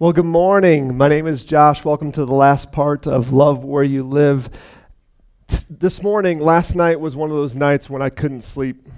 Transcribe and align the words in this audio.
Well, 0.00 0.14
good 0.14 0.24
morning. 0.24 0.96
My 0.96 1.08
name 1.08 1.26
is 1.26 1.44
Josh. 1.44 1.84
Welcome 1.84 2.10
to 2.12 2.24
the 2.24 2.32
last 2.32 2.72
part 2.72 3.06
of 3.06 3.34
Love 3.34 3.64
Where 3.64 3.84
You 3.84 4.02
Live. 4.02 4.48
This 5.68 6.02
morning, 6.02 6.40
last 6.40 6.74
night 6.74 6.98
was 6.98 7.14
one 7.14 7.28
of 7.28 7.36
those 7.36 7.54
nights 7.54 7.90
when 7.90 8.00
I 8.00 8.08
couldn't 8.08 8.40
sleep 8.40 8.88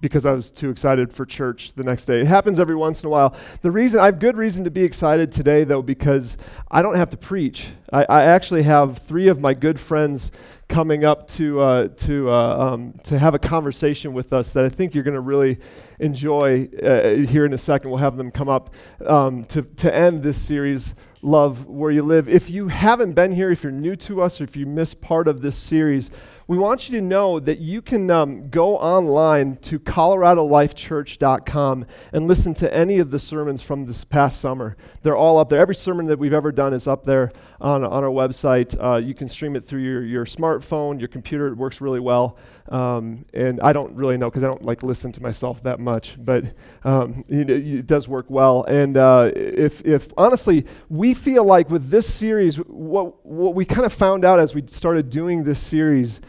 because 0.00 0.24
I 0.24 0.30
was 0.30 0.52
too 0.52 0.70
excited 0.70 1.12
for 1.12 1.26
church 1.26 1.72
the 1.72 1.82
next 1.82 2.06
day. 2.06 2.20
It 2.20 2.28
happens 2.28 2.60
every 2.60 2.76
once 2.76 3.02
in 3.02 3.08
a 3.08 3.10
while. 3.10 3.34
The 3.62 3.72
reason 3.72 3.98
I 3.98 4.04
have 4.04 4.20
good 4.20 4.36
reason 4.36 4.62
to 4.62 4.70
be 4.70 4.84
excited 4.84 5.32
today, 5.32 5.64
though, 5.64 5.82
because 5.82 6.36
I 6.70 6.80
don't 6.80 6.94
have 6.94 7.10
to 7.10 7.16
preach. 7.16 7.70
I, 7.92 8.04
I 8.08 8.22
actually 8.22 8.62
have 8.62 8.98
three 8.98 9.26
of 9.26 9.40
my 9.40 9.52
good 9.52 9.80
friends 9.80 10.30
coming 10.74 11.04
up 11.04 11.28
to 11.28 11.60
uh, 11.60 11.86
to 11.86 12.28
uh, 12.28 12.72
um, 12.72 12.94
to 13.04 13.16
have 13.16 13.32
a 13.32 13.38
conversation 13.38 14.12
with 14.12 14.32
us 14.32 14.52
that 14.54 14.64
I 14.64 14.68
think 14.68 14.92
you're 14.92 15.04
going 15.04 15.14
to 15.14 15.20
really 15.20 15.60
enjoy 16.00 16.68
uh, 16.82 17.10
here 17.30 17.44
in 17.44 17.52
a 17.52 17.58
second. 17.58 17.90
We'll 17.90 18.00
have 18.00 18.16
them 18.16 18.32
come 18.32 18.48
up 18.48 18.74
um, 19.06 19.44
to 19.44 19.62
to 19.62 19.94
end 19.94 20.24
this 20.24 20.36
series. 20.36 20.96
Love 21.22 21.66
where 21.66 21.92
you 21.92 22.02
live. 22.02 22.28
If 22.28 22.50
you 22.50 22.66
haven't 22.66 23.12
been 23.12 23.30
here, 23.30 23.52
if 23.52 23.62
you're 23.62 23.70
new 23.70 23.94
to 23.96 24.20
us, 24.20 24.40
or 24.40 24.44
if 24.44 24.56
you 24.56 24.66
missed 24.66 25.00
part 25.00 25.28
of 25.28 25.42
this 25.42 25.56
series, 25.56 26.10
we 26.46 26.58
want 26.58 26.88
you 26.88 27.00
to 27.00 27.04
know 27.04 27.40
that 27.40 27.58
you 27.58 27.80
can 27.80 28.10
um, 28.10 28.50
go 28.50 28.76
online 28.76 29.56
to 29.62 29.78
coloradolifechurch.com 29.78 31.86
and 32.12 32.28
listen 32.28 32.52
to 32.54 32.74
any 32.74 32.98
of 32.98 33.10
the 33.10 33.18
sermons 33.18 33.62
from 33.62 33.86
this 33.86 34.04
past 34.04 34.40
summer. 34.40 34.76
They're 35.02 35.16
all 35.16 35.38
up 35.38 35.48
there. 35.48 35.58
Every 35.58 35.74
sermon 35.74 36.04
that 36.06 36.18
we've 36.18 36.34
ever 36.34 36.52
done 36.52 36.74
is 36.74 36.86
up 36.86 37.04
there 37.04 37.30
on, 37.62 37.82
on 37.82 38.04
our 38.04 38.10
website. 38.10 38.76
Uh, 38.78 38.98
you 38.98 39.14
can 39.14 39.26
stream 39.26 39.56
it 39.56 39.64
through 39.64 39.80
your, 39.80 40.04
your 40.04 40.26
smartphone, 40.26 40.98
your 40.98 41.08
computer. 41.08 41.46
It 41.46 41.56
works 41.56 41.80
really 41.80 42.00
well. 42.00 42.36
Um, 42.68 43.24
and 43.32 43.58
I 43.60 43.72
don't 43.72 43.94
really 43.94 44.18
know 44.18 44.28
because 44.28 44.42
I 44.42 44.46
don't 44.46 44.64
like 44.64 44.82
listen 44.82 45.12
to 45.12 45.22
myself 45.22 45.62
that 45.62 45.80
much, 45.80 46.16
but 46.18 46.52
um, 46.82 47.24
it, 47.28 47.48
it 47.48 47.86
does 47.86 48.06
work 48.06 48.26
well. 48.28 48.64
And 48.64 48.98
uh, 48.98 49.30
if, 49.34 49.80
if 49.86 50.08
honestly, 50.16 50.66
we 50.90 51.14
feel 51.14 51.44
like 51.44 51.70
with 51.70 51.88
this 51.88 52.12
series, 52.12 52.56
what, 52.56 53.24
what 53.24 53.54
we 53.54 53.64
kind 53.64 53.86
of 53.86 53.94
found 53.94 54.26
out 54.26 54.40
as 54.40 54.54
we 54.54 54.62
started 54.66 55.08
doing 55.08 55.44
this 55.44 55.60
series 55.60 56.20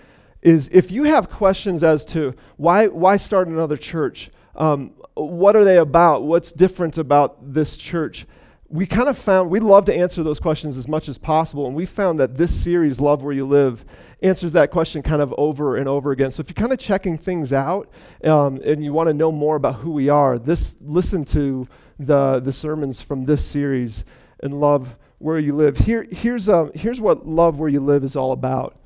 is 0.46 0.70
if 0.72 0.92
you 0.92 1.04
have 1.04 1.28
questions 1.28 1.82
as 1.82 2.06
to 2.06 2.36
why, 2.56 2.86
why 2.86 3.18
start 3.18 3.48
another 3.48 3.76
church, 3.76 4.30
um, 4.56 4.92
what 5.16 5.56
are 5.56 5.64
they 5.64 5.78
about, 5.78 6.22
what's 6.22 6.54
different 6.54 7.00
about 7.00 7.54
this 7.54 7.78
church, 7.78 8.28
we 8.70 8.86
kind 8.86 9.10
of 9.10 9.18
found 9.18 9.50
we 9.50 9.60
love 9.60 9.86
to 9.86 9.96
answer 9.96 10.22
those 10.22 10.40
questions 10.40 10.78
as 10.78 10.88
much 10.88 11.10
as 11.10 11.18
possible. 11.18 11.66
And 11.66 11.76
we 11.76 11.88
found 11.88 12.20
that 12.20 12.38
this 12.38 12.54
series, 12.54 13.00
Love 13.02 13.23
Where 13.23 13.34
You 13.34 13.48
Live, 13.48 13.86
answers 14.22 14.54
that 14.54 14.70
question 14.70 15.02
kind 15.02 15.22
of 15.22 15.34
over 15.36 15.78
and 15.78 15.88
over 15.90 16.12
again. 16.12 16.30
So 16.30 16.42
if 16.42 16.50
you're 16.50 16.54
kind 16.54 16.72
of 16.72 16.78
checking 16.78 17.18
things 17.18 17.52
out 17.52 17.90
um, 18.23 18.62
and 18.64 18.84
you 18.84 18.94
want 18.94 19.08
to 19.08 19.16
know 19.16 19.32
more 19.32 19.56
about 19.56 19.76
who 19.76 19.90
we 19.92 20.10
are, 20.10 20.38
this 20.38 20.76
listen 20.80 21.26
to 21.26 21.66
the, 21.98 22.40
the 22.40 22.54
sermons 22.54 23.02
from 23.02 23.26
this 23.26 23.44
series 23.44 24.06
and 24.44 24.62
love 24.62 24.96
where 25.18 25.40
you 25.40 25.56
live. 25.56 25.80
Here, 25.80 26.06
here's, 26.12 26.48
um, 26.48 26.70
here's 26.76 27.02
what 27.02 27.28
Love 27.28 27.58
Where 27.58 27.70
You 27.70 27.80
Live 27.80 28.04
is 28.04 28.16
all 28.16 28.32
about 28.32 28.78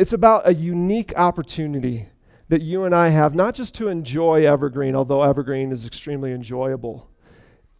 it's 0.00 0.14
about 0.14 0.48
a 0.48 0.54
unique 0.54 1.12
opportunity 1.14 2.08
that 2.48 2.62
you 2.62 2.84
and 2.84 2.94
I 2.94 3.10
have, 3.10 3.34
not 3.34 3.54
just 3.54 3.74
to 3.74 3.88
enjoy 3.88 4.46
Evergreen, 4.46 4.96
although 4.96 5.22
Evergreen 5.22 5.70
is 5.72 5.84
extremely 5.84 6.32
enjoyable. 6.32 7.10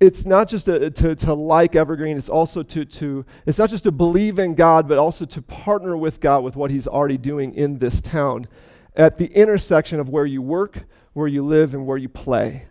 It's 0.01 0.27
not 0.27 0.47
just 0.47 0.69
a, 0.69 0.91
to, 0.91 1.15
to 1.15 1.33
like 1.33 1.75
Evergreen, 1.75 2.19
it's 2.19 2.29
also 2.29 2.63
to, 2.63 2.85
to, 2.85 3.25
it's 3.47 3.59
not 3.59 3.71
just 3.71 3.85
to 3.85 3.91
believe 3.91 4.39
in 4.39 4.55
God, 4.55 4.87
but 4.87 4.99
also 4.99 5.25
to 5.25 5.41
partner 5.41 5.97
with 5.97 6.21
God 6.21 6.45
with 6.45 6.57
what 6.57 6.71
He's 6.71 6.87
already 6.87 7.17
doing 7.17 7.55
in 7.55 7.79
this 7.79 8.03
town 8.03 8.47
at 8.95 9.17
the 9.17 9.27
intersection 9.29 9.99
of 9.99 10.11
where 10.11 10.27
you 10.27 10.43
work, 10.43 10.85
where 11.15 11.27
you 11.27 11.43
live, 11.43 11.73
and 11.73 11.87
where 11.87 11.97
you 11.97 12.11
play. 12.11 12.67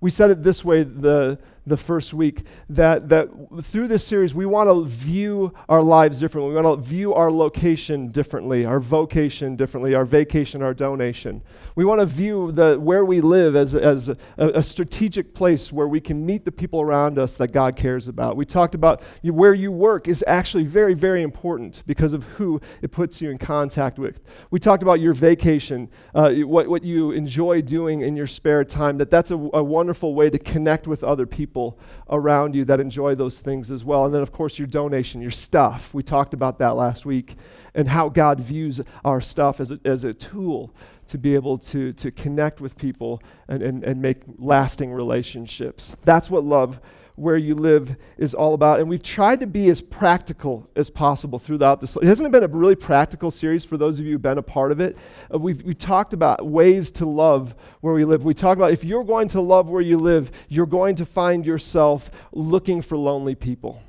We 0.00 0.08
said 0.08 0.30
it 0.30 0.42
this 0.42 0.64
way 0.64 0.82
the, 0.82 1.38
the 1.66 1.76
first 1.76 2.12
week 2.12 2.42
that, 2.68 3.08
that 3.08 3.28
through 3.62 3.88
this 3.88 4.06
series, 4.06 4.34
we 4.34 4.44
want 4.44 4.68
to 4.68 4.84
view 4.84 5.52
our 5.68 5.82
lives 5.82 6.20
differently. 6.20 6.54
We 6.54 6.60
want 6.60 6.82
to 6.82 6.88
view 6.88 7.14
our 7.14 7.30
location 7.30 8.08
differently, 8.08 8.66
our 8.66 8.80
vocation 8.80 9.56
differently, 9.56 9.94
our 9.94 10.04
vacation, 10.04 10.62
our 10.62 10.74
donation. 10.74 11.42
We 11.74 11.84
want 11.84 12.00
to 12.00 12.06
view 12.06 12.52
the, 12.52 12.78
where 12.78 13.04
we 13.04 13.20
live 13.20 13.56
as, 13.56 13.74
as 13.74 14.08
a, 14.08 14.16
a 14.36 14.62
strategic 14.62 15.34
place 15.34 15.72
where 15.72 15.88
we 15.88 16.00
can 16.00 16.26
meet 16.26 16.44
the 16.44 16.52
people 16.52 16.82
around 16.82 17.18
us 17.18 17.36
that 17.38 17.52
God 17.52 17.76
cares 17.76 18.08
about. 18.08 18.36
We 18.36 18.44
talked 18.44 18.74
about 18.74 19.02
where 19.22 19.54
you 19.54 19.72
work 19.72 20.06
is 20.06 20.22
actually 20.26 20.64
very, 20.64 20.94
very 20.94 21.22
important 21.22 21.82
because 21.86 22.12
of 22.12 22.24
who 22.24 22.60
it 22.82 22.90
puts 22.90 23.22
you 23.22 23.30
in 23.30 23.38
contact 23.38 23.98
with. 23.98 24.20
We 24.50 24.58
talked 24.58 24.82
about 24.82 25.00
your 25.00 25.14
vacation, 25.14 25.88
uh, 26.14 26.32
what, 26.32 26.68
what 26.68 26.84
you 26.84 27.12
enjoy 27.12 27.62
doing 27.62 28.02
in 28.02 28.16
your 28.16 28.26
spare 28.26 28.64
time, 28.64 28.98
that 28.98 29.08
that's 29.08 29.30
a, 29.30 29.36
a 29.36 29.62
wonderful 29.62 30.14
way 30.14 30.28
to 30.28 30.38
connect 30.38 30.86
with 30.86 31.02
other 31.02 31.26
people 31.26 31.53
people 31.54 31.78
around 32.10 32.52
you 32.56 32.64
that 32.64 32.80
enjoy 32.80 33.14
those 33.14 33.40
things 33.40 33.70
as 33.70 33.84
well. 33.84 34.04
And 34.04 34.12
then, 34.12 34.22
of 34.22 34.32
course, 34.32 34.58
your 34.58 34.66
donation, 34.66 35.22
your 35.22 35.30
stuff. 35.30 35.94
We 35.94 36.02
talked 36.02 36.34
about 36.34 36.58
that 36.58 36.74
last 36.74 37.06
week 37.06 37.36
and 37.76 37.88
how 37.88 38.08
God 38.08 38.40
views 38.40 38.80
our 39.04 39.20
stuff 39.20 39.60
as 39.60 39.70
a, 39.70 39.78
as 39.84 40.02
a 40.02 40.12
tool 40.12 40.74
to 41.06 41.16
be 41.16 41.36
able 41.36 41.58
to, 41.58 41.92
to 41.92 42.10
connect 42.10 42.60
with 42.60 42.76
people 42.76 43.22
and, 43.46 43.62
and, 43.62 43.84
and 43.84 44.02
make 44.02 44.22
lasting 44.36 44.90
relationships. 44.92 45.92
That's 46.02 46.28
what 46.28 46.42
love 46.42 46.80
where 47.16 47.36
you 47.36 47.54
live 47.54 47.96
is 48.18 48.34
all 48.34 48.54
about. 48.54 48.80
And 48.80 48.88
we've 48.88 49.02
tried 49.02 49.40
to 49.40 49.46
be 49.46 49.68
as 49.68 49.80
practical 49.80 50.68
as 50.74 50.90
possible 50.90 51.38
throughout 51.38 51.80
this. 51.80 51.96
Hasn't 52.02 52.26
it 52.26 52.32
been 52.32 52.42
a 52.42 52.48
really 52.48 52.74
practical 52.74 53.30
series 53.30 53.64
for 53.64 53.76
those 53.76 53.98
of 53.98 54.04
you 54.04 54.12
who've 54.12 54.22
been 54.22 54.38
a 54.38 54.42
part 54.42 54.72
of 54.72 54.80
it. 54.80 54.96
Uh, 55.32 55.38
we've 55.38 55.62
we 55.62 55.74
talked 55.74 56.12
about 56.12 56.44
ways 56.44 56.90
to 56.92 57.06
love 57.06 57.54
where 57.80 57.94
we 57.94 58.04
live. 58.04 58.24
We 58.24 58.34
talk 58.34 58.56
about 58.56 58.72
if 58.72 58.82
you're 58.82 59.04
going 59.04 59.28
to 59.28 59.40
love 59.40 59.68
where 59.68 59.82
you 59.82 59.98
live, 59.98 60.32
you're 60.48 60.66
going 60.66 60.96
to 60.96 61.06
find 61.06 61.46
yourself 61.46 62.10
looking 62.32 62.82
for 62.82 62.96
lonely 62.96 63.34
people. 63.34 63.80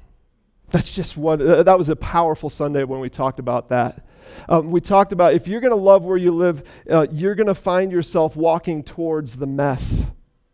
That's 0.70 0.94
just 0.94 1.16
one, 1.16 1.42
uh, 1.42 1.64
that 1.64 1.78
was 1.78 1.90
a 1.90 1.96
powerful 1.96 2.50
Sunday 2.50 2.84
when 2.84 3.00
we 3.00 3.10
talked 3.10 3.40
about 3.40 3.70
that. 3.70 4.06
Um, 4.50 4.72
we 4.72 4.82
talked 4.82 5.14
about 5.14 5.34
if 5.34 5.48
you're 5.48 5.62
going 5.62 5.72
to 5.72 5.76
love 5.76 6.04
where 6.04 6.18
you 6.18 6.32
live, 6.32 6.64
uh, 6.90 7.08
you're 7.12 7.36
going 7.36 7.48
to 7.48 7.56
find 7.56 7.92
yourself 7.92 8.36
walking 8.36 8.84
towards 8.84 9.38
the 9.38 9.48
mess 9.48 10.08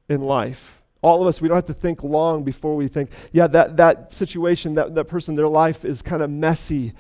in 0.10 0.22
life. 0.22 0.81
All 1.02 1.22
of 1.22 1.28
us, 1.28 1.42
we 1.42 1.48
don't 1.48 1.58
have 1.58 1.66
to 1.66 1.74
think 1.74 2.04
long 2.04 2.44
before 2.44 2.76
we 2.76 2.88
think, 2.88 3.10
yeah, 3.32 3.48
that, 3.48 3.78
that 3.78 4.14
situation, 4.14 4.76
that, 4.76 4.94
that 4.94 5.06
person, 5.06 5.36
their 5.36 5.48
life 5.48 5.84
is 5.84 6.02
kind 6.02 6.22
of 6.22 6.30
messy. 6.30 6.94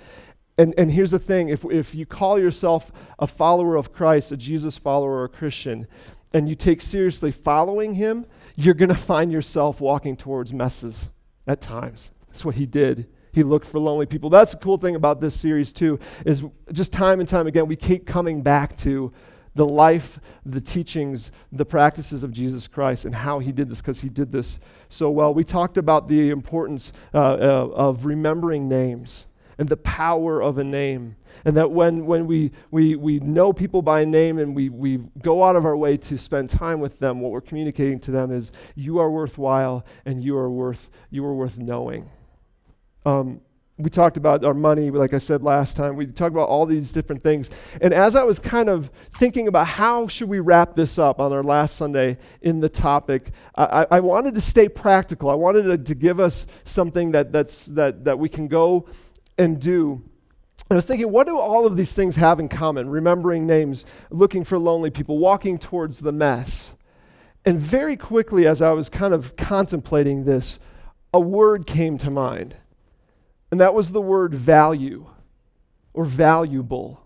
And, 0.57 0.73
and 0.77 0.91
here's 0.91 1.11
the 1.11 1.19
thing 1.19 1.49
if, 1.49 1.63
if 1.65 1.93
you 1.93 2.05
call 2.05 2.39
yourself 2.39 2.91
a 3.19 3.27
follower 3.27 3.75
of 3.75 3.93
Christ, 3.93 4.31
a 4.31 4.37
Jesus 4.37 4.77
follower, 4.77 5.11
or 5.11 5.23
a 5.25 5.29
Christian, 5.29 5.87
and 6.33 6.49
you 6.49 6.55
take 6.55 6.81
seriously 6.81 7.31
following 7.31 7.95
him, 7.95 8.25
you're 8.55 8.73
going 8.73 8.89
to 8.89 8.95
find 8.95 9.31
yourself 9.31 9.79
walking 9.79 10.17
towards 10.17 10.51
messes 10.51 11.09
at 11.45 11.61
times. 11.61 12.11
That's 12.27 12.43
what 12.43 12.55
he 12.55 12.65
did. 12.65 13.07
He 13.33 13.43
looked 13.43 13.67
for 13.67 13.79
lonely 13.79 14.05
people. 14.05 14.29
That's 14.29 14.51
the 14.51 14.57
cool 14.57 14.77
thing 14.77 14.95
about 14.95 15.21
this 15.21 15.39
series, 15.39 15.71
too, 15.71 15.99
is 16.25 16.43
just 16.71 16.91
time 16.91 17.19
and 17.19 17.29
time 17.29 17.47
again, 17.47 17.67
we 17.67 17.75
keep 17.75 18.05
coming 18.05 18.41
back 18.41 18.77
to 18.79 19.13
the 19.53 19.65
life, 19.65 20.19
the 20.45 20.61
teachings, 20.61 21.31
the 21.51 21.65
practices 21.65 22.23
of 22.23 22.31
Jesus 22.31 22.67
Christ 22.67 23.05
and 23.05 23.13
how 23.13 23.39
he 23.39 23.51
did 23.51 23.69
this 23.69 23.81
because 23.81 23.99
he 23.99 24.09
did 24.09 24.31
this 24.31 24.59
so 24.87 25.09
well. 25.09 25.33
We 25.33 25.43
talked 25.43 25.77
about 25.77 26.07
the 26.07 26.29
importance 26.29 26.93
uh, 27.13 27.17
uh, 27.17 27.69
of 27.73 28.05
remembering 28.05 28.69
names 28.69 29.27
and 29.57 29.69
the 29.69 29.77
power 29.77 30.41
of 30.41 30.57
a 30.57 30.63
name. 30.63 31.15
And 31.45 31.55
that 31.57 31.71
when, 31.71 32.05
when 32.05 32.27
we, 32.27 32.51
we, 32.71 32.95
we 32.95 33.19
know 33.19 33.51
people 33.53 33.81
by 33.81 34.05
name 34.05 34.37
and 34.37 34.55
we, 34.55 34.69
we 34.69 34.97
go 35.21 35.43
out 35.43 35.55
of 35.55 35.65
our 35.65 35.77
way 35.77 35.97
to 35.97 36.17
spend 36.17 36.49
time 36.49 36.79
with 36.79 36.99
them, 36.99 37.19
what 37.19 37.31
we're 37.31 37.41
communicating 37.41 37.99
to 38.01 38.11
them 38.11 38.31
is 38.31 38.51
you 38.75 38.99
are 38.99 39.09
worthwhile 39.09 39.85
and 40.05 40.23
you 40.23 40.37
are 40.37 40.49
worth, 40.49 40.89
you 41.09 41.25
are 41.25 41.33
worth 41.33 41.57
knowing. 41.57 42.09
Um, 43.05 43.41
we 43.83 43.89
talked 43.89 44.17
about 44.17 44.43
our 44.43 44.53
money, 44.53 44.89
like 44.91 45.13
I 45.13 45.17
said 45.17 45.43
last 45.43 45.75
time. 45.75 45.95
We 45.95 46.07
talked 46.07 46.33
about 46.33 46.49
all 46.49 46.65
these 46.65 46.91
different 46.91 47.23
things. 47.23 47.49
And 47.81 47.93
as 47.93 48.15
I 48.15 48.23
was 48.23 48.39
kind 48.39 48.69
of 48.69 48.89
thinking 49.13 49.47
about 49.47 49.67
how 49.67 50.07
should 50.07 50.29
we 50.29 50.39
wrap 50.39 50.75
this 50.75 50.97
up 50.97 51.19
on 51.19 51.33
our 51.33 51.43
last 51.43 51.75
Sunday 51.75 52.17
in 52.41 52.59
the 52.59 52.69
topic, 52.69 53.31
I, 53.55 53.87
I 53.91 53.99
wanted 53.99 54.35
to 54.35 54.41
stay 54.41 54.69
practical. 54.69 55.29
I 55.29 55.35
wanted 55.35 55.63
to, 55.63 55.77
to 55.77 55.95
give 55.95 56.19
us 56.19 56.47
something 56.63 57.11
that, 57.11 57.31
that's, 57.31 57.65
that, 57.65 58.05
that 58.05 58.19
we 58.19 58.29
can 58.29 58.47
go 58.47 58.87
and 59.37 59.59
do. 59.59 60.03
I 60.69 60.75
was 60.75 60.85
thinking, 60.85 61.11
what 61.11 61.27
do 61.27 61.37
all 61.37 61.65
of 61.65 61.75
these 61.75 61.93
things 61.93 62.15
have 62.15 62.39
in 62.39 62.47
common? 62.47 62.89
Remembering 62.89 63.45
names, 63.45 63.83
looking 64.09 64.43
for 64.43 64.57
lonely 64.57 64.89
people, 64.89 65.17
walking 65.17 65.57
towards 65.59 65.99
the 65.99 66.13
mess. 66.13 66.75
And 67.43 67.59
very 67.59 67.97
quickly, 67.97 68.47
as 68.47 68.61
I 68.61 68.71
was 68.71 68.87
kind 68.87 69.13
of 69.13 69.35
contemplating 69.35 70.23
this, 70.23 70.59
a 71.13 71.19
word 71.19 71.67
came 71.67 71.97
to 71.97 72.11
mind. 72.11 72.55
And 73.51 73.59
that 73.59 73.73
was 73.73 73.91
the 73.91 74.01
word 74.01 74.33
value 74.33 75.07
or 75.93 76.05
valuable. 76.05 77.01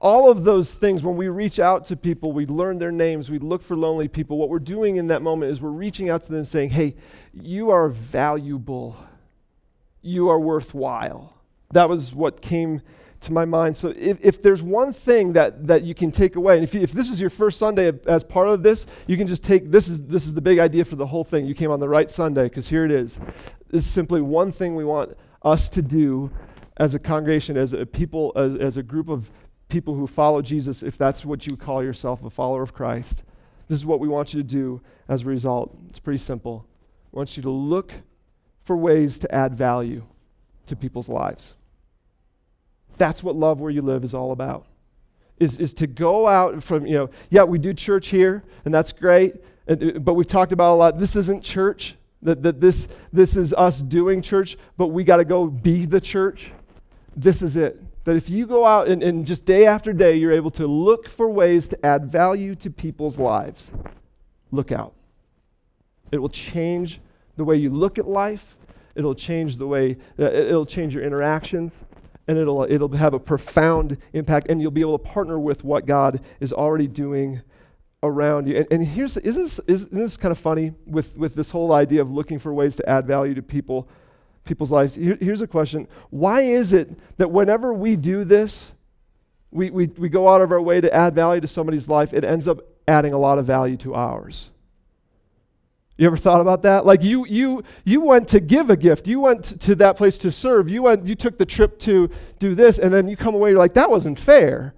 All 0.00 0.30
of 0.30 0.44
those 0.44 0.74
things, 0.74 1.02
when 1.02 1.16
we 1.16 1.28
reach 1.28 1.58
out 1.58 1.84
to 1.86 1.96
people, 1.96 2.32
we 2.32 2.46
learn 2.46 2.78
their 2.78 2.90
names, 2.90 3.30
we 3.30 3.38
look 3.38 3.62
for 3.62 3.76
lonely 3.76 4.08
people. 4.08 4.38
What 4.38 4.48
we're 4.48 4.58
doing 4.58 4.96
in 4.96 5.06
that 5.08 5.22
moment 5.22 5.52
is 5.52 5.60
we're 5.60 5.70
reaching 5.70 6.10
out 6.10 6.22
to 6.22 6.32
them 6.32 6.44
saying, 6.44 6.70
hey, 6.70 6.96
you 7.32 7.70
are 7.70 7.88
valuable. 7.88 8.96
You 10.00 10.30
are 10.30 10.40
worthwhile. 10.40 11.36
That 11.72 11.88
was 11.88 12.14
what 12.14 12.40
came 12.40 12.82
to 13.20 13.32
my 13.32 13.44
mind. 13.44 13.76
So 13.76 13.92
if, 13.96 14.18
if 14.24 14.42
there's 14.42 14.62
one 14.62 14.92
thing 14.92 15.34
that, 15.34 15.68
that 15.68 15.82
you 15.82 15.94
can 15.94 16.10
take 16.10 16.34
away, 16.36 16.56
and 16.56 16.64
if, 16.64 16.74
you, 16.74 16.80
if 16.80 16.90
this 16.90 17.08
is 17.08 17.20
your 17.20 17.30
first 17.30 17.58
Sunday 17.58 17.92
as 18.06 18.24
part 18.24 18.48
of 18.48 18.62
this, 18.62 18.86
you 19.06 19.16
can 19.16 19.28
just 19.28 19.44
take 19.44 19.70
this 19.70 19.86
is, 19.86 20.02
this 20.02 20.26
is 20.26 20.34
the 20.34 20.40
big 20.40 20.58
idea 20.58 20.84
for 20.84 20.96
the 20.96 21.06
whole 21.06 21.22
thing. 21.22 21.46
You 21.46 21.54
came 21.54 21.70
on 21.70 21.78
the 21.78 21.88
right 21.88 22.10
Sunday 22.10 22.44
because 22.44 22.68
here 22.68 22.84
it 22.84 22.90
is 22.90 23.20
This 23.70 23.86
is 23.86 23.92
simply 23.92 24.20
one 24.20 24.50
thing 24.50 24.74
we 24.74 24.84
want 24.84 25.16
us 25.44 25.68
to 25.70 25.82
do 25.82 26.30
as 26.76 26.94
a 26.94 26.98
congregation, 26.98 27.56
as 27.56 27.72
a 27.72 27.84
people, 27.84 28.32
as, 28.36 28.54
as 28.56 28.76
a 28.76 28.82
group 28.82 29.08
of 29.08 29.30
people 29.68 29.94
who 29.94 30.06
follow 30.06 30.42
Jesus, 30.42 30.82
if 30.82 30.98
that's 30.98 31.24
what 31.24 31.46
you 31.46 31.56
call 31.56 31.82
yourself, 31.82 32.22
a 32.24 32.30
follower 32.30 32.62
of 32.62 32.74
Christ. 32.74 33.22
This 33.68 33.78
is 33.78 33.86
what 33.86 34.00
we 34.00 34.08
want 34.08 34.34
you 34.34 34.42
to 34.42 34.46
do 34.46 34.82
as 35.08 35.22
a 35.22 35.26
result. 35.26 35.76
It's 35.88 35.98
pretty 35.98 36.18
simple. 36.18 36.66
We 37.10 37.18
want 37.18 37.36
you 37.36 37.42
to 37.42 37.50
look 37.50 37.92
for 38.64 38.76
ways 38.76 39.18
to 39.20 39.34
add 39.34 39.54
value 39.54 40.04
to 40.66 40.76
people's 40.76 41.08
lives. 41.08 41.54
That's 42.96 43.22
what 43.22 43.34
Love 43.34 43.60
Where 43.60 43.70
You 43.70 43.82
Live 43.82 44.04
is 44.04 44.14
all 44.14 44.32
about. 44.32 44.66
Is, 45.38 45.58
is 45.58 45.72
to 45.74 45.86
go 45.86 46.28
out 46.28 46.62
from, 46.62 46.86
you 46.86 46.94
know, 46.94 47.10
yeah, 47.30 47.42
we 47.42 47.58
do 47.58 47.74
church 47.74 48.08
here, 48.08 48.44
and 48.64 48.72
that's 48.72 48.92
great, 48.92 49.36
and, 49.66 49.96
uh, 49.96 49.98
but 49.98 50.14
we've 50.14 50.26
talked 50.26 50.52
about 50.52 50.74
a 50.74 50.76
lot. 50.76 50.98
This 50.98 51.16
isn't 51.16 51.42
church, 51.42 51.96
that, 52.22 52.42
that 52.42 52.60
this, 52.60 52.88
this 53.12 53.36
is 53.36 53.52
us 53.54 53.82
doing 53.82 54.22
church, 54.22 54.56
but 54.76 54.88
we 54.88 55.04
got 55.04 55.16
to 55.16 55.24
go 55.24 55.46
be 55.46 55.86
the 55.86 56.00
church. 56.00 56.52
This 57.16 57.42
is 57.42 57.56
it. 57.56 57.80
That 58.04 58.16
if 58.16 58.30
you 58.30 58.46
go 58.46 58.64
out 58.64 58.88
and, 58.88 59.02
and 59.02 59.26
just 59.26 59.44
day 59.44 59.66
after 59.66 59.92
day, 59.92 60.16
you're 60.16 60.32
able 60.32 60.50
to 60.52 60.66
look 60.66 61.08
for 61.08 61.28
ways 61.28 61.68
to 61.68 61.86
add 61.86 62.06
value 62.06 62.54
to 62.56 62.70
people's 62.70 63.18
lives, 63.18 63.70
look 64.50 64.72
out. 64.72 64.94
It 66.10 66.18
will 66.18 66.28
change 66.28 67.00
the 67.36 67.44
way 67.44 67.56
you 67.56 67.70
look 67.70 67.98
at 67.98 68.06
life. 68.06 68.56
It'll 68.94 69.14
change 69.14 69.56
the 69.56 69.66
way, 69.66 69.96
uh, 70.18 70.24
it'll 70.24 70.66
change 70.66 70.94
your 70.94 71.02
interactions, 71.02 71.80
and 72.28 72.36
it'll, 72.36 72.64
it'll 72.64 72.92
have 72.94 73.14
a 73.14 73.18
profound 73.18 73.96
impact, 74.12 74.48
and 74.50 74.60
you'll 74.60 74.70
be 74.70 74.82
able 74.82 74.98
to 74.98 75.04
partner 75.04 75.38
with 75.38 75.64
what 75.64 75.86
God 75.86 76.20
is 76.40 76.52
already 76.52 76.86
doing 76.86 77.40
around 78.02 78.48
you. 78.48 78.56
And, 78.56 78.66
and 78.70 78.86
here's, 78.86 79.16
isn't 79.16 79.42
this, 79.42 79.58
isn't 79.60 79.94
this 79.94 80.16
kind 80.16 80.32
of 80.32 80.38
funny 80.38 80.72
with, 80.86 81.16
with 81.16 81.34
this 81.34 81.50
whole 81.50 81.72
idea 81.72 82.02
of 82.02 82.10
looking 82.10 82.38
for 82.38 82.52
ways 82.52 82.76
to 82.76 82.88
add 82.88 83.06
value 83.06 83.34
to 83.34 83.42
people, 83.42 83.88
people's 84.44 84.72
lives? 84.72 84.94
Here, 84.94 85.16
here's 85.20 85.42
a 85.42 85.46
question 85.46 85.88
Why 86.10 86.42
is 86.42 86.72
it 86.72 86.90
that 87.18 87.30
whenever 87.30 87.72
we 87.72 87.96
do 87.96 88.24
this, 88.24 88.72
we, 89.50 89.70
we, 89.70 89.86
we 89.86 90.08
go 90.08 90.28
out 90.28 90.40
of 90.40 90.50
our 90.50 90.60
way 90.60 90.80
to 90.80 90.92
add 90.92 91.14
value 91.14 91.40
to 91.40 91.46
somebody's 91.46 91.88
life, 91.88 92.12
it 92.12 92.24
ends 92.24 92.48
up 92.48 92.60
adding 92.88 93.12
a 93.12 93.18
lot 93.18 93.38
of 93.38 93.46
value 93.46 93.76
to 93.78 93.94
ours? 93.94 94.50
You 95.98 96.06
ever 96.06 96.16
thought 96.16 96.40
about 96.40 96.62
that? 96.62 96.86
Like 96.86 97.04
you 97.04 97.26
you 97.26 97.62
you 97.84 98.00
went 98.00 98.26
to 98.28 98.40
give 98.40 98.70
a 98.70 98.76
gift. 98.76 99.06
You 99.06 99.20
went 99.20 99.60
to 99.60 99.74
that 99.76 99.96
place 99.96 100.18
to 100.18 100.32
serve. 100.32 100.68
You 100.68 100.82
went 100.82 101.06
you 101.06 101.14
took 101.14 101.38
the 101.38 101.46
trip 101.46 101.78
to 101.80 102.10
do 102.38 102.54
this 102.54 102.78
and 102.78 102.92
then 102.92 103.06
you 103.08 103.16
come 103.16 103.34
away 103.34 103.50
you're 103.50 103.58
like 103.58 103.74
that 103.74 103.90
wasn't 103.90 104.18
fair. 104.18 104.74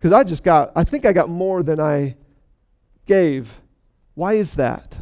Cuz 0.00 0.12
I 0.12 0.24
just 0.24 0.42
got 0.42 0.72
I 0.74 0.82
think 0.84 1.06
I 1.06 1.12
got 1.12 1.30
more 1.30 1.62
than 1.62 1.78
I 1.78 2.16
gave. 3.10 3.60
Why 4.14 4.34
is 4.34 4.54
that? 4.54 4.96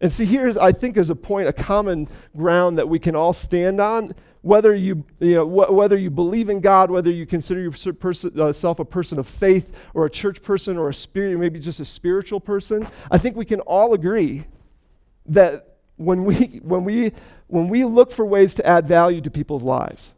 And 0.00 0.12
see 0.12 0.24
here's 0.24 0.56
I 0.56 0.70
think 0.70 0.96
is 0.96 1.10
a 1.10 1.16
point 1.16 1.48
a 1.48 1.52
common 1.52 2.08
ground 2.36 2.78
that 2.78 2.88
we 2.88 3.00
can 3.00 3.16
all 3.16 3.32
stand 3.32 3.80
on 3.80 4.14
whether 4.42 4.74
you, 4.74 5.04
you 5.20 5.34
know, 5.36 5.48
wh- 5.48 5.72
whether 5.72 5.96
you 5.96 6.10
believe 6.10 6.48
in 6.48 6.60
God, 6.60 6.90
whether 6.90 7.10
you 7.10 7.26
consider 7.26 7.60
yourself 7.60 8.80
uh, 8.80 8.82
a 8.82 8.84
person 8.84 9.18
of 9.18 9.26
faith 9.26 9.74
or 9.94 10.04
a 10.04 10.10
church 10.10 10.42
person 10.42 10.76
or 10.76 10.88
a 10.90 10.94
spirit, 10.94 11.38
maybe 11.38 11.58
just 11.60 11.80
a 11.80 11.84
spiritual 11.84 12.40
person, 12.40 12.86
I 13.10 13.18
think 13.18 13.36
we 13.36 13.44
can 13.44 13.60
all 13.60 13.94
agree 13.94 14.44
that 15.26 15.76
when 15.96 16.24
we, 16.24 16.60
when 16.62 16.84
we, 16.84 17.12
when 17.46 17.68
we 17.68 17.84
look 17.84 18.10
for 18.10 18.26
ways 18.26 18.56
to 18.56 18.66
add 18.66 18.86
value 18.86 19.20
to 19.20 19.30
people's 19.30 19.62
lives, 19.62 20.12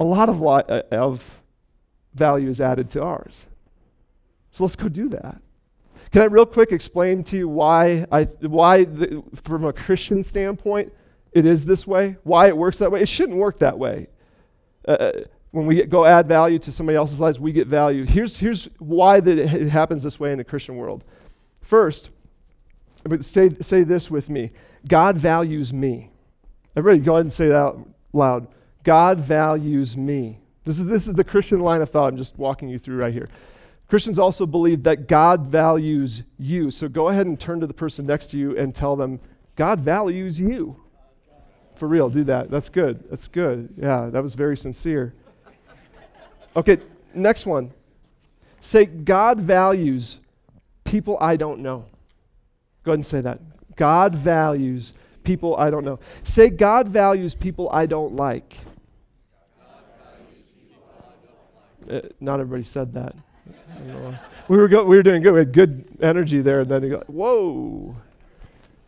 a 0.00 0.04
lot 0.04 0.28
of, 0.30 0.40
li- 0.40 0.64
uh, 0.68 0.82
of 0.90 1.42
value 2.14 2.48
is 2.48 2.60
added 2.60 2.88
to 2.90 3.02
ours. 3.02 3.46
So 4.52 4.64
let's 4.64 4.76
go 4.76 4.88
do 4.88 5.10
that. 5.10 5.42
Can 6.14 6.22
I 6.22 6.26
real 6.26 6.46
quick 6.46 6.70
explain 6.70 7.24
to 7.24 7.36
you 7.36 7.48
why, 7.48 8.06
I, 8.12 8.22
why 8.42 8.84
the, 8.84 9.20
from 9.34 9.64
a 9.64 9.72
Christian 9.72 10.22
standpoint, 10.22 10.92
it 11.32 11.44
is 11.44 11.64
this 11.64 11.88
way, 11.88 12.18
why 12.22 12.46
it 12.46 12.56
works 12.56 12.78
that 12.78 12.92
way. 12.92 13.00
It 13.02 13.08
shouldn't 13.08 13.36
work 13.36 13.58
that 13.58 13.76
way. 13.76 14.06
Uh, 14.86 14.92
uh 14.92 15.12
when 15.50 15.66
we 15.66 15.82
go 15.82 16.04
add 16.04 16.28
value 16.28 16.60
to 16.60 16.70
somebody 16.70 16.94
else's 16.94 17.18
lives, 17.18 17.40
we 17.40 17.50
get 17.50 17.66
value. 17.66 18.04
Here's, 18.04 18.36
here's 18.36 18.66
why 18.78 19.18
that 19.18 19.38
it 19.38 19.68
happens 19.68 20.04
this 20.04 20.20
way 20.20 20.30
in 20.30 20.38
the 20.38 20.44
Christian 20.44 20.76
world. 20.76 21.02
First, 21.62 22.10
say, 23.18 23.50
say 23.60 23.82
this 23.82 24.08
with 24.08 24.30
me 24.30 24.52
God 24.86 25.16
values 25.16 25.72
me. 25.72 26.12
Everybody, 26.76 27.04
go 27.04 27.14
ahead 27.14 27.22
and 27.22 27.32
say 27.32 27.48
that 27.48 27.74
loud. 28.12 28.46
God 28.84 29.18
values 29.18 29.96
me. 29.96 30.38
This 30.64 30.78
is, 30.78 30.86
this 30.86 31.08
is 31.08 31.14
the 31.14 31.24
Christian 31.24 31.58
line 31.58 31.82
of 31.82 31.90
thought 31.90 32.12
I'm 32.12 32.16
just 32.16 32.38
walking 32.38 32.68
you 32.68 32.78
through 32.78 32.98
right 32.98 33.12
here. 33.12 33.28
Christians 33.88 34.18
also 34.18 34.46
believe 34.46 34.82
that 34.84 35.08
God 35.08 35.46
values 35.46 36.22
you. 36.38 36.70
So 36.70 36.88
go 36.88 37.08
ahead 37.08 37.26
and 37.26 37.38
turn 37.38 37.60
to 37.60 37.66
the 37.66 37.74
person 37.74 38.06
next 38.06 38.30
to 38.30 38.36
you 38.36 38.56
and 38.56 38.74
tell 38.74 38.96
them, 38.96 39.20
God 39.56 39.80
values 39.80 40.40
you. 40.40 40.80
For 41.74 41.88
real, 41.88 42.08
do 42.08 42.24
that. 42.24 42.50
That's 42.50 42.68
good. 42.68 43.04
That's 43.10 43.28
good. 43.28 43.74
Yeah, 43.76 44.08
that 44.10 44.22
was 44.22 44.34
very 44.34 44.56
sincere. 44.56 45.14
Okay, 46.56 46.78
next 47.14 47.46
one. 47.46 47.72
Say, 48.60 48.86
God 48.86 49.40
values 49.40 50.20
people 50.84 51.18
I 51.20 51.36
don't 51.36 51.60
know. 51.60 51.84
Go 52.84 52.92
ahead 52.92 52.98
and 52.98 53.06
say 53.06 53.20
that. 53.20 53.40
God 53.76 54.14
values 54.14 54.92
people 55.24 55.56
I 55.56 55.70
don't 55.70 55.84
know. 55.84 55.98
Say, 56.22 56.48
God 56.48 56.88
values 56.88 57.34
people 57.34 57.68
I 57.70 57.86
don't 57.86 58.14
like. 58.14 58.56
Uh, 61.90 62.00
not 62.20 62.40
everybody 62.40 62.64
said 62.64 62.92
that. 62.94 63.14
We, 64.48 64.56
were 64.56 64.68
go- 64.68 64.84
we 64.84 64.96
were 64.96 65.02
doing 65.02 65.22
good. 65.22 65.32
We 65.32 65.38
had 65.40 65.52
good 65.52 65.84
energy 66.00 66.40
there, 66.40 66.60
and 66.60 66.70
then 66.70 66.82
you 66.82 66.90
go, 66.90 67.02
whoa. 67.06 67.96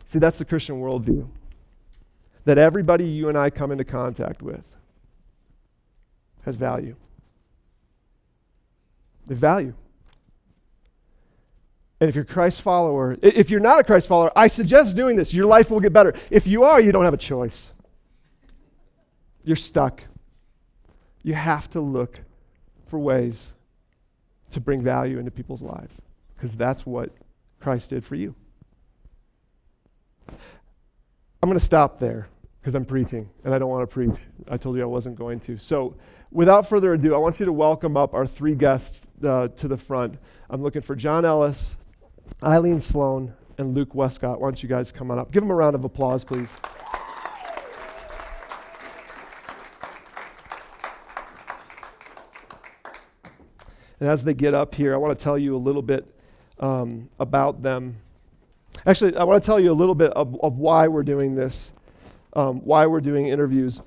See, 0.05 0.19
that's 0.19 0.37
the 0.37 0.45
Christian 0.45 0.79
worldview 0.79 1.27
that 2.45 2.57
everybody 2.57 3.05
you 3.05 3.27
and 3.27 3.37
I 3.37 3.49
come 3.49 3.71
into 3.71 3.83
contact 3.83 4.41
with 4.41 4.63
has 6.43 6.55
value. 6.55 6.95
They 9.25 9.35
value. 9.35 9.73
And 11.99 12.07
if 12.07 12.15
you're 12.15 12.23
a 12.23 12.25
Christ 12.25 12.61
follower, 12.61 13.17
if 13.21 13.49
you're 13.49 13.59
not 13.59 13.79
a 13.79 13.83
Christ 13.83 14.07
follower, 14.07 14.31
I 14.33 14.47
suggest 14.47 14.95
doing 14.95 15.17
this. 15.17 15.33
Your 15.33 15.45
life 15.45 15.69
will 15.69 15.81
get 15.81 15.91
better. 15.91 16.13
If 16.31 16.47
you 16.47 16.63
are, 16.63 16.79
you 16.79 16.93
don't 16.93 17.03
have 17.03 17.13
a 17.13 17.17
choice. 17.17 17.73
You're 19.43 19.55
stuck. 19.57 20.03
You 21.23 21.33
have 21.33 21.69
to 21.71 21.81
look 21.81 22.19
for 22.85 22.97
ways 22.97 23.51
to 24.51 24.59
bring 24.59 24.81
value 24.81 25.19
into 25.19 25.31
people's 25.31 25.61
lives 25.61 25.95
because 26.35 26.51
that's 26.53 26.85
what 26.85 27.11
Christ 27.59 27.89
did 27.89 28.05
for 28.05 28.15
you. 28.15 28.35
I'm 30.29 31.49
going 31.49 31.57
to 31.57 31.63
stop 31.63 31.99
there 31.99 32.27
because 32.59 32.75
I'm 32.75 32.85
preaching 32.85 33.29
and 33.43 33.53
I 33.53 33.59
don't 33.59 33.69
want 33.69 33.87
to 33.87 33.93
preach. 33.93 34.15
I 34.49 34.57
told 34.57 34.75
you 34.75 34.81
I 34.81 34.85
wasn't 34.85 35.15
going 35.15 35.39
to. 35.41 35.57
So, 35.57 35.95
without 36.31 36.67
further 36.67 36.93
ado, 36.93 37.13
I 37.15 37.17
want 37.17 37.39
you 37.39 37.45
to 37.45 37.53
welcome 37.53 37.95
up 37.95 38.13
our 38.13 38.25
three 38.25 38.55
guests 38.55 39.01
uh, 39.23 39.47
to 39.49 39.67
the 39.67 39.77
front. 39.77 40.15
I'm 40.49 40.61
looking 40.61 40.81
for 40.81 40.95
John 40.95 41.25
Ellis, 41.25 41.75
Eileen 42.43 42.79
Sloan, 42.79 43.33
and 43.57 43.73
Luke 43.73 43.95
Westcott. 43.95 44.39
Why 44.39 44.47
don't 44.47 44.61
you 44.61 44.69
guys 44.69 44.91
come 44.91 45.11
on 45.11 45.19
up? 45.19 45.31
Give 45.31 45.41
them 45.41 45.51
a 45.51 45.55
round 45.55 45.75
of 45.75 45.83
applause, 45.83 46.23
please. 46.23 46.55
And 53.99 54.09
as 54.09 54.23
they 54.23 54.33
get 54.33 54.53
up 54.53 54.75
here, 54.75 54.93
I 54.93 54.97
want 54.97 55.17
to 55.17 55.23
tell 55.23 55.37
you 55.37 55.55
a 55.55 55.57
little 55.57 55.81
bit 55.81 56.05
um, 56.59 57.09
about 57.19 57.61
them. 57.61 57.97
Actually, 58.85 59.15
I 59.17 59.23
want 59.23 59.41
to 59.41 59.45
tell 59.45 59.59
you 59.59 59.71
a 59.71 59.73
little 59.73 59.95
bit 59.95 60.11
of, 60.11 60.39
of 60.41 60.57
why 60.57 60.87
we're 60.87 61.03
doing 61.03 61.35
this 61.35 61.71
um, 62.37 62.59
why 62.59 62.85
we're 62.85 63.01
doing 63.01 63.27
interviews. 63.27 63.81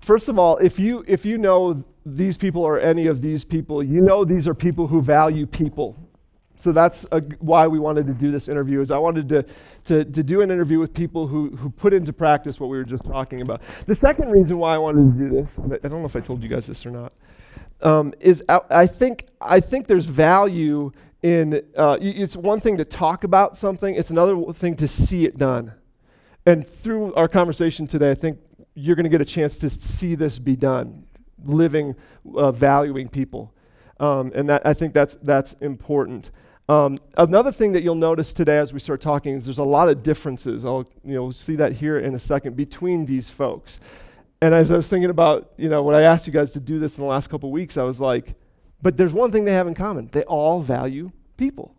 First 0.00 0.28
of 0.28 0.38
all, 0.38 0.56
if 0.58 0.78
you, 0.78 1.04
if 1.06 1.26
you 1.26 1.36
know 1.36 1.84
these 2.06 2.38
people 2.38 2.62
or 2.62 2.80
any 2.80 3.08
of 3.08 3.20
these 3.20 3.44
people, 3.44 3.82
you 3.82 4.00
know 4.00 4.24
these 4.24 4.48
are 4.48 4.54
people 4.54 4.86
who 4.86 5.02
value 5.02 5.44
people. 5.44 5.96
So 6.56 6.72
that's 6.72 7.04
a, 7.12 7.20
why 7.40 7.66
we 7.66 7.78
wanted 7.78 8.06
to 8.06 8.14
do 8.14 8.30
this 8.30 8.48
interview 8.48 8.80
is 8.80 8.90
I 8.90 8.98
wanted 8.98 9.28
to, 9.28 9.44
to, 9.84 10.04
to 10.04 10.22
do 10.22 10.40
an 10.40 10.50
interview 10.50 10.78
with 10.78 10.94
people 10.94 11.26
who, 11.26 11.50
who 11.50 11.70
put 11.70 11.92
into 11.92 12.12
practice 12.12 12.58
what 12.58 12.68
we 12.68 12.78
were 12.78 12.84
just 12.84 13.04
talking 13.04 13.42
about. 13.42 13.60
The 13.86 13.94
second 13.94 14.30
reason 14.30 14.58
why 14.58 14.74
I 14.74 14.78
wanted 14.78 15.12
to 15.12 15.28
do 15.28 15.28
this, 15.28 15.58
I 15.58 15.88
don't 15.88 16.00
know 16.00 16.06
if 16.06 16.16
I 16.16 16.20
told 16.20 16.42
you 16.42 16.48
guys 16.48 16.66
this 16.66 16.86
or 16.86 16.90
not, 16.90 17.12
um, 17.82 18.14
is 18.20 18.42
I, 18.48 18.60
I, 18.70 18.86
think, 18.86 19.26
I 19.40 19.60
think 19.60 19.86
there's 19.86 20.06
value 20.06 20.92
in, 21.22 21.62
uh, 21.76 21.98
it's 22.00 22.36
one 22.36 22.60
thing 22.60 22.76
to 22.76 22.84
talk 22.84 23.24
about 23.24 23.56
something, 23.56 23.94
it's 23.94 24.10
another 24.10 24.52
thing 24.52 24.76
to 24.76 24.88
see 24.88 25.24
it 25.24 25.36
done. 25.36 25.72
And 26.46 26.66
through 26.66 27.14
our 27.14 27.28
conversation 27.28 27.86
today, 27.86 28.10
I 28.10 28.14
think 28.14 28.38
you're 28.74 28.96
going 28.96 29.04
to 29.04 29.10
get 29.10 29.20
a 29.20 29.24
chance 29.24 29.58
to 29.58 29.70
see 29.70 30.14
this 30.14 30.38
be 30.38 30.56
done, 30.56 31.04
living, 31.44 31.96
uh, 32.34 32.52
valuing 32.52 33.08
people. 33.08 33.52
Um, 33.98 34.30
and 34.34 34.48
that, 34.48 34.64
I 34.64 34.74
think 34.74 34.94
that's, 34.94 35.16
that's 35.16 35.54
important. 35.54 36.30
Um, 36.68 36.98
another 37.16 37.50
thing 37.50 37.72
that 37.72 37.82
you'll 37.82 37.94
notice 37.94 38.32
today 38.32 38.58
as 38.58 38.72
we 38.72 38.78
start 38.78 39.00
talking 39.00 39.34
is 39.34 39.46
there's 39.46 39.58
a 39.58 39.64
lot 39.64 39.88
of 39.88 40.02
differences. 40.02 40.64
I'll 40.64 40.88
you 41.02 41.14
know, 41.14 41.30
see 41.30 41.56
that 41.56 41.72
here 41.72 41.98
in 41.98 42.14
a 42.14 42.18
second 42.18 42.56
between 42.56 43.06
these 43.06 43.30
folks. 43.30 43.80
And 44.40 44.54
as 44.54 44.70
I 44.70 44.76
was 44.76 44.88
thinking 44.88 45.10
about, 45.10 45.52
you 45.56 45.68
know, 45.68 45.82
when 45.82 45.96
I 45.96 46.02
asked 46.02 46.26
you 46.26 46.32
guys 46.32 46.52
to 46.52 46.60
do 46.60 46.78
this 46.78 46.96
in 46.96 47.02
the 47.02 47.08
last 47.08 47.28
couple 47.28 47.50
weeks, 47.50 47.76
I 47.76 47.82
was 47.82 48.00
like, 48.00 48.34
but 48.80 48.96
there's 48.96 49.12
one 49.12 49.32
thing 49.32 49.44
they 49.44 49.52
have 49.52 49.66
in 49.66 49.74
common. 49.74 50.08
They 50.12 50.22
all 50.22 50.60
value 50.62 51.10
people. 51.36 51.74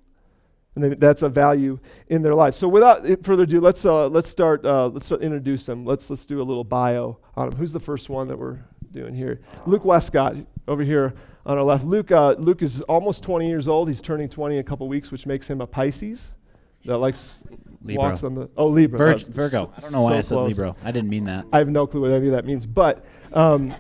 and 0.75 0.83
they, 0.83 0.95
that's 0.95 1.21
a 1.21 1.29
value 1.29 1.79
in 2.07 2.21
their 2.21 2.35
life. 2.35 2.53
So 2.53 2.67
without 2.67 3.05
further 3.23 3.43
ado, 3.43 3.61
let's 3.61 3.85
uh, 3.85 4.07
let's 4.09 4.29
start 4.29 4.65
uh, 4.65 4.87
let's 4.87 5.05
start 5.05 5.21
introduce 5.21 5.65
them. 5.65 5.85
Let's 5.85 6.09
let's 6.09 6.25
do 6.25 6.41
a 6.41 6.43
little 6.43 6.63
bio 6.63 7.17
on 7.35 7.49
them. 7.49 7.59
Who's 7.59 7.71
the 7.71 7.79
first 7.79 8.09
one 8.09 8.27
that 8.27 8.37
we're 8.37 8.59
doing 8.91 9.15
here? 9.15 9.41
Luke 9.65 9.85
Westcott 9.85 10.35
over 10.67 10.83
here 10.83 11.13
on 11.45 11.57
our 11.57 11.63
left. 11.63 11.85
Luke 11.85 12.11
uh, 12.11 12.35
Luke 12.37 12.61
is 12.61 12.81
almost 12.81 13.23
20 13.23 13.47
years 13.47 13.67
old. 13.67 13.87
He's 13.87 14.01
turning 14.01 14.27
20 14.27 14.55
in 14.55 14.59
a 14.59 14.63
couple 14.63 14.87
weeks, 14.87 15.11
which 15.11 15.25
makes 15.25 15.49
him 15.49 15.61
a 15.61 15.67
Pisces 15.67 16.31
that 16.85 16.97
likes 16.97 17.43
Libra. 17.83 18.03
walks 18.03 18.24
on 18.24 18.36
the 18.36 18.50
oh 18.57 18.67
Libra 18.67 19.12
That's 19.12 19.24
Virgo. 19.24 19.71
I 19.75 19.79
don't 19.79 19.91
know 19.91 20.00
so 20.00 20.03
why 20.03 20.17
I 20.17 20.21
said 20.21 20.36
close. 20.36 20.48
Libra. 20.50 20.75
I 20.83 20.91
didn't 20.91 21.09
mean 21.09 21.25
that. 21.25 21.45
I 21.53 21.59
have 21.59 21.69
no 21.69 21.88
clue 21.88 22.01
what 22.01 22.12
any 22.12 22.27
of 22.27 22.33
that 22.33 22.45
means, 22.45 22.65
but 22.65 23.05
um, 23.33 23.74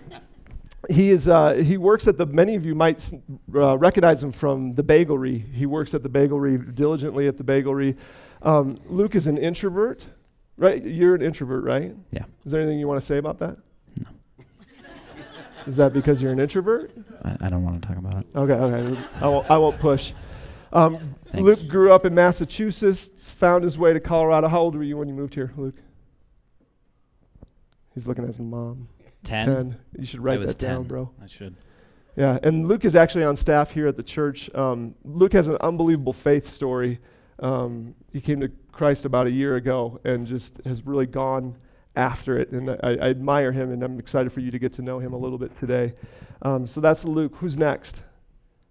he 0.89 1.09
is 1.11 1.27
uh, 1.27 1.53
he 1.53 1.77
works 1.77 2.07
at 2.07 2.17
the. 2.17 2.25
Many 2.25 2.55
of 2.55 2.65
you 2.65 2.75
might 2.75 3.11
uh, 3.53 3.77
recognize 3.77 4.23
him 4.23 4.31
from 4.31 4.75
the 4.75 4.83
Bagelry. 4.83 5.51
He 5.53 5.65
works 5.65 5.93
at 5.93 6.03
the 6.03 6.09
Bagelry 6.09 6.73
diligently 6.75 7.27
at 7.27 7.37
the 7.37 7.43
Bagelry. 7.43 7.97
Um, 8.41 8.79
Luke 8.87 9.15
is 9.15 9.27
an 9.27 9.37
introvert, 9.37 10.07
right? 10.57 10.83
You're 10.83 11.15
an 11.15 11.21
introvert, 11.21 11.63
right? 11.65 11.93
Yeah. 12.11 12.23
Is 12.45 12.51
there 12.51 12.61
anything 12.61 12.79
you 12.79 12.87
want 12.87 13.01
to 13.01 13.05
say 13.05 13.17
about 13.17 13.39
that? 13.39 13.57
No. 13.97 14.07
Is 15.65 15.75
that 15.75 15.91
because 15.91 16.21
you're 16.21 16.31
an 16.31 16.39
introvert? 16.39 16.91
I, 17.23 17.35
I 17.41 17.49
don't 17.49 17.63
want 17.63 17.81
to 17.81 17.87
talk 17.87 17.97
about 17.97 18.15
it. 18.15 18.27
Okay, 18.33 18.53
okay. 18.53 19.01
I 19.19 19.27
won't, 19.27 19.51
I 19.51 19.57
won't 19.57 19.79
push. 19.79 20.13
Um, 20.71 21.15
Thanks. 21.31 21.45
Luke 21.45 21.69
grew 21.69 21.91
up 21.91 22.05
in 22.05 22.13
Massachusetts, 22.15 23.29
found 23.29 23.63
his 23.63 23.77
way 23.77 23.93
to 23.93 23.99
Colorado. 23.99 24.47
How 24.47 24.61
old 24.61 24.75
were 24.75 24.83
you 24.83 24.97
when 24.97 25.07
you 25.07 25.13
moved 25.13 25.35
here, 25.35 25.53
Luke? 25.55 25.75
He's 27.93 28.07
looking 28.07 28.23
at 28.23 28.27
his 28.27 28.39
mom. 28.39 28.87
Ten. 29.23 29.45
ten. 29.45 29.79
You 29.97 30.05
should 30.05 30.21
write 30.21 30.43
that 30.45 30.57
down, 30.57 30.81
ten. 30.81 30.87
bro. 30.87 31.11
I 31.21 31.27
should. 31.27 31.55
Yeah, 32.15 32.39
and 32.41 32.67
Luke 32.67 32.83
is 32.83 32.95
actually 32.95 33.23
on 33.23 33.35
staff 33.35 33.71
here 33.71 33.87
at 33.87 33.95
the 33.95 34.03
church. 34.03 34.53
Um, 34.55 34.95
Luke 35.03 35.33
has 35.33 35.47
an 35.47 35.57
unbelievable 35.61 36.13
faith 36.13 36.47
story. 36.47 36.99
Um, 37.39 37.95
he 38.11 38.19
came 38.21 38.39
to 38.41 38.49
Christ 38.71 39.05
about 39.05 39.27
a 39.27 39.31
year 39.31 39.55
ago 39.55 40.01
and 40.03 40.25
just 40.25 40.59
has 40.65 40.85
really 40.85 41.05
gone 41.05 41.55
after 41.95 42.37
it. 42.37 42.51
And 42.51 42.71
I, 42.71 42.77
I 42.83 43.09
admire 43.09 43.51
him, 43.51 43.71
and 43.71 43.83
I'm 43.83 43.99
excited 43.99 44.33
for 44.33 44.39
you 44.39 44.51
to 44.51 44.59
get 44.59 44.73
to 44.73 44.81
know 44.81 44.99
him 44.99 45.13
a 45.13 45.17
little 45.17 45.37
bit 45.37 45.55
today. 45.55 45.93
Um, 46.41 46.65
so 46.65 46.81
that's 46.81 47.05
Luke. 47.05 47.35
Who's 47.37 47.57
next? 47.57 48.01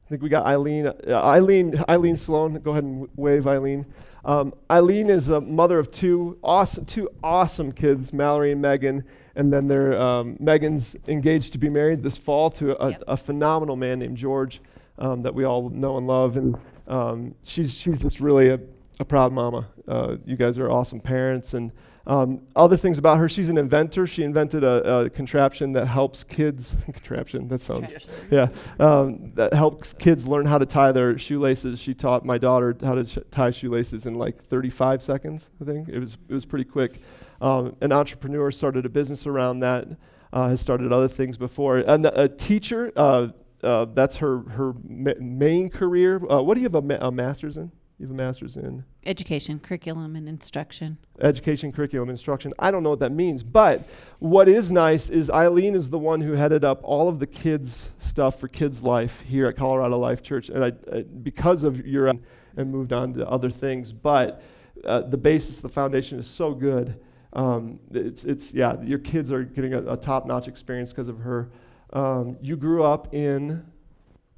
I 0.08 0.10
think 0.10 0.22
we 0.22 0.30
got 0.30 0.46
Eileen. 0.46 0.86
Uh, 0.86 0.94
Eileen, 1.22 1.84
Eileen 1.86 2.16
Sloan. 2.16 2.54
Go 2.60 2.70
ahead 2.70 2.82
and 2.82 3.06
wave, 3.16 3.46
Eileen. 3.46 3.84
Um, 4.24 4.54
Eileen 4.70 5.10
is 5.10 5.28
a 5.28 5.38
mother 5.38 5.78
of 5.78 5.90
two 5.90 6.38
awesome, 6.42 6.86
two 6.86 7.10
awesome 7.22 7.72
kids, 7.72 8.10
Mallory 8.10 8.52
and 8.52 8.62
Megan. 8.62 9.04
And 9.36 9.52
then 9.52 9.68
they're, 9.68 10.00
um, 10.00 10.38
Megan's 10.40 10.96
engaged 11.08 11.52
to 11.52 11.58
be 11.58 11.68
married 11.68 12.02
this 12.02 12.16
fall 12.16 12.50
to 12.52 12.82
a, 12.82 12.90
Yep. 12.92 13.04
a 13.06 13.16
phenomenal 13.18 13.76
man 13.76 13.98
named 13.98 14.16
George 14.16 14.62
um, 14.98 15.20
that 15.24 15.34
we 15.34 15.44
all 15.44 15.68
know 15.68 15.98
and 15.98 16.06
love. 16.06 16.38
And 16.38 16.56
um, 16.86 17.34
she's, 17.42 17.76
she's 17.76 18.00
just 18.00 18.18
really 18.18 18.48
a, 18.48 18.58
a 18.98 19.04
proud 19.04 19.30
mama. 19.30 19.68
Uh, 19.86 20.16
you 20.24 20.36
guys 20.36 20.58
are 20.58 20.70
awesome 20.70 21.00
parents. 21.00 21.52
And 21.52 21.70
um, 22.08 22.40
other 22.56 22.78
things 22.78 22.96
about 22.96 23.18
her, 23.18 23.28
she's 23.28 23.50
an 23.50 23.58
inventor. 23.58 24.06
She 24.06 24.22
invented 24.22 24.64
a, 24.64 25.00
a 25.00 25.10
contraption 25.10 25.72
that 25.72 25.86
helps 25.86 26.24
kids. 26.24 26.74
contraption, 26.84 27.48
that 27.48 27.60
sounds 27.60 27.92
yeah, 28.30 28.48
um, 28.80 29.32
that 29.34 29.52
helps 29.52 29.92
kids 29.92 30.26
learn 30.26 30.46
how 30.46 30.56
to 30.56 30.64
tie 30.64 30.90
their 30.90 31.18
shoelaces. 31.18 31.78
She 31.78 31.92
taught 31.92 32.24
my 32.24 32.38
daughter 32.38 32.74
how 32.82 32.94
to 32.94 33.04
sh- 33.04 33.18
tie 33.30 33.50
shoelaces 33.50 34.06
in 34.06 34.14
like 34.14 34.42
35 34.42 35.02
seconds. 35.02 35.50
I 35.60 35.64
think 35.66 35.88
it 35.88 35.98
was 35.98 36.16
it 36.28 36.34
was 36.34 36.46
pretty 36.46 36.64
quick. 36.64 37.02
Um, 37.42 37.76
an 37.82 37.92
entrepreneur 37.92 38.50
started 38.50 38.86
a 38.86 38.88
business 38.88 39.26
around 39.26 39.60
that. 39.60 39.86
Uh, 40.32 40.48
has 40.48 40.60
started 40.60 40.92
other 40.92 41.08
things 41.08 41.36
before. 41.36 41.78
And 41.78 42.04
a 42.06 42.28
teacher. 42.28 42.92
Uh, 42.96 43.28
uh, 43.62 43.86
that's 43.86 44.16
her 44.16 44.40
her 44.50 44.72
ma- 44.84 45.12
main 45.18 45.68
career. 45.68 46.20
Uh, 46.30 46.40
what 46.40 46.54
do 46.54 46.60
you 46.60 46.66
have 46.66 46.74
a, 46.74 46.82
ma- 46.82 46.98
a 47.00 47.10
master's 47.10 47.56
in? 47.56 47.72
You 47.98 48.06
have 48.06 48.14
a 48.14 48.16
master's 48.16 48.56
in 48.56 48.84
Education, 49.04 49.58
curriculum, 49.58 50.14
and 50.14 50.28
instruction. 50.28 50.98
education, 51.20 51.72
curriculum, 51.72 52.08
instruction. 52.10 52.52
I 52.58 52.70
don't 52.70 52.84
know 52.84 52.90
what 52.90 53.00
that 53.00 53.10
means, 53.10 53.42
but 53.42 53.88
what 54.20 54.48
is 54.48 54.70
nice 54.70 55.10
is 55.10 55.30
Eileen 55.30 55.74
is 55.74 55.90
the 55.90 55.98
one 55.98 56.20
who 56.20 56.32
headed 56.32 56.64
up 56.64 56.80
all 56.84 57.08
of 57.08 57.18
the 57.18 57.26
kids 57.26 57.90
stuff 57.98 58.38
for 58.38 58.46
Kids 58.46 58.82
Life 58.82 59.22
here 59.22 59.48
at 59.48 59.56
Colorado 59.56 59.98
Life 59.98 60.22
Church, 60.22 60.48
and 60.48 60.64
I, 60.64 60.72
uh, 60.92 61.02
because 61.22 61.64
of 61.64 61.84
your 61.84 62.06
and 62.08 62.70
moved 62.72 62.92
on 62.92 63.14
to 63.14 63.28
other 63.28 63.50
things. 63.50 63.92
But 63.92 64.42
uh, 64.84 65.00
the 65.00 65.16
basis, 65.16 65.60
the 65.60 65.68
foundation 65.68 66.18
is 66.18 66.28
so 66.28 66.54
good. 66.54 67.00
Um, 67.32 67.80
it's 67.90 68.24
it's 68.24 68.52
yeah, 68.54 68.80
your 68.82 68.98
kids 68.98 69.32
are 69.32 69.42
getting 69.42 69.74
a, 69.74 69.92
a 69.92 69.96
top-notch 69.96 70.48
experience 70.48 70.92
because 70.92 71.08
of 71.08 71.18
her. 71.18 71.50
Um, 71.92 72.36
you 72.40 72.56
grew 72.56 72.84
up 72.84 73.12
in 73.12 73.64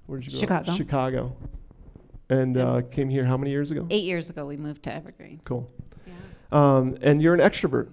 where 0.06 0.18
did 0.18 0.32
you 0.32 0.46
grow 0.46 0.56
up? 0.56 0.64
Chicago. 0.64 0.76
Chicago, 0.76 1.36
and 2.30 2.56
uh, 2.56 2.82
came 2.90 3.10
here 3.10 3.24
how 3.24 3.36
many 3.36 3.50
years 3.50 3.70
ago? 3.70 3.86
Eight 3.90 4.04
years 4.04 4.30
ago, 4.30 4.46
we 4.46 4.56
moved 4.56 4.84
to 4.84 4.94
Evergreen. 4.94 5.40
Cool. 5.44 5.70
Yeah. 6.06 6.12
Um, 6.52 6.96
and 7.02 7.20
you're 7.20 7.34
an 7.34 7.40
extrovert. 7.40 7.88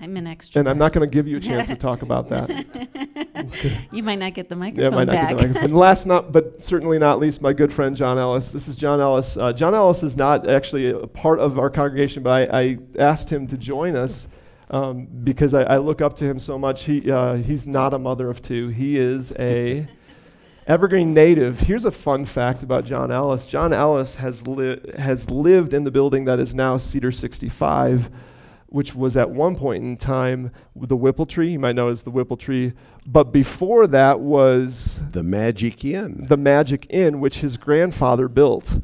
I'm 0.00 0.16
an 0.16 0.26
extrovert. 0.26 0.56
And 0.56 0.68
I'm 0.68 0.78
not 0.78 0.92
going 0.92 1.08
to 1.08 1.12
give 1.12 1.26
you 1.26 1.36
a 1.36 1.40
chance 1.48 1.68
to 1.68 1.76
talk 1.76 2.02
about 2.02 2.28
that. 2.28 3.86
you 3.92 4.02
might 4.02 4.18
not 4.18 4.34
get 4.34 4.48
the 4.48 4.56
microphone. 4.56 4.92
yeah, 4.92 4.96
might 4.96 5.04
not 5.04 5.12
back. 5.12 5.28
get 5.30 5.38
the 5.38 5.48
microphone. 5.48 5.76
Last, 5.76 6.06
not 6.06 6.32
but 6.32 6.62
certainly 6.62 6.98
not 6.98 7.18
least, 7.18 7.40
my 7.40 7.52
good 7.52 7.72
friend 7.72 7.96
John 7.96 8.18
Ellis. 8.18 8.48
This 8.48 8.68
is 8.68 8.76
John 8.76 9.00
Ellis. 9.00 9.36
Uh, 9.36 9.52
John 9.52 9.74
Ellis 9.74 10.02
is 10.02 10.16
not 10.16 10.48
actually 10.50 10.90
a 10.90 11.06
part 11.06 11.38
of 11.38 11.58
our 11.58 11.70
congregation, 11.70 12.22
but 12.22 12.52
I, 12.52 12.60
I 12.60 12.78
asked 12.98 13.30
him 13.30 13.46
to 13.46 13.56
join 13.56 13.96
us 13.96 14.26
um, 14.70 15.06
because 15.22 15.54
I, 15.54 15.62
I 15.62 15.76
look 15.78 16.00
up 16.00 16.16
to 16.16 16.24
him 16.24 16.38
so 16.38 16.58
much. 16.58 16.84
He 16.84 17.10
uh, 17.10 17.34
he's 17.36 17.66
not 17.66 17.94
a 17.94 17.98
mother 17.98 18.28
of 18.28 18.42
two. 18.42 18.68
He 18.68 18.98
is 18.98 19.32
a 19.38 19.86
Evergreen 20.66 21.12
native. 21.12 21.60
Here's 21.60 21.84
a 21.84 21.90
fun 21.90 22.24
fact 22.24 22.62
about 22.62 22.84
John 22.84 23.10
Ellis. 23.10 23.46
John 23.46 23.72
Ellis 23.72 24.16
has 24.16 24.46
li- 24.46 24.80
has 24.96 25.28
lived 25.28 25.74
in 25.74 25.82
the 25.82 25.90
building 25.90 26.24
that 26.26 26.38
is 26.38 26.54
now 26.54 26.76
Cedar 26.78 27.10
65, 27.10 28.08
which 28.66 28.94
was 28.94 29.16
at 29.16 29.30
one 29.30 29.56
point 29.56 29.82
in 29.82 29.96
time 29.96 30.52
the 30.76 30.96
Whipple 30.96 31.26
Tree. 31.26 31.50
You 31.50 31.58
might 31.58 31.74
know 31.74 31.88
it 31.88 31.92
as 31.92 32.02
the 32.04 32.10
Whipple 32.10 32.36
Tree, 32.36 32.74
but 33.04 33.32
before 33.32 33.88
that 33.88 34.20
was 34.20 35.00
The 35.10 35.24
Magic 35.24 35.84
Inn. 35.84 36.26
the 36.28 36.36
Magic 36.36 36.86
Inn, 36.90 37.18
which 37.18 37.40
his 37.40 37.56
grandfather 37.56 38.28
built. 38.28 38.80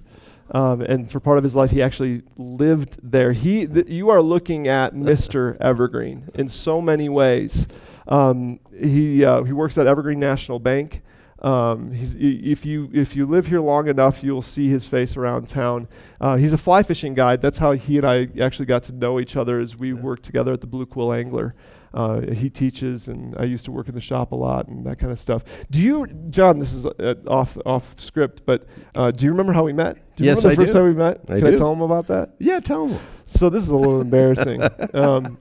Um, 0.50 0.80
and 0.80 1.08
for 1.10 1.20
part 1.20 1.38
of 1.38 1.44
his 1.44 1.54
life, 1.54 1.70
he 1.70 1.80
actually 1.82 2.22
lived 2.36 2.98
there. 3.02 3.32
He, 3.34 3.66
th- 3.66 3.86
you 3.86 4.08
are 4.08 4.22
looking 4.22 4.66
at 4.66 4.94
Mr. 4.96 5.56
Evergreen 5.60 6.28
in 6.34 6.48
so 6.48 6.80
many 6.80 7.08
ways. 7.08 7.68
Um, 8.08 8.58
he, 8.76 9.24
uh, 9.24 9.44
he 9.44 9.52
works 9.52 9.78
at 9.78 9.86
Evergreen 9.86 10.18
National 10.18 10.58
Bank. 10.58 11.02
Um, 11.40 11.92
he's, 11.92 12.16
if 12.18 12.66
you 12.66 12.90
if 12.92 13.14
you 13.14 13.24
live 13.24 13.46
here 13.46 13.60
long 13.60 13.86
enough, 13.86 14.24
you'll 14.24 14.42
see 14.42 14.68
his 14.68 14.84
face 14.84 15.16
around 15.16 15.46
town. 15.48 15.86
Uh, 16.20 16.36
he's 16.36 16.52
a 16.52 16.58
fly 16.58 16.82
fishing 16.82 17.14
guide. 17.14 17.40
That's 17.40 17.58
how 17.58 17.72
he 17.72 17.96
and 17.98 18.06
I 18.06 18.28
actually 18.40 18.66
got 18.66 18.82
to 18.84 18.92
know 18.92 19.20
each 19.20 19.36
other 19.36 19.60
as 19.60 19.76
we 19.76 19.92
Yeah. 19.92 20.00
worked 20.02 20.24
together 20.24 20.52
at 20.52 20.60
the 20.60 20.66
Blue 20.66 20.84
Quill 20.86 21.12
Angler. 21.12 21.54
Uh, 21.94 22.20
he 22.32 22.50
teaches, 22.50 23.08
and 23.08 23.34
I 23.38 23.44
used 23.44 23.64
to 23.64 23.72
work 23.72 23.88
in 23.88 23.94
the 23.94 24.00
shop 24.00 24.32
a 24.32 24.36
lot 24.36 24.68
and 24.68 24.84
that 24.84 24.98
kind 24.98 25.10
of 25.10 25.18
stuff. 25.18 25.42
Do 25.70 25.80
you, 25.80 26.06
John? 26.28 26.58
This 26.58 26.74
is 26.74 26.84
uh, 26.84 27.14
off 27.28 27.56
off 27.64 27.98
script, 27.98 28.42
but 28.44 28.66
uh, 28.94 29.10
do 29.12 29.24
you 29.24 29.30
remember 29.30 29.52
how 29.54 29.62
we 29.64 29.72
met? 29.72 29.94
Do 30.16 30.24
you 30.24 30.28
Yes, 30.28 30.44
remember 30.44 30.56
the 30.56 30.62
I 30.62 30.64
first 30.64 30.72
do. 30.74 30.78
time 30.80 30.88
we 30.88 30.94
met? 30.94 31.20
I 31.30 31.38
Can 31.38 31.54
I 31.54 31.56
tell 31.56 31.72
him 31.72 31.80
about 31.80 32.08
that? 32.08 32.34
Yeah, 32.38 32.60
tell 32.60 32.88
him. 32.88 32.98
So 33.26 33.48
this 33.48 33.62
is 33.62 33.70
a 33.70 33.76
little 33.76 34.00
embarrassing. 34.00 34.60
Um, 34.94 35.38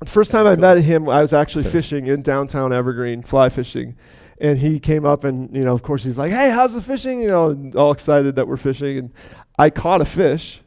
the 0.00 0.06
first 0.06 0.30
time 0.30 0.46
I 0.46 0.56
met 0.56 0.78
him, 0.78 1.08
I 1.10 1.20
was 1.20 1.32
actually 1.34 1.64
fishing 1.64 2.06
in 2.06 2.22
downtown 2.22 2.72
Evergreen, 2.72 3.22
fly 3.22 3.48
fishing, 3.50 3.96
and 4.40 4.58
he 4.58 4.80
came 4.80 5.04
up 5.04 5.24
and 5.24 5.54
you 5.54 5.62
know, 5.62 5.72
of 5.72 5.82
course, 5.82 6.02
he's 6.04 6.18
like, 6.18 6.32
"Hey, 6.32 6.50
how's 6.50 6.74
the 6.74 6.80
fishing?" 6.82 7.20
You 7.22 7.28
know, 7.28 7.50
and 7.50 7.74
all 7.76 7.92
excited 7.92 8.36
that 8.36 8.48
we're 8.48 8.56
fishing, 8.56 8.98
and 8.98 9.10
I 9.58 9.70
caught 9.70 10.00
a 10.00 10.04
fish, 10.04 10.62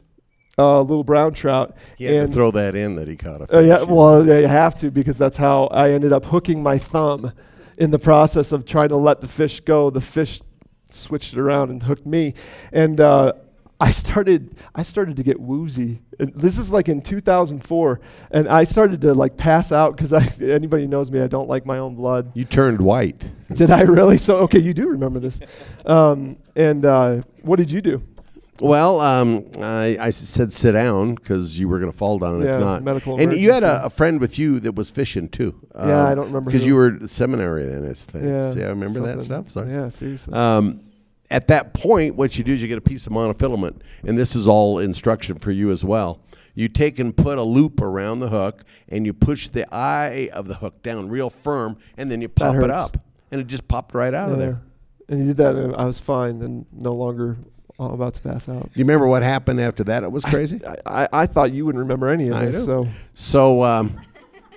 a 0.56 0.80
little 0.80 1.04
brown 1.04 1.32
trout. 1.34 1.76
He 1.96 2.04
had 2.04 2.14
And- 2.14 2.28
to 2.28 2.34
throw 2.34 2.50
that 2.52 2.74
in 2.74 2.96
that 2.96 3.08
he 3.08 3.16
caught 3.16 3.42
a 3.42 3.46
fish. 3.46 3.56
Uh, 3.56 3.60
yeah, 3.60 3.82
well, 3.82 4.24
yeah, 4.26 4.38
you 4.38 4.46
have 4.48 4.74
to 4.76 4.90
because 4.90 5.18
that's 5.18 5.36
how 5.36 5.64
I 5.66 5.90
ended 5.90 6.12
up 6.12 6.26
hooking 6.26 6.62
my 6.62 6.78
thumb 6.78 7.32
in 7.76 7.90
the 7.90 7.98
process 7.98 8.52
of 8.52 8.64
trying 8.64 8.90
to 8.90 8.96
let 8.96 9.20
the 9.20 9.28
fish 9.28 9.60
go. 9.60 9.90
The 9.90 10.00
fish 10.00 10.40
switched 10.90 11.32
it 11.34 11.40
around 11.40 11.70
and 11.70 11.82
hooked 11.82 12.06
me, 12.06 12.34
and 12.72 13.00
uh, 13.00 13.32
I 13.84 13.90
started 13.90 14.56
I 14.74 14.82
started 14.82 15.16
to 15.16 15.22
get 15.22 15.38
woozy. 15.38 16.00
And 16.18 16.32
this 16.34 16.56
is 16.56 16.70
like 16.70 16.88
in 16.88 17.02
2004, 17.02 18.00
and 18.30 18.48
I 18.48 18.64
started 18.64 19.02
to 19.02 19.12
like 19.12 19.36
pass 19.36 19.72
out 19.72 19.94
because 19.94 20.12
I 20.14 20.26
anybody 20.40 20.86
knows 20.86 21.10
me, 21.10 21.20
I 21.20 21.26
don't 21.26 21.50
like 21.50 21.66
my 21.66 21.76
own 21.78 21.94
blood. 21.94 22.32
You 22.32 22.46
turned 22.46 22.80
white. 22.80 23.28
Did 23.52 23.70
I 23.70 23.82
really? 23.82 24.16
So 24.16 24.36
okay, 24.38 24.58
you 24.58 24.72
do 24.72 24.88
remember 24.88 25.20
this. 25.20 25.38
Um, 25.84 26.38
and 26.56 26.86
uh, 26.86 27.22
what 27.42 27.56
did 27.56 27.70
you 27.70 27.82
do? 27.82 28.02
Well, 28.60 29.00
um, 29.02 29.50
I, 29.60 29.98
I 30.00 30.10
said 30.10 30.50
sit 30.50 30.72
down 30.72 31.16
because 31.16 31.58
you 31.58 31.68
were 31.68 31.78
going 31.78 31.90
to 31.90 31.98
fall 31.98 32.18
down 32.18 32.40
Yeah, 32.40 32.54
if 32.54 32.60
not. 32.60 32.82
medical 32.84 33.20
and 33.20 33.34
you 33.34 33.52
had 33.52 33.64
a, 33.64 33.84
a 33.84 33.90
friend 33.90 34.18
with 34.18 34.38
you 34.38 34.60
that 34.60 34.76
was 34.76 34.88
fishing 34.88 35.28
too. 35.28 35.60
Yeah, 35.74 36.06
I 36.06 36.14
don't 36.14 36.26
remember 36.28 36.50
Because 36.52 36.66
you 36.66 36.76
were 36.76 36.98
at 37.02 37.10
seminary 37.10 37.66
then, 37.66 37.84
as 37.84 38.02
things. 38.02 38.56
Yeah, 38.56 38.62
Yeah, 38.62 38.66
I 38.66 38.70
remember 38.70 39.00
that 39.00 39.20
stuff. 39.20 39.50
Sorry. 39.50 39.70
Yeah, 39.70 39.90
seriously. 39.90 40.32
Um, 40.32 40.80
at 41.30 41.48
that 41.48 41.74
point, 41.74 42.16
what 42.16 42.36
you 42.36 42.44
do 42.44 42.52
is 42.52 42.62
you 42.62 42.68
get 42.68 42.78
a 42.78 42.82
piece 42.82 43.06
of 43.06 43.12
monofilament, 43.12 43.80
and 44.04 44.16
this 44.16 44.36
is 44.36 44.46
all 44.46 44.78
instruction 44.78 45.38
for 45.38 45.50
you 45.50 45.70
as 45.70 45.84
well. 45.84 46.20
You 46.54 46.68
take 46.68 46.98
and 46.98 47.16
put 47.16 47.38
a 47.38 47.42
loop 47.42 47.80
around 47.80 48.20
the 48.20 48.28
hook, 48.28 48.64
and 48.88 49.04
you 49.06 49.12
push 49.12 49.48
the 49.48 49.66
eye 49.74 50.30
of 50.32 50.46
the 50.46 50.54
hook 50.54 50.82
down 50.82 51.08
real 51.08 51.30
firm, 51.30 51.76
and 51.96 52.10
then 52.10 52.20
you 52.20 52.28
pop 52.28 52.56
it 52.56 52.70
up, 52.70 52.98
and 53.30 53.40
it 53.40 53.46
just 53.46 53.66
popped 53.66 53.94
right 53.94 54.14
out 54.14 54.30
of 54.30 54.38
there. 54.38 54.60
And 55.08 55.20
you 55.20 55.26
did 55.26 55.36
that, 55.38 55.56
and 55.56 55.74
I 55.74 55.84
was 55.84 55.98
fine, 55.98 56.40
and 56.42 56.66
no 56.72 56.92
longer 56.92 57.36
all 57.78 57.92
about 57.92 58.14
to 58.14 58.20
pass 58.20 58.48
out. 58.48 58.70
You 58.74 58.84
remember 58.84 59.06
what 59.06 59.22
happened 59.22 59.60
after 59.60 59.84
that? 59.84 60.04
It 60.04 60.12
was 60.12 60.24
crazy. 60.24 60.60
I, 60.64 60.76
I, 60.86 61.08
I 61.12 61.26
thought 61.26 61.52
you 61.52 61.64
wouldn't 61.66 61.80
remember 61.80 62.08
any 62.08 62.28
of 62.28 62.34
I 62.34 62.46
this. 62.46 62.64
So 62.64 62.86
So 63.14 63.62
um, 63.64 64.00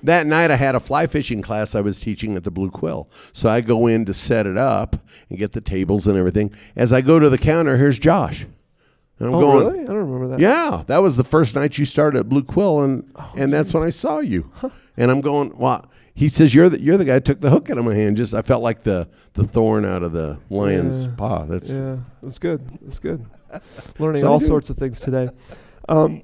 that 0.04 0.28
night 0.28 0.52
I 0.52 0.56
had 0.56 0.76
a 0.76 0.80
fly 0.80 1.08
fishing 1.08 1.42
class 1.42 1.76
I 1.76 1.82
was 1.82 2.00
teaching 2.00 2.36
at 2.36 2.44
the 2.44 2.52
Blue 2.52 2.70
Quill. 2.70 3.10
So 3.34 3.50
I 3.50 3.62
go 3.62 3.88
in 3.88 4.06
to 4.06 4.14
set 4.14 4.46
it 4.46 4.58
up 4.58 4.96
and 5.30 5.38
get 5.38 5.54
the 5.54 5.62
tables 5.62 6.08
and 6.08 6.18
everything. 6.18 6.54
As 6.76 6.94
I 6.94 7.02
go 7.02 7.20
to 7.20 7.30
the 7.30 7.38
counter, 7.38 7.78
here's 7.78 8.00
Josh. 8.00 8.46
And 9.20 9.30
I'm 9.30 9.36
oh, 9.36 9.42
going, 9.42 9.68
really? 9.68 9.80
I 9.82 9.86
don't 9.86 9.98
remember 9.98 10.28
that. 10.30 10.40
yeah, 10.40 10.84
that 10.88 11.00
was 11.00 11.18
the 11.18 11.24
first 11.24 11.56
night 11.56 11.78
you 11.78 11.86
started 11.86 12.20
at 12.20 12.30
Blue 12.30 12.44
Quill, 12.44 12.82
and 12.84 13.12
and 13.36 13.52
that's 13.52 13.74
when 13.74 13.82
I 13.82 13.90
saw 13.90 14.20
you. 14.20 14.52
And 14.96 15.10
I'm 15.10 15.22
going, 15.22 15.58
well, 15.58 15.90
he 16.14 16.30
says 16.30 16.54
you're 16.54 16.70
the 16.70 16.80
you're 16.80 16.98
the 16.98 17.06
guy 17.06 17.16
who 17.16 17.20
took 17.22 17.42
the 17.42 17.50
hook 17.50 17.70
out 17.70 17.80
of 17.80 17.86
my 17.86 17.96
hand. 17.96 18.18
Just 18.18 18.36
I 18.36 18.44
felt 18.44 18.62
like 18.62 18.84
the 18.84 19.08
the 19.34 19.44
thorn 19.44 19.86
out 19.86 20.04
of 20.04 20.12
the 20.12 20.40
lion's 20.50 21.06
Yeah. 21.06 21.12
paw. 21.18 21.46
That's 21.46 21.68
Yeah, 21.68 21.98
that's 22.22 22.38
good. 22.38 22.62
That's 22.82 23.00
good. 23.00 23.26
Learning 24.00 24.22
So 24.22 24.32
all 24.32 24.40
sorts 24.40 24.70
of 24.70 24.78
things 24.78 25.00
today. 25.00 25.30
Um, 25.90 26.22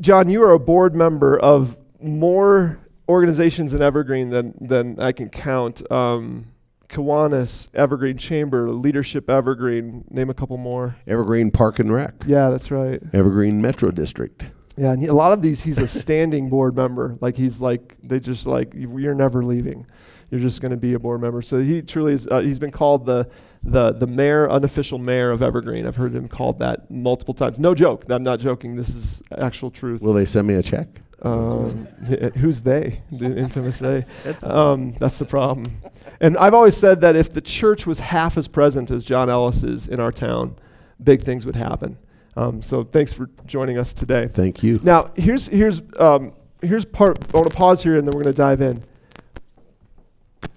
John, 0.00 0.28
you 0.28 0.42
are 0.42 0.52
a 0.52 0.58
board 0.58 0.96
member 0.96 1.38
of 1.38 1.76
more 2.02 2.78
organizations 3.10 3.74
in 3.74 3.82
Evergreen 3.82 4.30
than 4.30 4.54
than 4.60 4.98
I 5.00 5.12
can 5.12 5.28
count. 5.28 5.82
Um, 5.90 6.46
Kiwanis, 6.88 7.68
Evergreen 7.74 8.16
Chamber, 8.16 8.70
Leadership 8.70 9.28
Evergreen. 9.30 10.04
Name 10.10 10.30
a 10.30 10.34
couple 10.34 10.56
more. 10.56 10.96
Evergreen 11.06 11.50
Park 11.50 11.78
and 11.78 11.92
Rec, 11.92 12.14
Yeah, 12.26 12.48
that's 12.50 12.70
right. 12.70 13.00
Evergreen 13.12 13.62
Metro 13.62 13.90
District. 13.90 14.46
Yeah, 14.76 14.92
and 14.92 15.02
he- 15.02 15.08
a 15.08 15.14
lot 15.14 15.32
of 15.32 15.42
these, 15.42 15.62
he's 15.62 15.78
a 15.78 15.86
standing 15.86 16.48
board 16.48 16.74
member. 16.74 17.16
Like 17.20 17.36
he's 17.36 17.60
like 17.60 17.96
they 18.02 18.18
just 18.18 18.46
like 18.46 18.74
"You- 18.74 18.98
you're 18.98 19.14
never 19.14 19.44
leaving. 19.44 19.86
You're 20.30 20.40
just 20.40 20.60
going 20.60 20.70
to 20.70 20.76
be 20.76 20.94
a 20.94 20.98
board 20.98 21.20
member. 21.20 21.42
So 21.42 21.58
he 21.60 21.82
truly 21.82 22.12
is. 22.14 22.26
Uh, 22.26 22.38
he's 22.40 22.58
been 22.60 22.70
called 22.70 23.04
the 23.06 23.28
the 23.62 23.92
the 23.92 24.06
mayor, 24.06 24.48
unofficial 24.50 24.98
mayor 24.98 25.30
of 25.32 25.42
Evergreen. 25.42 25.86
I've 25.86 25.96
heard 25.96 26.14
him 26.14 26.28
called 26.28 26.58
that 26.60 26.90
multiple 26.90 27.34
times. 27.34 27.60
No 27.60 27.74
joke. 27.74 28.04
I'm 28.08 28.22
not 28.22 28.40
joking. 28.40 28.76
This 28.76 28.88
is 28.90 29.22
actual 29.36 29.70
truth. 29.70 30.00
Will 30.02 30.12
they 30.14 30.24
send 30.24 30.46
me 30.48 30.54
a 30.54 30.62
check? 30.62 30.88
Um, 31.22 31.86
who's 32.38 32.60
they? 32.60 33.02
The 33.12 33.36
infamous 33.36 33.78
they. 33.78 34.04
That's 34.24 34.42
Um, 34.42 34.94
that's 34.98 35.18
the 35.18 35.26
problem. 35.26 35.82
And 36.20 36.36
I've 36.38 36.54
always 36.54 36.76
said 36.76 37.00
that 37.02 37.14
if 37.14 37.32
the 37.32 37.40
church 37.40 37.86
was 37.86 38.00
half 38.00 38.38
as 38.38 38.48
present 38.48 38.90
as 38.90 39.04
John 39.04 39.28
Ellis 39.28 39.62
is 39.62 39.86
in 39.86 40.00
our 40.00 40.12
town, 40.12 40.56
big 41.02 41.22
things 41.22 41.44
would 41.44 41.56
happen. 41.56 41.98
Um, 42.36 42.62
so 42.62 42.84
thanks 42.84 43.12
for 43.12 43.28
joining 43.46 43.76
us 43.76 43.92
today. 43.92 44.26
Thank 44.26 44.62
you. 44.62 44.80
Now, 44.82 45.10
here's 45.16 45.48
here's 45.48 45.82
um, 45.98 46.32
here's 46.62 46.84
part. 46.84 47.18
I 47.34 47.36
want 47.36 47.50
to 47.50 47.56
pause 47.56 47.82
here, 47.82 47.96
and 47.96 48.06
then 48.06 48.14
we're 48.14 48.22
going 48.22 48.34
to 48.34 48.38
dive 48.38 48.60
in. 48.60 48.84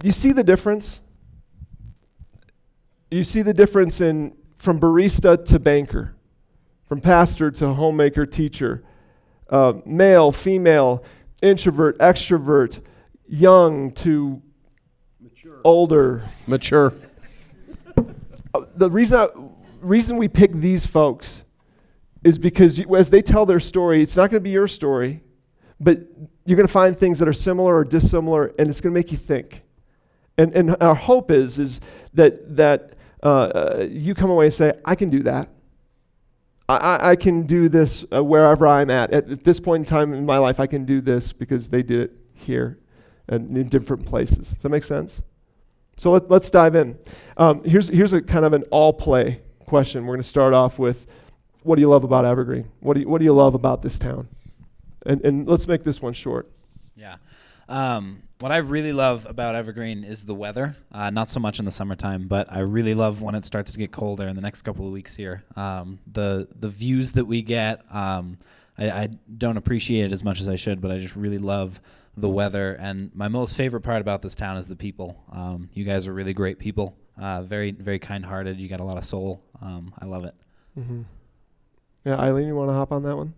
You 0.03 0.11
see 0.11 0.31
the 0.31 0.43
difference. 0.43 1.01
You 3.11 3.23
see 3.23 3.41
the 3.41 3.53
difference 3.53 4.01
in 4.01 4.35
from 4.57 4.79
barista 4.79 5.43
to 5.45 5.59
banker, 5.59 6.15
from 6.87 7.01
pastor 7.01 7.51
to 7.51 7.73
homemaker 7.73 8.25
teacher, 8.25 8.83
uh, 9.49 9.73
male, 9.85 10.31
female, 10.31 11.03
introvert, 11.41 11.97
extrovert, 11.99 12.81
young 13.27 13.91
to 13.91 14.41
older. 15.63 16.29
Mature. 16.47 16.93
Uh, 18.53 18.65
the 18.75 18.89
reason 18.89 19.17
I, 19.17 19.27
reason 19.81 20.17
we 20.17 20.27
pick 20.27 20.53
these 20.53 20.85
folks 20.85 21.43
is 22.23 22.37
because 22.37 22.79
you, 22.79 22.95
as 22.95 23.09
they 23.09 23.21
tell 23.21 23.45
their 23.45 23.59
story, 23.59 24.01
it's 24.01 24.15
not 24.15 24.29
going 24.29 24.39
to 24.39 24.43
be 24.43 24.51
your 24.51 24.67
story, 24.67 25.23
but 25.79 25.99
you're 26.45 26.55
going 26.55 26.67
to 26.67 26.71
find 26.71 26.97
things 26.97 27.19
that 27.19 27.27
are 27.27 27.33
similar 27.33 27.75
or 27.75 27.83
dissimilar, 27.83 28.53
and 28.57 28.69
it's 28.69 28.79
going 28.79 28.93
to 28.93 28.97
make 28.97 29.11
you 29.11 29.17
think. 29.17 29.63
And 30.37 30.53
and 30.55 30.75
our 30.81 30.95
hope 30.95 31.29
is 31.29 31.59
is 31.59 31.79
that 32.13 32.55
that 32.55 32.93
uh, 33.21 33.27
uh, 33.27 33.87
you 33.89 34.13
come 34.13 34.29
away 34.29 34.45
and 34.45 34.53
say, 34.53 34.73
I 34.83 34.95
can 34.95 35.09
do 35.09 35.23
that. 35.23 35.49
I, 36.69 37.11
I, 37.11 37.15
can 37.17 37.45
do 37.45 37.67
this 37.67 38.05
uh, 38.13 38.23
wherever 38.23 38.65
I'm 38.65 38.89
at. 38.89 39.11
at. 39.11 39.29
At 39.29 39.43
this 39.43 39.59
point 39.59 39.81
in 39.81 39.85
time 39.85 40.13
in 40.13 40.25
my 40.25 40.37
life, 40.37 40.59
I 40.59 40.67
can 40.67 40.85
do 40.85 41.01
this 41.01 41.33
because 41.33 41.69
they 41.69 41.83
did 41.83 41.99
it 41.99 42.11
here 42.33 42.79
and 43.27 43.57
in 43.57 43.67
different 43.67 44.05
places. 44.05 44.51
Does 44.51 44.63
that 44.63 44.69
make 44.69 44.83
sense? 44.83 45.21
So 45.97 46.11
let, 46.11 46.29
let's 46.29 46.49
dive 46.49 46.75
in. 46.75 46.97
Um, 47.37 47.63
here's, 47.63 47.89
here's 47.89 48.13
a 48.13 48.21
kind 48.21 48.45
of 48.45 48.53
an 48.53 48.63
all 48.71 48.93
play 48.93 49.41
question. 49.67 50.05
We're 50.05 50.15
going 50.15 50.23
to 50.23 50.29
start 50.29 50.53
off 50.53 50.79
with 50.79 51.05
what 51.63 51.75
do 51.75 51.81
you 51.81 51.89
love 51.89 52.03
about 52.03 52.25
Evergreen? 52.25 52.69
What 52.79 52.95
do 52.95 53.01
you, 53.01 53.09
what 53.09 53.19
do 53.19 53.25
you 53.25 53.33
love 53.33 53.55
about 53.55 53.81
this 53.81 53.99
town? 53.99 54.27
And, 55.05 55.23
and 55.25 55.47
let's 55.47 55.67
make 55.67 55.83
this 55.83 56.01
one 56.01 56.13
short. 56.13 56.49
Yeah. 56.95 57.17
Um, 57.69 58.23
what 58.39 58.51
I 58.51 58.57
really 58.57 58.91
love 58.91 59.25
about 59.25 59.55
Evergreen 59.55 60.03
is 60.03 60.25
the 60.25 60.35
weather. 60.35 60.75
Uh, 60.91 61.09
not 61.09 61.29
so 61.29 61.39
much 61.39 61.59
in 61.59 61.65
the 61.65 61.71
summertime, 61.71 62.27
but 62.27 62.51
I 62.51 62.59
really 62.59 62.93
love 62.93 63.21
when 63.21 63.35
it 63.35 63.45
starts 63.45 63.71
to 63.71 63.77
get 63.77 63.91
colder 63.91 64.27
in 64.27 64.35
the 64.35 64.41
next 64.41 64.63
couple 64.63 64.85
of 64.85 64.91
weeks 64.91 65.15
here. 65.15 65.43
Um, 65.55 65.99
the 66.05 66.47
the 66.53 66.67
views 66.67 67.13
that 67.13 67.25
we 67.25 67.41
get, 67.41 67.81
um, 67.93 68.37
I, 68.77 68.89
I 68.89 69.09
don't 69.37 69.57
appreciate 69.57 70.05
it 70.05 70.11
as 70.11 70.23
much 70.23 70.41
as 70.41 70.49
I 70.49 70.55
should, 70.55 70.81
but 70.81 70.91
I 70.91 70.99
just 70.99 71.15
really 71.15 71.37
love 71.37 71.79
the 72.17 72.29
weather. 72.29 72.73
And 72.73 73.15
my 73.15 73.29
most 73.29 73.55
favorite 73.55 73.81
part 73.81 74.01
about 74.01 74.21
this 74.21 74.35
town 74.35 74.57
is 74.57 74.67
the 74.67 74.75
people. 74.75 75.23
Um, 75.31 75.69
you 75.73 75.85
guys 75.85 76.05
are 76.07 76.13
really 76.13 76.33
great 76.33 76.59
people. 76.59 76.97
Uh, 77.17 77.43
very 77.43 77.71
very 77.71 77.99
kind 77.99 78.25
hearted. 78.25 78.59
You 78.59 78.67
got 78.67 78.81
a 78.81 78.85
lot 78.85 78.97
of 78.97 79.05
soul. 79.05 79.41
Um, 79.61 79.93
I 79.99 80.05
love 80.05 80.25
it. 80.25 80.35
Mm-hmm. 80.77 81.03
Yeah, 82.05 82.19
Eileen, 82.19 82.47
you 82.47 82.55
want 82.55 82.69
to 82.69 82.73
hop 82.73 82.91
on 82.91 83.03
that 83.03 83.15
one? 83.15 83.33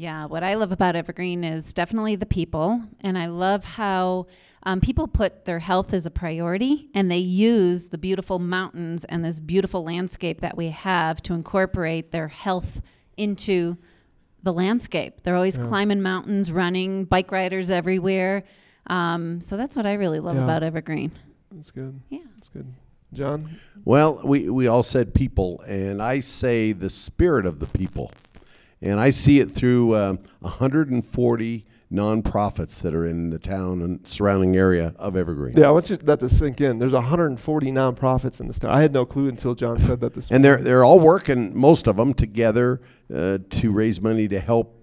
Yeah, 0.00 0.24
what 0.24 0.42
I 0.42 0.54
love 0.54 0.72
about 0.72 0.96
Evergreen 0.96 1.44
is 1.44 1.74
definitely 1.74 2.16
the 2.16 2.24
people. 2.24 2.82
And 3.02 3.18
I 3.18 3.26
love 3.26 3.64
how 3.64 4.28
um, 4.62 4.80
people 4.80 5.06
put 5.06 5.44
their 5.44 5.58
health 5.58 5.92
as 5.92 6.06
a 6.06 6.10
priority 6.10 6.88
and 6.94 7.10
they 7.10 7.18
use 7.18 7.88
the 7.88 7.98
beautiful 7.98 8.38
mountains 8.38 9.04
and 9.04 9.22
this 9.22 9.38
beautiful 9.38 9.84
landscape 9.84 10.40
that 10.40 10.56
we 10.56 10.68
have 10.70 11.22
to 11.24 11.34
incorporate 11.34 12.12
their 12.12 12.28
health 12.28 12.80
into 13.18 13.76
the 14.42 14.54
landscape. 14.54 15.20
They're 15.22 15.36
always 15.36 15.58
Yeah. 15.58 15.64
climbing 15.66 16.00
mountains, 16.00 16.50
running, 16.50 17.04
bike 17.04 17.30
riders 17.30 17.70
everywhere. 17.70 18.44
Um, 18.86 19.42
so 19.42 19.58
that's 19.58 19.76
what 19.76 19.84
I 19.84 19.92
really 19.92 20.18
love 20.20 20.36
Yeah. 20.36 20.44
about 20.44 20.62
Evergreen. 20.62 21.12
That's 21.52 21.70
good. 21.70 22.00
Yeah. 22.08 22.20
That's 22.36 22.48
good. 22.48 22.72
John? 23.12 23.50
Well, 23.84 24.22
we, 24.24 24.48
we 24.48 24.66
all 24.66 24.82
said 24.82 25.12
people, 25.12 25.60
and 25.66 26.00
I 26.00 26.20
say 26.20 26.72
the 26.72 26.88
spirit 26.88 27.44
of 27.44 27.58
the 27.58 27.66
people. 27.66 28.12
And 28.82 28.98
I 28.98 29.10
see 29.10 29.40
it 29.40 29.50
through 29.50 29.96
um, 29.96 30.18
140 30.40 31.64
nonprofits 31.92 32.80
that 32.82 32.94
are 32.94 33.04
in 33.04 33.30
the 33.30 33.38
town 33.38 33.82
and 33.82 34.06
surrounding 34.06 34.56
area 34.56 34.94
of 34.96 35.16
Evergreen. 35.16 35.56
Yeah, 35.56 35.68
I 35.68 35.70
want 35.72 35.90
you 35.90 35.96
that 35.96 36.20
to 36.20 36.28
sink 36.28 36.60
in. 36.60 36.78
There's 36.78 36.92
140 36.92 37.72
nonprofits 37.72 38.40
in 38.40 38.46
this 38.46 38.58
town. 38.58 38.70
I 38.70 38.80
had 38.80 38.92
no 38.92 39.04
clue 39.04 39.28
until 39.28 39.54
John 39.54 39.78
said 39.80 40.00
that 40.00 40.14
this 40.14 40.30
And 40.30 40.44
they're, 40.44 40.58
they're 40.58 40.84
all 40.84 41.00
working, 41.00 41.56
most 41.56 41.88
of 41.88 41.96
them, 41.96 42.14
together 42.14 42.80
uh, 43.14 43.38
to 43.50 43.72
raise 43.72 44.00
money 44.00 44.28
to 44.28 44.38
help 44.38 44.79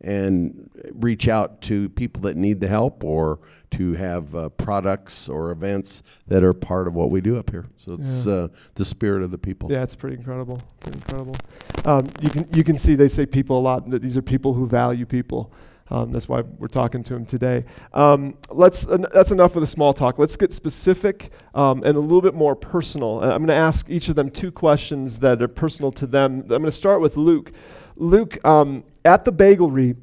and 0.00 0.70
reach 0.92 1.28
out 1.28 1.60
to 1.62 1.88
people 1.90 2.22
that 2.22 2.36
need 2.36 2.60
the 2.60 2.68
help 2.68 3.02
or 3.02 3.40
to 3.70 3.94
have 3.94 4.34
uh, 4.34 4.48
products 4.50 5.28
or 5.28 5.50
events 5.50 6.02
that 6.28 6.44
are 6.44 6.52
part 6.54 6.86
of 6.86 6.94
what 6.94 7.10
we 7.10 7.20
do 7.20 7.36
up 7.36 7.50
here. 7.50 7.66
So 7.76 7.94
it's 7.94 8.24
Yeah. 8.26 8.32
uh, 8.32 8.48
the 8.76 8.84
spirit 8.84 9.22
of 9.22 9.30
the 9.30 9.38
people. 9.38 9.70
Yeah, 9.72 9.82
it's 9.82 9.96
pretty 9.96 10.16
incredible. 10.16 10.62
Pretty 10.80 10.98
incredible. 10.98 11.36
Um, 11.84 12.06
you 12.20 12.30
can 12.30 12.48
you 12.54 12.62
can 12.64 12.78
see 12.78 12.94
they 12.94 13.08
say 13.08 13.26
people 13.26 13.58
a 13.58 13.60
lot. 13.62 13.90
That 13.90 14.02
these 14.02 14.16
are 14.16 14.22
people 14.22 14.54
who 14.54 14.66
value 14.66 15.04
people. 15.06 15.52
Um, 15.90 16.12
that's 16.12 16.28
why 16.28 16.42
we're 16.42 16.68
talking 16.68 17.02
to 17.04 17.14
him 17.14 17.24
today. 17.24 17.64
Um, 17.94 18.36
let's. 18.50 18.84
that's 18.84 19.30
enough 19.30 19.56
of 19.56 19.62
the 19.62 19.66
small 19.66 19.94
talk. 19.94 20.18
Let's 20.18 20.36
get 20.36 20.52
specific 20.52 21.30
um, 21.54 21.82
and 21.82 21.96
a 21.96 22.00
little 22.00 22.20
bit 22.20 22.34
more 22.34 22.54
personal. 22.54 23.20
Uh, 23.20 23.30
I'm 23.30 23.38
going 23.38 23.46
to 23.48 23.54
ask 23.54 23.88
each 23.88 24.10
of 24.10 24.14
them 24.14 24.30
two 24.30 24.52
questions 24.52 25.20
that 25.20 25.40
are 25.40 25.48
personal 25.48 25.90
to 25.92 26.06
them. 26.06 26.40
I'm 26.42 26.48
going 26.48 26.64
to 26.64 26.70
start 26.70 27.00
with 27.00 27.16
Luke. 27.16 27.52
Luke, 27.96 28.38
um, 28.46 28.84
at 29.08 29.24
the 29.24 29.32
Bagelry, 29.32 29.96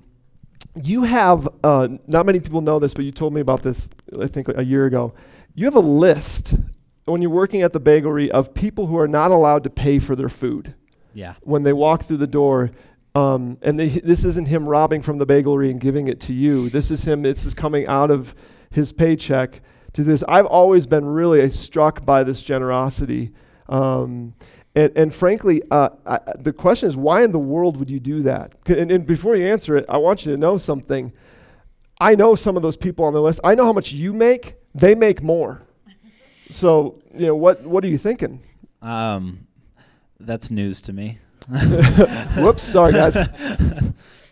you 0.81 1.03
have. 1.03 1.47
Uh, 1.63 1.87
not 2.07 2.25
many 2.25 2.39
people 2.39 2.61
know 2.61 2.79
this, 2.79 2.93
but 2.93 3.05
you 3.05 3.11
told 3.11 3.33
me 3.33 3.41
about 3.41 3.61
this. 3.61 3.89
I 4.19 4.27
think 4.27 4.49
a 4.49 4.63
year 4.65 4.85
ago. 4.85 5.13
You 5.53 5.65
have 5.65 5.75
a 5.75 5.79
list 5.79 6.55
when 7.05 7.21
you're 7.21 7.31
working 7.31 7.61
at 7.61 7.71
the 7.71 7.79
bagelry 7.79 8.29
of 8.29 8.53
people 8.53 8.87
who 8.87 8.97
are 8.97 9.07
not 9.07 9.31
allowed 9.31 9.63
to 9.63 9.69
pay 9.69 9.99
for 9.99 10.15
their 10.15 10.27
food 10.27 10.73
Yeah. 11.13 11.35
when 11.43 11.63
they 11.63 11.71
walk 11.71 12.03
through 12.03 12.17
the 12.17 12.27
door. 12.27 12.71
Um, 13.13 13.57
and 13.61 13.79
they, 13.79 13.87
this 13.87 14.25
isn't 14.25 14.47
him 14.47 14.67
robbing 14.67 15.01
from 15.01 15.17
the 15.19 15.25
bagelry 15.25 15.69
and 15.69 15.79
giving 15.79 16.09
it 16.09 16.19
to 16.21 16.33
you. 16.33 16.67
This 16.69 16.91
is 16.91 17.05
him. 17.05 17.21
This 17.21 17.45
is 17.45 17.53
coming 17.53 17.87
out 17.87 18.11
of 18.11 18.35
his 18.69 18.91
paycheck 18.91 19.61
to 19.93 20.03
this. 20.03 20.23
I've 20.27 20.47
always 20.47 20.87
been 20.87 21.05
really 21.05 21.49
struck 21.51 22.05
by 22.05 22.23
this 22.23 22.43
generosity. 22.43 23.31
Um, 23.69 24.33
and, 24.75 24.91
and 24.95 25.13
frankly, 25.15 25.61
uh, 25.71 25.89
I, 26.05 26.15
I- 26.15 26.33
the 26.37 26.53
question 26.53 26.89
is, 26.89 26.95
why 26.95 27.23
in 27.23 27.31
the 27.31 27.39
world 27.39 27.77
would 27.77 27.89
you 27.89 27.99
do 27.99 28.21
that? 28.23 28.53
And, 28.67 28.91
and 28.91 29.05
before 29.05 29.35
you 29.35 29.47
answer 29.47 29.75
it, 29.77 29.85
I 29.89 29.97
want 29.97 30.25
you 30.25 30.31
to 30.33 30.37
know 30.37 30.57
something. 30.57 31.13
I 31.99 32.15
know 32.15 32.35
some 32.35 32.57
of 32.57 32.61
those 32.61 32.75
people 32.77 33.05
on 33.05 33.13
the 33.13 33.21
list. 33.21 33.39
I 33.43 33.55
know 33.55 33.65
how 33.65 33.73
much 33.73 33.91
you 33.93 34.11
make. 34.13 34.55
They 34.73 34.95
make 34.95 35.21
more. 35.21 35.61
So, 36.47 37.01
you 37.15 37.25
know, 37.25 37.35
what, 37.35 37.63
what 37.65 37.83
are 37.83 37.87
you 37.87 37.97
thinking? 37.97 38.43
Um, 38.79 39.47
that's 40.19 40.51
news 40.51 40.79
to 40.81 40.93
me. 40.93 41.17
Whoops, 42.37 42.61
sorry, 42.61 42.93
guys. 42.93 43.17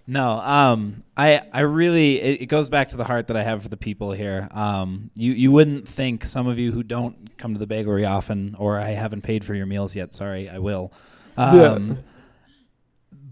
No, 0.06 0.32
um, 0.32 1.04
I 1.16 1.42
I 1.54 1.62
really 1.62 2.20
it, 2.20 2.42
it 2.42 2.46
goes 2.48 2.70
back 2.70 2.90
to 2.90 2.98
the 2.98 3.06
heart 3.06 3.28
that 3.28 3.38
I 3.38 3.44
have 3.44 3.64
for 3.64 3.70
the 3.70 3.78
people 3.78 4.12
here. 4.12 4.50
Um, 4.52 5.12
you 5.16 5.32
you 5.32 5.52
wouldn't 5.52 5.88
think 5.88 6.26
some 6.26 6.46
of 6.48 6.60
you 6.60 6.72
who 6.74 6.84
don't 6.84 7.38
come 7.38 7.54
to 7.54 7.60
the 7.60 7.68
bakery 7.68 8.04
often, 8.06 8.56
or 8.60 8.80
I 8.80 8.92
haven't 8.92 9.22
paid 9.22 9.46
for 9.46 9.56
your 9.56 9.66
meals 9.66 9.96
yet. 9.96 10.14
Sorry, 10.14 10.50
I 10.50 10.60
will. 10.60 10.92
Um, 11.38 12.00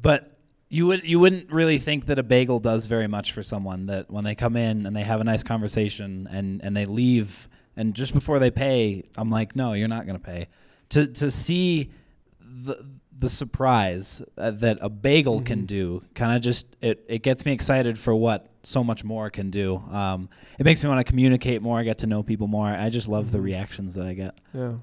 But 0.02 0.38
you 0.70 0.88
would 0.88 1.04
you 1.04 1.20
wouldn't 1.20 1.52
really 1.52 1.78
think 1.78 2.06
that 2.06 2.18
a 2.18 2.24
bagel 2.24 2.60
does 2.60 2.86
very 2.86 3.08
much 3.08 3.34
for 3.34 3.44
someone 3.44 3.88
that 3.88 4.10
when 4.10 4.24
they 4.24 4.36
come 4.36 4.56
in 4.56 4.86
and 4.86 4.96
they 4.96 5.04
have 5.04 5.20
a 5.20 5.24
nice 5.26 5.44
conversation 5.44 6.28
and 6.32 6.62
and 6.64 6.76
they 6.76 6.86
leave 6.86 7.50
and 7.76 7.94
just 7.94 8.14
before 8.14 8.40
they 8.40 8.52
pay, 8.52 9.04
I'm 9.18 9.30
like, 9.30 9.56
no, 9.56 9.74
you're 9.74 9.88
not 9.88 10.06
going 10.06 10.18
to 10.18 10.26
pay. 10.26 10.48
To 10.90 11.06
to 11.06 11.30
see 11.30 11.92
the 12.40 12.86
the 13.22 13.30
surprise 13.30 14.22
uh, 14.38 14.52
that 14.52 14.78
a 14.82 14.90
bagel 14.90 15.42
can 15.42 15.66
do 15.66 16.04
kind 16.16 16.36
of 16.36 16.42
just 16.42 16.66
it, 16.82 17.04
it 17.08 17.24
gets 17.24 17.46
me 17.46 17.52
excited 17.54 17.98
for 17.98 18.14
what 18.14 18.48
so 18.64 18.84
much 18.84 19.04
more 19.04 19.30
can 19.30 19.50
do 19.50 19.78
um, 19.92 20.28
it 20.60 20.64
makes 20.66 20.84
me 20.84 20.90
want 20.90 21.00
to 21.00 21.10
communicate 21.10 21.62
more 21.62 21.80
i 21.80 21.84
get 21.84 21.98
to 22.00 22.08
know 22.08 22.22
people 22.24 22.48
more 22.48 22.68
i 22.68 22.90
just 22.90 23.08
love 23.08 23.32
the 23.32 23.38
Mhm. 23.38 23.44
reactions 23.44 23.94
that 23.96 24.06
i 24.06 24.14
get 24.14 24.38
Yeah. 24.54 24.74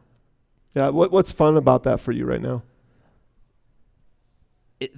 Yeah. 0.76 0.88
What, 0.90 1.10
what's 1.12 1.32
fun 1.32 1.56
about 1.56 1.82
that 1.84 1.98
for 2.00 2.12
you 2.12 2.24
right 2.26 2.40
now? 2.42 2.62
it, 4.80 4.92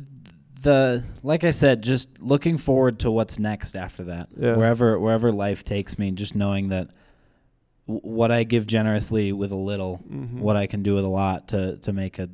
the 0.62 1.03
like 1.22 1.42
I 1.44 1.53
said, 1.53 1.83
just 1.83 2.20
looking 2.20 2.59
forward 2.59 2.98
to 3.00 3.11
what's 3.11 3.38
next 3.38 3.74
after 3.74 4.05
that. 4.05 4.29
Yeah. 4.37 4.57
Wherever 4.57 4.98
wherever 4.98 5.33
life 5.33 5.64
takes 5.64 5.98
me, 5.98 6.11
just 6.11 6.35
knowing 6.35 6.68
that 6.68 6.90
what 7.87 8.31
I 8.31 8.44
give 8.44 8.66
generously 8.66 9.33
with 9.33 9.53
a 9.53 9.57
little, 9.57 10.00
Mhm. 10.11 10.40
what 10.40 10.57
I 10.57 10.66
can 10.66 10.83
do 10.83 10.94
with 10.96 11.05
a 11.05 11.09
lot 11.09 11.48
to 11.48 11.76
to 11.79 11.92
make 11.92 12.18
a 12.18 12.29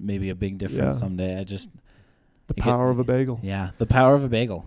maybe 0.00 0.30
a 0.30 0.34
big 0.34 0.58
difference 0.58 0.96
Yeah. 0.96 1.00
someday. 1.06 1.38
I 1.38 1.44
just 1.44 1.70
the 2.46 2.54
it 2.54 2.56
get- 2.56 2.64
power 2.64 2.90
of 2.90 2.98
a 2.98 3.04
bagel. 3.04 3.38
yeah, 3.42 3.70
the 3.78 3.86
power 3.86 4.14
of 4.14 4.24
a 4.24 4.28
bagel, 4.28 4.64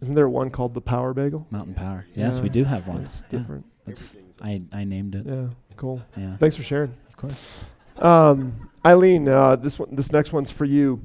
Isn't 0.00 0.14
there 0.14 0.28
one 0.28 0.50
called 0.50 0.74
the 0.74 0.80
Power 0.80 1.12
Bagel? 1.12 1.46
mountain 1.50 1.74
power. 1.74 2.06
Yes, 2.14 2.36
Yeah, 2.36 2.42
we 2.42 2.48
do 2.48 2.64
have 2.64 2.88
one. 2.88 3.02
It's 3.02 3.22
Yeah, 3.30 3.38
different. 3.38 3.64
that's 3.84 4.16
I 4.42 4.62
I 4.72 4.84
named 4.84 5.14
it. 5.14 5.26
Yeah. 5.26 5.48
Cool. 5.76 6.02
Yeah, 6.16 6.36
Thanks 6.36 6.56
for 6.56 6.62
sharing. 6.62 6.94
of 7.08 7.16
course. 7.16 7.62
Um, 7.98 8.70
Eileen, 8.84 9.28
uh, 9.28 9.56
this 9.56 9.78
one, 9.78 9.88
this 9.94 10.10
next 10.10 10.32
one's 10.32 10.50
for 10.50 10.64
you. 10.64 11.00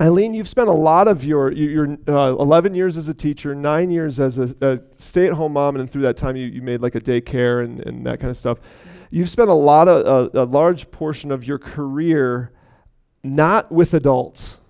Eileen, 0.00 0.34
you've 0.34 0.48
spent 0.48 0.68
a 0.68 0.72
lot 0.72 1.06
of 1.08 1.22
your 1.24 1.50
your, 1.52 1.86
your 1.86 1.98
uh, 2.08 2.32
11 2.36 2.74
years 2.74 2.96
as 2.96 3.08
a 3.08 3.14
teacher, 3.14 3.54
nine 3.54 3.90
years 3.90 4.18
as 4.20 4.38
a, 4.38 4.54
a 4.60 4.78
stay-at-home 4.96 5.52
mom, 5.52 5.76
and 5.76 5.90
through 5.90 6.02
that 6.02 6.16
time 6.16 6.36
you, 6.36 6.46
you 6.46 6.62
made 6.62 6.80
like 6.80 6.94
a 6.94 7.00
daycare 7.00 7.62
and, 7.64 7.80
and 7.80 8.06
that 8.06 8.18
kind 8.20 8.30
of 8.30 8.36
stuff. 8.36 8.58
You've 9.10 9.28
spent 9.28 9.50
a 9.50 9.54
lot 9.54 9.88
of 9.88 10.30
a, 10.34 10.42
a 10.42 10.46
large 10.46 10.90
portion 10.90 11.30
of 11.30 11.44
your 11.44 11.58
career 11.58 12.52
not 13.24 13.70
with 13.70 13.94
adults, 13.94 14.60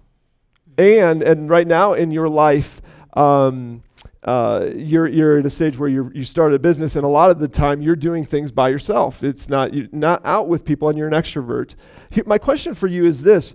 and 0.79 1.23
and 1.23 1.49
right 1.49 1.67
now 1.67 1.93
in 1.95 2.11
your 2.11 2.29
life. 2.29 2.81
Um, 3.15 3.83
uh, 4.25 4.71
you're 4.77 5.09
you're 5.09 5.39
at 5.39 5.47
a 5.47 5.51
stage 5.51 5.77
where 5.77 5.89
you 5.89 6.11
you 6.15 6.25
started 6.25 6.55
a 6.55 6.59
business, 6.59 6.95
and 6.95 7.05
a 7.05 7.09
lot 7.09 7.31
of 7.31 7.41
the 7.41 7.49
time 7.49 7.83
you're 7.83 7.97
doing 7.97 8.25
things 8.25 8.53
by 8.53 8.69
yourself. 8.69 9.25
It's 9.25 9.49
not 9.49 9.75
you're 9.75 9.89
not 9.91 10.25
out 10.25 10.47
with 10.49 10.65
people, 10.65 10.89
and 10.89 10.97
you're 10.97 11.09
an 11.09 11.15
extrovert. 11.15 11.75
Here, 12.11 12.23
my 12.25 12.39
question 12.39 12.75
for 12.75 12.87
you 12.87 13.05
is 13.05 13.23
this: 13.23 13.55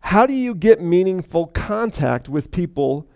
How 0.00 0.24
do 0.24 0.32
you 0.32 0.54
get 0.54 0.80
meaningful 0.80 1.48
contact 1.48 2.30
with 2.30 2.50
people, 2.50 3.06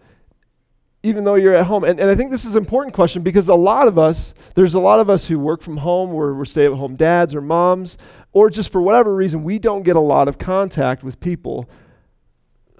even 1.03 1.25
though 1.25 1.37
you're 1.37 1.55
at 1.55 1.67
home? 1.67 1.85
And 1.85 1.99
and 1.99 2.11
I 2.11 2.15
think 2.15 2.31
this 2.31 2.45
is 2.45 2.55
an 2.55 2.63
important 2.63 2.95
question 2.95 3.23
because 3.23 3.49
a 3.49 3.55
lot 3.55 3.89
of 3.89 3.99
us, 3.99 4.35
there's 4.55 4.75
a 4.75 4.81
lot 4.81 5.01
of 5.01 5.09
us 5.09 5.27
who 5.29 5.39
work 5.39 5.63
from 5.63 5.79
home, 5.79 6.13
we're, 6.13 6.35
we're 6.35 6.45
stay-at-home 6.45 6.97
dads 6.97 7.35
or 7.35 7.41
moms, 7.41 7.97
or 8.33 8.51
just 8.51 8.71
for 8.71 8.81
whatever 8.81 9.15
reason, 9.15 9.43
we 9.43 9.59
don't 9.59 9.83
get 9.83 9.97
a 9.97 10.01
lot 10.01 10.29
of 10.29 10.39
contact 10.39 11.03
with 11.03 11.21
people. 11.21 11.69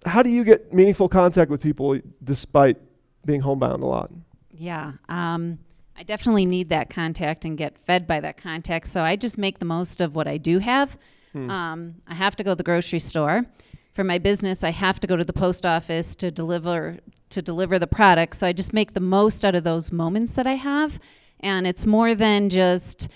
How 0.07 0.23
do 0.23 0.31
you 0.31 0.45
get 0.45 0.73
meaningful 0.73 1.09
contact 1.09 1.51
with 1.51 1.61
people 1.61 1.99
despite 2.23 2.79
being 3.25 3.41
homebound 3.41 3.83
a 3.83 3.87
lot? 3.87 4.11
Yeah. 4.51 4.93
Um, 5.09 5.59
I 5.97 6.03
definitely 6.03 6.47
need 6.47 6.71
that 6.71 6.89
contact 6.89 7.45
and 7.45 7.59
get 7.59 7.77
fed 7.79 8.07
by 8.07 8.21
that 8.21 8.37
contact. 8.37 8.87
So 8.87 9.03
I 9.03 9.17
just 9.17 9.37
make 9.37 9.59
the 9.59 9.65
most 9.65 10.01
of 10.01 10.15
what 10.15 10.27
I 10.27 10.39
do 10.39 10.59
have. 10.59 10.97
Hmm. 11.33 11.51
Um, 11.51 11.95
I 12.07 12.15
have 12.15 12.37
to 12.37 12.45
go 12.45 12.53
to 12.53 12.57
the 12.57 12.63
grocery 12.63 13.01
store. 13.01 13.45
For 13.93 14.05
my 14.05 14.19
business, 14.19 14.65
I 14.65 14.71
have 14.71 15.01
to 15.01 15.07
go 15.07 15.17
to 15.17 15.25
the 15.25 15.33
post 15.33 15.67
office 15.67 16.15
to 16.17 16.31
deliver 16.31 16.99
to 17.31 17.43
deliver 17.43 17.79
the 17.79 17.87
product. 17.87 18.37
So 18.37 18.47
I 18.47 18.53
just 18.53 18.73
make 18.73 18.95
the 18.95 19.01
most 19.01 19.45
out 19.45 19.55
of 19.55 19.63
those 19.63 19.93
moments 19.93 20.33
that 20.33 20.47
I 20.47 20.55
have. 20.55 20.99
And 21.41 21.67
it's 21.67 21.87
more 21.87 22.15
than 22.15 22.51
just 22.51 23.09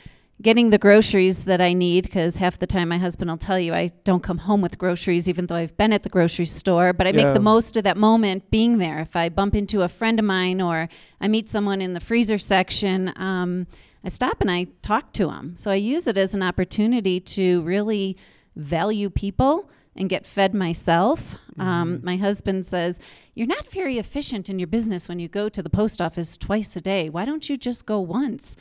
getting 0.44 0.68
the 0.68 0.78
groceries 0.78 1.44
that 1.44 1.62
I 1.62 1.72
need 1.72 2.04
because 2.04 2.36
half 2.36 2.58
the 2.58 2.66
time 2.66 2.90
my 2.90 2.98
husband 2.98 3.30
will 3.30 3.38
tell 3.38 3.58
you 3.58 3.72
I 3.72 3.92
don't 4.04 4.22
come 4.22 4.36
home 4.36 4.60
with 4.60 4.76
groceries 4.76 5.26
even 5.26 5.46
though 5.46 5.54
I've 5.54 5.76
been 5.78 5.90
at 5.90 6.02
the 6.02 6.10
grocery 6.10 6.44
store, 6.44 6.92
but 6.92 7.06
I 7.06 7.12
make 7.12 7.32
the 7.32 7.40
most 7.40 7.78
of 7.78 7.84
that 7.84 7.96
moment 7.96 8.50
being 8.50 8.76
there. 8.76 9.00
If 9.00 9.16
I 9.16 9.30
bump 9.30 9.54
into 9.54 9.80
a 9.80 9.88
friend 9.88 10.18
of 10.18 10.26
mine 10.26 10.60
or 10.60 10.90
I 11.18 11.28
meet 11.28 11.48
someone 11.48 11.80
in 11.80 11.94
the 11.94 12.00
freezer 12.00 12.36
section, 12.36 13.10
um, 13.16 13.66
I 14.04 14.08
stop 14.10 14.42
and 14.42 14.50
I 14.50 14.66
talk 14.82 15.14
to 15.14 15.26
them. 15.28 15.54
So 15.56 15.70
I 15.70 15.76
use 15.76 16.06
it 16.06 16.18
as 16.18 16.34
an 16.34 16.42
opportunity 16.42 17.20
to 17.20 17.62
really 17.62 18.18
value 18.54 19.08
people 19.08 19.70
and 19.96 20.10
get 20.10 20.26
fed 20.26 20.54
myself. 20.54 21.36
Um, 21.58 22.00
my 22.02 22.16
husband 22.16 22.66
says, 22.66 23.00
You're 23.34 23.46
not 23.46 23.70
very 23.70 23.96
efficient 23.96 24.50
in 24.50 24.58
your 24.58 24.66
business 24.66 25.08
when 25.08 25.20
you 25.20 25.28
go 25.28 25.48
to 25.48 25.62
the 25.62 25.70
post 25.70 26.02
office 26.02 26.36
twice 26.36 26.76
a 26.76 26.82
day. 26.82 27.08
Why 27.08 27.24
don't 27.24 27.48
you 27.48 27.56
just 27.56 27.86
go 27.86 28.00
once? 28.00 28.56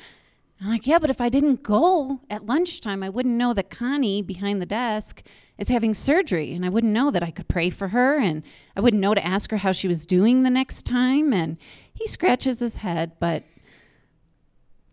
I'm 0.63 0.69
like, 0.69 0.87
yeah, 0.87 0.97
but 0.99 1.09
if 1.09 1.19
I 1.19 1.27
didn't 1.27 1.61
go 1.61 2.21
at 2.29 2.45
lunchtime, 2.45 3.03
I 3.03 3.09
wouldn't 3.09 3.35
know 3.35 3.53
that 3.53 3.69
Connie 3.69 4.21
behind 4.21 4.61
the 4.61 4.65
desk 4.65 5.21
is 5.57 5.67
having 5.67 5.93
surgery, 5.93 6.53
and 6.53 6.65
I 6.65 6.69
wouldn't 6.69 6.93
know 6.93 7.11
that 7.11 7.21
I 7.21 7.31
could 7.31 7.49
pray 7.49 7.69
for 7.69 7.89
her, 7.89 8.17
and 8.17 8.43
I 8.75 8.79
wouldn't 8.81 9.01
know 9.01 9.13
to 9.13 9.25
ask 9.25 9.51
her 9.51 9.57
how 9.57 9.73
she 9.73 9.89
was 9.89 10.05
doing 10.05 10.43
the 10.43 10.49
next 10.49 10.85
time. 10.85 11.33
And 11.33 11.57
he 11.93 12.07
scratches 12.07 12.61
his 12.61 12.77
head, 12.77 13.11
but 13.19 13.43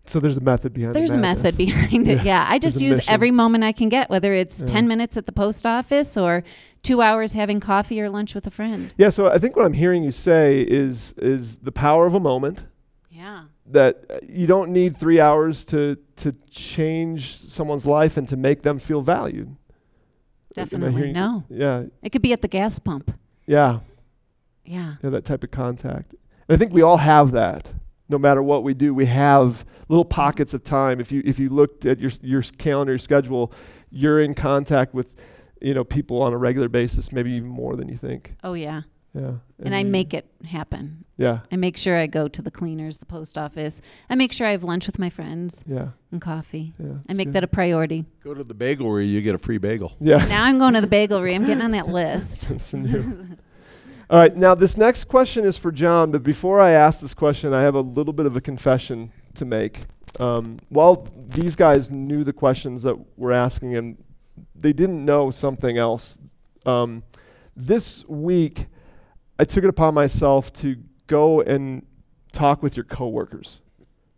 So 0.07 0.19
there's 0.19 0.37
a 0.39 0.41
method 0.41 0.73
behind. 0.75 0.95
the 0.95 0.99
there's 0.99 1.13
a 1.13 1.19
method 1.19 1.57
behind 1.57 2.09
it. 2.09 2.17
Yeah, 2.25 2.25
Yeah, 2.25 2.47
I 2.49 2.59
just 2.59 2.81
use 2.81 2.97
mission. 2.97 3.13
every 3.15 3.31
moment 3.31 3.63
I 3.63 3.71
can 3.73 3.89
get, 3.89 4.11
whether 4.11 4.33
it's 4.35 4.61
Yeah. 4.61 4.67
10 4.67 4.89
minutes 4.89 5.17
at 5.17 5.27
the 5.27 5.33
post 5.33 5.65
office 5.65 6.17
or 6.17 6.43
two 6.83 7.01
hours 7.01 7.33
having 7.33 7.61
coffee 7.61 8.01
or 8.01 8.11
lunch 8.11 8.35
with 8.35 8.45
a 8.47 8.51
friend. 8.51 8.93
Yeah. 8.99 9.11
So 9.11 9.27
I 9.31 9.39
think 9.39 9.55
what 9.55 9.65
I'm 9.67 9.75
hearing 9.75 10.03
you 10.03 10.11
say 10.11 10.63
is 10.63 11.15
is 11.19 11.61
the 11.61 11.73
power 11.73 12.07
of 12.07 12.15
a 12.15 12.21
moment. 12.21 12.65
Yeah. 13.09 13.45
That 13.73 14.23
you 14.29 14.47
don't 14.47 14.71
need 14.71 14.97
three 14.97 15.21
hours 15.21 15.65
to 15.67 15.97
to 16.17 16.35
change 16.51 17.37
someone's 17.37 17.87
life 17.87 18.17
and 18.17 18.29
to 18.29 18.37
make 18.37 18.63
them 18.63 18.79
feel 18.79 19.01
valued. 19.03 19.57
Definitely. 20.55 21.13
No. 21.13 21.45
Yeah. 21.49 21.85
It 22.03 22.11
could 22.11 22.23
be 22.23 22.33
at 22.33 22.43
the 22.43 22.49
gas 22.49 22.79
pump. 22.79 23.13
Yeah. 23.47 23.81
Yeah. 24.65 24.95
Yeah. 25.03 25.11
That 25.11 25.25
type 25.25 25.45
of 25.45 25.51
contact. 25.51 26.15
And 26.49 26.57
I 26.57 26.59
think 26.59 26.73
we 26.73 26.83
all 26.83 26.99
have 26.99 27.31
that. 27.33 27.73
No 28.09 28.19
matter 28.19 28.43
what 28.43 28.65
we 28.65 28.75
do, 28.75 28.93
we 28.93 29.07
have 29.07 29.65
little 29.89 30.05
pockets 30.05 30.53
of 30.53 30.65
time. 30.65 31.01
If 31.01 31.13
you 31.13 31.23
if 31.25 31.39
you 31.39 31.49
looked 31.49 31.87
at 31.87 32.01
your 32.01 32.11
your 32.23 32.43
calendar, 32.43 32.93
your 32.93 32.99
schedule, 32.99 33.53
you're 33.91 34.21
in 34.21 34.35
contact 34.35 34.95
with, 34.95 35.17
you 35.61 35.75
know, 35.75 35.85
people 35.85 36.21
on 36.23 36.33
a 36.33 36.37
regular 36.37 36.69
basis, 36.69 37.13
maybe 37.13 37.31
even 37.33 37.49
more 37.49 37.77
than 37.77 37.89
you 37.89 37.97
think. 37.97 38.35
Oh, 38.43 38.55
yeah. 38.55 38.83
Yeah. 39.15 39.33
And 39.63 39.75
I 39.75 39.81
you- 39.81 39.87
make 39.87 40.15
it 40.15 40.27
happen. 40.45 41.05
Yeah. 41.17 41.41
I 41.53 41.57
make 41.57 41.77
sure 41.77 41.97
I 41.99 42.07
go 42.07 42.29
to 42.29 42.41
the 42.43 42.51
cleaners, 42.51 42.99
the 42.99 43.07
post 43.07 43.37
office. 43.37 43.83
I 44.09 44.15
make 44.15 44.33
sure 44.33 44.47
I 44.47 44.53
have 44.53 44.65
lunch 44.65 44.87
with 44.87 44.99
my 44.99 45.11
friends 45.11 45.63
Yeah. 45.67 45.89
and 46.13 46.21
coffee. 46.21 46.73
Yeah. 46.79 46.95
I 47.09 47.13
make 47.15 47.27
good. 47.29 47.33
that 47.35 47.45
a 47.45 47.49
priority. 47.49 48.07
Go 48.25 48.35
to 48.35 48.45
the 48.45 48.55
bagelry, 48.55 49.11
you 49.11 49.21
get 49.21 49.35
a 49.35 49.39
free 49.39 49.59
bagel. 49.59 49.93
Yeah. 50.01 50.25
Now 50.29 50.45
I'm 50.45 50.59
going 50.59 50.75
to 50.75 50.81
the 50.81 50.87
bagelry. 50.97 51.35
I'm 51.35 51.45
getting 51.45 51.63
on 51.63 51.73
that 51.73 51.89
list. 51.89 52.49
That's 52.49 52.73
new. 52.73 53.37
All 54.11 54.19
right, 54.19 54.35
now 54.37 54.55
this 54.57 54.77
next 54.77 55.05
question 55.05 55.45
is 55.45 55.57
for 55.57 55.71
John, 55.71 56.11
but 56.11 56.23
before 56.25 56.61
I 56.61 56.71
ask 56.73 57.01
this 57.01 57.15
question, 57.15 57.53
I 57.55 57.63
have 57.63 57.77
a 57.77 57.81
little 57.81 58.13
bit 58.13 58.27
of 58.27 58.35
a 58.37 58.41
confession 58.41 59.13
to 59.35 59.45
make. 59.45 59.83
Um, 60.19 60.59
while 60.69 61.07
these 61.29 61.55
guys 61.55 61.93
knew 61.93 62.25
the 62.25 62.33
questions 62.33 62.83
that 62.83 62.97
we're 63.17 63.31
asking, 63.31 63.77
and 63.77 64.03
they 64.55 64.73
didn't 64.73 65.05
know 65.05 65.31
something 65.31 65.79
else. 65.79 66.19
Um, 66.67 67.05
this 67.55 68.05
week, 68.09 68.67
I 69.41 69.45
took 69.45 69.65
it 69.65 69.71
upon 69.71 69.95
myself 69.95 70.53
to 70.55 70.77
go 71.07 71.41
and 71.41 71.87
talk 72.33 72.63
with 72.63 72.77
your 72.77 72.85
coworkers. 72.85 73.61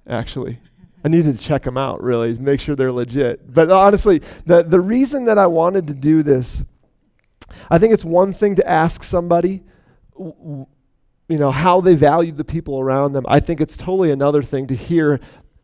Actually, 0.07 0.59
I 1.05 1.09
needed 1.09 1.39
to 1.39 1.43
check 1.43 1.63
them 1.63 1.79
out. 1.79 2.03
Really, 2.03 2.37
make 2.39 2.61
sure 2.61 2.75
they're 2.75 2.93
legit. 2.93 3.53
But 3.53 3.71
honestly, 3.71 4.21
the 4.47 4.63
the 4.63 4.81
reason 4.81 5.25
that 5.27 5.39
I 5.39 5.47
wanted 5.47 5.87
to 5.87 5.95
do 5.95 6.23
this 6.23 6.63
I 7.71 7.79
think 7.79 7.93
it's 7.93 8.05
one 8.05 8.33
thing 8.33 8.57
to 8.57 8.69
ask 8.69 9.03
somebody, 9.03 9.63
you 10.19 10.67
know, 11.29 11.51
how 11.51 11.81
they 11.81 11.95
value 11.95 12.33
the 12.33 12.45
people 12.45 12.81
around 12.81 13.13
them. 13.13 13.25
I 13.29 13.41
think 13.41 13.61
it's 13.61 13.77
totally 13.77 14.11
another 14.11 14.43
thing 14.43 14.67
to 14.69 14.77
hear 14.77 15.21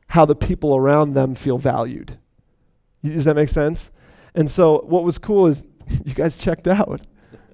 how 0.08 0.24
the 0.24 0.34
people 0.34 0.76
around 0.76 1.14
them 1.14 1.34
feel 1.34 1.58
valued. 1.58 2.18
Does 3.04 3.24
that 3.24 3.36
make 3.36 3.48
sense? 3.48 3.90
And 4.34 4.50
so, 4.50 4.80
what 4.86 5.04
was 5.04 5.18
cool 5.18 5.46
is 5.46 5.66
you 6.04 6.14
guys 6.14 6.36
checked 6.36 6.66
out. 6.66 7.02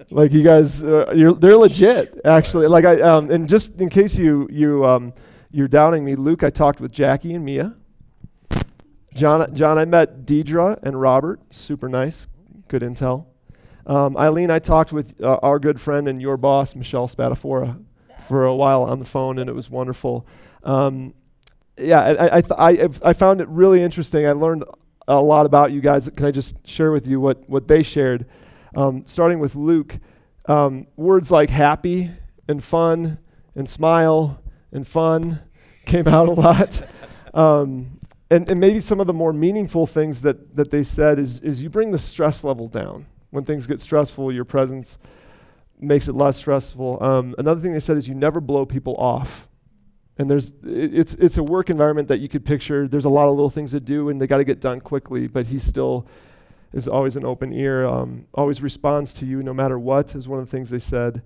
Like 0.09 0.31
you 0.31 0.43
guys, 0.43 0.83
uh, 0.83 1.13
you're, 1.15 1.33
they're 1.33 1.57
legit, 1.57 2.19
actually. 2.25 2.67
Like 2.67 2.85
I, 2.85 3.01
um, 3.01 3.31
and 3.31 3.47
just 3.47 3.79
in 3.79 3.89
case 3.89 4.17
you 4.17 4.47
you 4.51 4.85
um, 4.85 5.13
you're 5.51 5.67
doubting 5.67 6.03
me, 6.03 6.15
Luke, 6.15 6.43
I 6.43 6.49
talked 6.49 6.79
with 6.79 6.91
Jackie 6.91 7.33
and 7.33 7.45
Mia. 7.45 7.75
John, 9.13 9.55
John, 9.55 9.77
I 9.77 9.85
met 9.85 10.25
Deidre 10.25 10.77
and 10.83 10.99
Robert. 10.99 11.39
Super 11.53 11.87
nice, 11.87 12.27
good 12.67 12.81
intel. 12.81 13.27
Um, 13.87 14.17
Eileen, 14.17 14.51
I 14.51 14.59
talked 14.59 14.91
with 14.91 15.15
uh, 15.21 15.37
our 15.41 15.59
good 15.59 15.79
friend 15.79 16.07
and 16.07 16.21
your 16.21 16.35
boss, 16.37 16.75
Michelle 16.75 17.07
Spatafora, 17.07 17.81
for 18.27 18.45
a 18.45 18.55
while 18.55 18.83
on 18.83 18.99
the 18.99 19.05
phone, 19.05 19.39
and 19.39 19.49
it 19.49 19.53
was 19.53 19.69
wonderful. 19.69 20.27
Um, 20.63 21.13
yeah, 21.77 22.01
I, 22.01 22.37
I, 22.37 22.41
th- 22.41 22.53
I, 22.57 22.89
I 23.09 23.13
found 23.13 23.41
it 23.41 23.47
really 23.47 23.81
interesting. 23.81 24.25
I 24.25 24.31
learned 24.31 24.65
a 25.07 25.21
lot 25.21 25.45
about 25.45 25.71
you 25.71 25.81
guys. 25.81 26.09
Can 26.09 26.25
I 26.25 26.31
just 26.31 26.67
share 26.67 26.91
with 26.91 27.07
you 27.07 27.19
what, 27.19 27.47
what 27.47 27.67
they 27.67 27.83
shared? 27.83 28.25
Um, 28.75 29.03
starting 29.05 29.39
with 29.39 29.55
Luke, 29.55 29.99
um, 30.47 30.87
words 30.95 31.31
like 31.31 31.49
happy 31.49 32.11
and 32.47 32.63
fun 32.63 33.19
and 33.55 33.69
smile 33.69 34.41
and 34.71 34.87
fun 34.87 35.41
came 35.85 36.07
out 36.07 36.27
a 36.27 36.31
lot. 36.31 36.83
Um, 37.33 37.99
and, 38.31 38.49
and 38.49 38.61
maybe 38.61 38.79
some 38.79 39.01
of 39.01 39.07
the 39.07 39.13
more 39.13 39.33
meaningful 39.33 39.85
things 39.85 40.21
that, 40.21 40.55
that 40.55 40.71
they 40.71 40.83
said 40.83 41.19
is, 41.19 41.41
is 41.41 41.61
you 41.61 41.69
bring 41.69 41.91
the 41.91 41.99
stress 41.99 42.45
level 42.45 42.69
down. 42.69 43.07
When 43.29 43.43
things 43.43 43.67
get 43.67 43.81
stressful, 43.81 44.31
your 44.31 44.45
presence 44.45 44.97
makes 45.79 46.07
it 46.07 46.15
less 46.15 46.37
stressful. 46.37 47.03
Um, 47.03 47.35
another 47.37 47.59
thing 47.59 47.73
they 47.73 47.81
said 47.81 47.97
is 47.97 48.07
you 48.07 48.15
never 48.15 48.39
blow 48.39 48.65
people 48.65 48.95
off. 48.95 49.47
And 50.17 50.29
there's 50.29 50.51
it, 50.63 50.97
it's 50.97 51.13
it's 51.15 51.37
a 51.37 51.43
work 51.43 51.69
environment 51.69 52.07
that 52.07 52.19
you 52.19 52.29
could 52.29 52.45
picture. 52.45 52.87
There's 52.87 53.03
a 53.03 53.09
lot 53.09 53.27
of 53.27 53.35
little 53.35 53.49
things 53.49 53.71
to 53.71 53.81
do, 53.81 54.07
and 54.07 54.21
they 54.21 54.27
got 54.27 54.37
to 54.37 54.45
get 54.45 54.61
done 54.61 54.79
quickly. 54.79 55.27
But 55.27 55.47
he 55.47 55.59
still 55.59 56.07
is 56.75 56.87
always 56.87 57.15
an 57.15 57.25
open 57.25 57.53
ear. 57.53 57.87
Um, 57.87 58.27
always 58.33 58.61
responds 58.61 59.13
to 59.15 59.25
you 59.25 59.41
no 59.41 59.53
matter 59.53 59.79
what. 59.79 60.13
Is 60.13 60.27
one 60.27 60.39
of 60.39 60.45
the 60.45 60.51
things 60.51 60.69
they 60.69 60.79
said. 60.79 61.23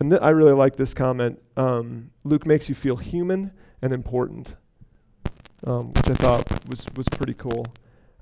And 0.00 0.10
th- 0.10 0.22
I 0.22 0.30
really 0.30 0.52
like 0.52 0.76
this 0.76 0.94
comment. 0.94 1.42
Um, 1.56 2.12
Luke 2.24 2.46
makes 2.46 2.68
you 2.68 2.74
feel 2.74 2.96
human 2.96 3.50
and 3.82 3.92
important, 3.92 4.54
um, 5.66 5.92
which 5.92 6.08
I 6.08 6.14
thought 6.14 6.68
was 6.68 6.86
was 6.96 7.08
pretty 7.08 7.34
cool. 7.34 7.66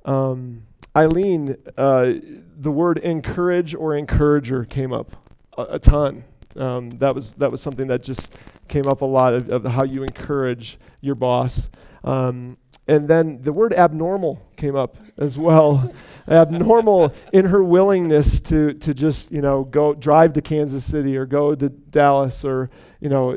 Um, 0.04 0.62
Eileen, 0.96 1.56
uh, 1.76 2.14
the 2.56 2.72
word 2.72 2.98
encourage 2.98 3.74
or 3.74 3.94
encourager 3.94 4.64
came 4.64 4.92
up 4.92 5.16
a, 5.56 5.62
a 5.74 5.78
ton. 5.78 6.24
Um, 6.56 6.90
that 6.92 7.14
was 7.14 7.34
that 7.34 7.52
was 7.52 7.60
something 7.60 7.88
that 7.88 8.02
just 8.02 8.34
came 8.68 8.86
up 8.86 9.02
a 9.02 9.06
lot 9.06 9.34
of, 9.34 9.50
of 9.50 9.64
how 9.66 9.84
you 9.84 10.02
encourage 10.02 10.78
your 11.02 11.14
boss. 11.14 11.68
Um, 12.04 12.56
and 12.90 13.09
then 13.09 13.40
the 13.42 13.53
word 13.53 13.72
abnormal 13.72 14.42
came 14.57 14.74
up 14.74 14.96
as 15.16 15.38
well. 15.38 15.92
abnormal 16.29 17.14
in 17.33 17.46
her 17.46 17.62
willingness 17.62 18.40
to 18.40 18.74
to 18.74 18.92
just 18.92 19.31
you 19.31 19.40
know 19.40 19.64
go 19.64 19.94
drive 19.94 20.33
to 20.33 20.40
Kansas 20.40 20.85
City 20.85 21.16
or 21.16 21.24
go 21.24 21.55
to 21.55 21.68
Dallas 21.68 22.44
or 22.44 22.68
you 23.00 23.09
know 23.09 23.37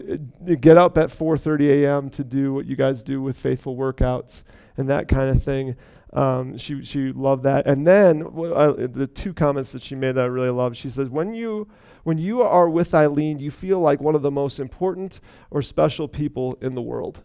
get 0.60 0.78
up 0.78 0.98
at 0.98 1.10
4:30 1.10 1.84
a.m. 1.84 2.10
to 2.10 2.24
do 2.24 2.54
what 2.54 2.66
you 2.66 2.76
guys 2.76 3.04
do 3.04 3.22
with 3.22 3.38
faithful 3.38 3.76
workouts 3.76 4.44
and 4.76 4.90
that 4.90 5.08
kind 5.08 5.30
of 5.30 5.44
thing. 5.44 5.76
Um, 6.14 6.58
she 6.58 6.84
she 6.84 7.12
loved 7.12 7.44
that. 7.44 7.68
And 7.68 7.86
then 7.86 8.20
the 8.20 9.10
two 9.12 9.34
comments 9.34 9.72
that 9.72 9.82
she 9.82 9.96
made 9.96 10.14
that 10.14 10.26
I 10.26 10.28
really 10.28 10.50
loved. 10.50 10.78
She 10.78 10.90
says, 10.90 11.10
"When 11.10 11.34
you 11.34 11.68
when 12.04 12.18
you 12.18 12.42
are 12.42 12.70
with 12.70 12.94
Eileen, 12.94 13.40
you 13.40 13.52
feel 13.52 13.80
like 13.80 14.02
one 14.02 14.16
of 14.16 14.22
the 14.24 14.32
most 14.32 14.60
important 14.60 15.20
or 15.52 15.62
special 15.62 16.08
people 16.08 16.58
in 16.60 16.74
the 16.74 16.82
world. 16.82 17.24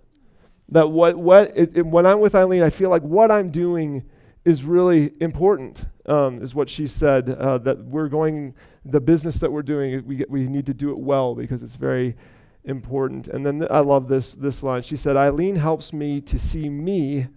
That 0.70 0.90
what 0.90 1.16
what 1.16 1.52
it, 1.56 1.76
it, 1.76 1.86
when 1.86 2.06
I'm 2.06 2.20
with 2.20 2.34
Eileen, 2.34 2.62
I 2.62 2.70
feel 2.70 2.90
like 2.90 3.02
what 3.02 3.30
I'm 3.30 3.50
doing 3.50 4.04
is 4.44 4.64
really 4.64 5.12
important." 5.20 5.84
Um, 6.06 6.42
is 6.42 6.54
what 6.54 6.70
she 6.70 6.86
said. 6.86 7.28
Uh, 7.28 7.58
that 7.58 7.84
we're 7.84 8.08
going 8.08 8.54
the 8.84 9.00
business 9.00 9.38
that 9.40 9.52
we're 9.52 9.62
doing. 9.62 10.06
We 10.06 10.16
get, 10.16 10.30
we 10.30 10.48
need 10.48 10.64
to 10.66 10.74
do 10.74 10.90
it 10.90 10.98
well 10.98 11.34
because 11.34 11.62
it's 11.62 11.76
very 11.76 12.16
important. 12.64 13.28
And 13.28 13.44
then 13.44 13.58
th- 13.58 13.70
I 13.70 13.80
love 13.80 14.08
this 14.08 14.32
this 14.32 14.62
line. 14.62 14.82
She 14.82 14.96
said, 14.96 15.16
"Eileen 15.16 15.56
helps 15.56 15.92
me 15.92 16.20
to 16.22 16.38
see 16.38 16.68
me." 16.68 17.28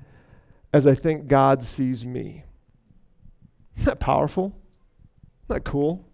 as 0.74 0.88
I 0.88 0.96
think 0.96 1.28
God 1.28 1.64
sees 1.64 2.06
me. 2.06 2.44
Isn't 3.76 3.86
that 3.86 4.00
powerful? 4.00 4.56
Isn't 5.46 5.56
that 5.56 5.64
cool? 5.64 6.06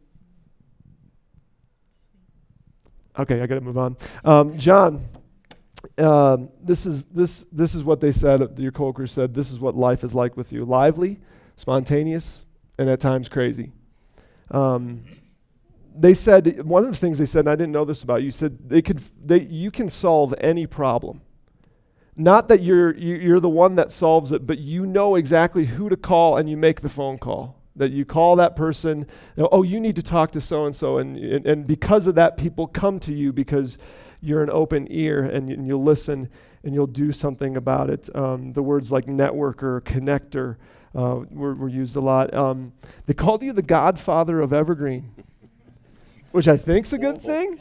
Okay, 3.19 3.41
I 3.41 3.47
got 3.47 3.55
to 3.55 3.61
move 3.61 3.77
on. 3.77 3.97
Um, 4.23 4.57
John, 4.57 5.07
um, 5.97 6.49
this 6.61 6.85
is 6.85 7.03
this 7.05 7.45
this 7.51 7.75
is 7.75 7.83
what 7.83 8.01
they 8.01 8.11
said. 8.11 8.59
Your 8.59 8.71
coworkers 8.71 9.11
said 9.11 9.33
this 9.33 9.51
is 9.51 9.59
what 9.59 9.75
life 9.75 10.03
is 10.03 10.13
like 10.15 10.35
with 10.35 10.51
you: 10.51 10.65
lively, 10.65 11.19
spontaneous, 11.55 12.45
and 12.77 12.89
at 12.89 12.99
times 12.99 13.29
crazy. 13.29 13.71
Um, 14.51 15.03
they 15.95 16.13
said 16.13 16.63
one 16.63 16.83
of 16.85 16.91
the 16.91 16.97
things 16.97 17.17
they 17.17 17.25
said, 17.25 17.41
and 17.41 17.49
I 17.49 17.55
didn't 17.55 17.71
know 17.71 17.85
this 17.85 18.03
about 18.03 18.23
you. 18.23 18.31
Said 18.31 18.69
they 18.69 18.81
could 18.81 19.01
they 19.23 19.41
you 19.41 19.71
can 19.71 19.89
solve 19.89 20.33
any 20.39 20.67
problem 20.67 21.21
not 22.17 22.47
that 22.47 22.63
you're 22.63 22.95
you're 22.95 23.39
the 23.39 23.47
one 23.47 23.75
that 23.75 23.91
solves 23.91 24.31
it 24.31 24.47
but 24.47 24.57
you 24.57 24.85
know 24.85 25.15
exactly 25.15 25.65
who 25.65 25.87
to 25.87 25.95
call 25.95 26.37
and 26.37 26.49
you 26.49 26.57
make 26.57 26.81
the 26.81 26.89
phone 26.89 27.17
call 27.17 27.61
that 27.75 27.91
you 27.91 28.03
call 28.03 28.35
that 28.35 28.55
person 28.55 29.05
oh 29.37 29.61
you 29.61 29.79
need 29.79 29.95
to 29.95 30.01
talk 30.01 30.31
to 30.31 30.41
so 30.41 30.65
and 30.65 30.75
so 30.75 30.97
and 30.97 31.17
and 31.17 31.67
because 31.67 32.07
of 32.07 32.15
that 32.15 32.35
people 32.35 32.65
come 32.65 32.99
to 32.99 33.13
you 33.13 33.31
because 33.31 33.77
you're 34.21 34.43
an 34.43 34.49
open 34.49 34.87
ear 34.89 35.23
and, 35.23 35.49
and 35.49 35.67
you'll 35.67 35.83
listen 35.83 36.29
and 36.63 36.73
you'll 36.73 36.87
do 36.87 37.11
something 37.11 37.55
about 37.55 37.89
it. 37.89 38.13
Um, 38.15 38.53
the 38.53 38.63
words 38.63 38.91
like 38.91 39.05
networker 39.05 39.81
connector 39.81 40.57
uh, 40.95 41.25
were, 41.29 41.55
were 41.55 41.69
used 41.69 41.95
a 41.95 42.01
lot. 42.01 42.33
Um, 42.33 42.73
they 43.05 43.13
called 43.13 43.43
you 43.43 43.53
the 43.53 43.61
godfather 43.61 44.39
of 44.39 44.53
evergreen 44.53 45.11
which 46.31 46.47
i 46.47 46.55
think's 46.55 46.93
a 46.93 46.99
good 46.99 47.19
thing. 47.31 47.57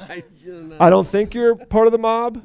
I 0.78 0.90
don't 0.90 1.08
think 1.08 1.32
you're 1.32 1.54
part 1.54 1.86
of 1.86 1.92
the 1.92 1.98
mob. 1.98 2.42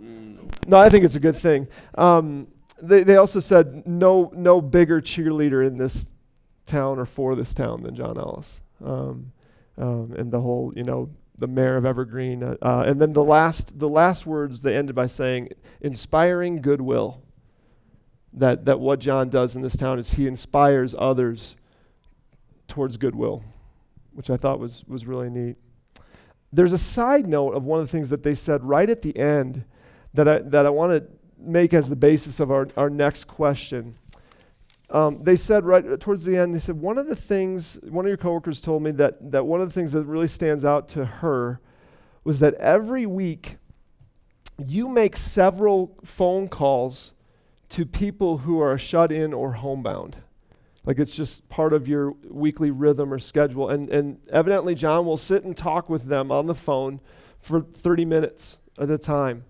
No, 0.68 0.78
I 0.78 0.90
think 0.90 1.04
it's 1.04 1.16
a 1.16 1.20
good 1.20 1.36
thing. 1.36 1.68
Um, 1.96 2.48
they, 2.82 3.04
they 3.04 3.18
also 3.18 3.40
said 3.40 3.86
no, 3.86 4.32
no 4.34 4.62
bigger 4.62 5.02
cheerleader 5.02 5.66
in 5.66 5.78
this 5.78 6.08
town 6.66 7.00
or 7.00 7.06
for 7.06 7.36
this 7.36 7.54
town 7.54 7.84
than 7.84 7.96
John 7.96 8.18
Ellis. 8.18 8.62
Um, 8.84 9.34
um, 9.78 10.14
and 10.18 10.32
the 10.32 10.40
whole, 10.40 10.72
you 10.76 10.84
know, 10.84 11.10
the 11.42 11.48
mayor 11.48 11.76
of 11.76 11.86
Evergreen. 11.86 12.44
Uh, 12.44 12.56
uh, 12.62 12.84
and 12.86 13.02
then 13.02 13.14
the 13.14 13.24
last, 13.24 13.80
the 13.80 13.90
last 13.90 14.26
words 14.26 14.62
they 14.62 14.78
ended 14.78 14.96
by 14.96 15.08
saying, 15.08 15.50
inspiring 15.82 16.62
goodwill. 16.62 17.22
That, 18.34 18.64
that 18.64 18.80
what 18.80 19.00
John 19.00 19.30
does 19.30 19.58
in 19.58 19.62
this 19.62 19.76
town 19.76 20.00
is 20.00 20.12
he 20.12 20.26
inspires 20.26 20.96
others 20.98 21.58
towards 22.70 22.96
goodwill, 22.96 23.44
which 24.14 24.30
I 24.30 24.38
thought 24.38 24.58
was, 24.58 24.86
was 24.88 25.06
really 25.06 25.30
neat. 25.30 25.58
There's 26.54 26.72
a 26.72 26.78
side 26.78 27.28
note 27.28 27.52
of 27.56 27.66
one 27.66 27.82
of 27.82 27.88
the 27.88 27.92
things 27.92 28.10
that 28.10 28.24
they 28.24 28.36
said 28.36 28.64
right 28.64 28.90
at 28.90 29.02
the 29.02 29.18
end 29.18 29.66
that 30.14 30.30
I, 30.30 30.40
that 30.40 30.66
I 30.66 30.70
want 30.70 30.94
to 30.94 31.12
make 31.38 31.74
as 31.74 31.90
the 31.90 31.96
basis 31.98 32.40
of 32.40 32.52
our, 32.52 32.70
our 32.78 32.90
next 32.90 33.26
question. 33.26 33.98
Um, 34.92 35.24
they 35.24 35.38
said 35.38 35.64
right 35.64 36.00
towards 36.00 36.26
the 36.26 36.38
end, 36.38 36.54
they 36.54 36.60
said, 36.60 36.80
one 36.80 36.98
of 36.98 37.08
the 37.08 37.16
things, 37.16 37.80
one 37.84 38.06
of 38.06 38.10
your 38.10 38.18
coworkers 38.18 38.60
told 38.60 38.84
me 38.84 38.92
that, 38.92 39.32
that 39.32 39.46
one 39.46 39.62
of 39.62 39.70
the 39.70 39.74
things 39.74 39.94
that 39.94 40.04
really 40.04 40.28
stands 40.28 40.66
out 40.66 40.90
to 40.90 41.06
her 41.06 41.62
was 42.26 42.40
that 42.40 42.54
every 42.56 43.06
week 43.06 43.58
you 44.58 44.90
make 44.90 45.16
several 45.16 45.98
phone 46.04 46.50
calls 46.50 47.14
to 47.70 47.86
people 47.86 48.40
who 48.40 48.60
are 48.60 48.78
shut 48.78 49.14
in 49.14 49.34
or 49.34 49.54
homebound. 49.54 50.18
Like 50.84 51.00
it's 51.00 51.16
just 51.16 51.48
part 51.48 51.72
of 51.72 51.88
your 51.88 52.14
weekly 52.30 52.70
rhythm 52.70 53.14
or 53.14 53.20
schedule. 53.20 53.70
And, 53.70 53.90
and 53.90 54.20
evidently, 54.30 54.76
John 54.76 55.06
will 55.06 55.18
sit 55.18 55.46
and 55.46 55.56
talk 55.56 55.90
with 55.90 56.06
them 56.06 56.32
on 56.32 56.48
the 56.48 56.56
phone 56.56 57.00
for 57.40 57.62
30 57.62 58.04
minutes 58.04 58.58
at 58.78 58.90
a 58.90 58.98
time 58.98 59.46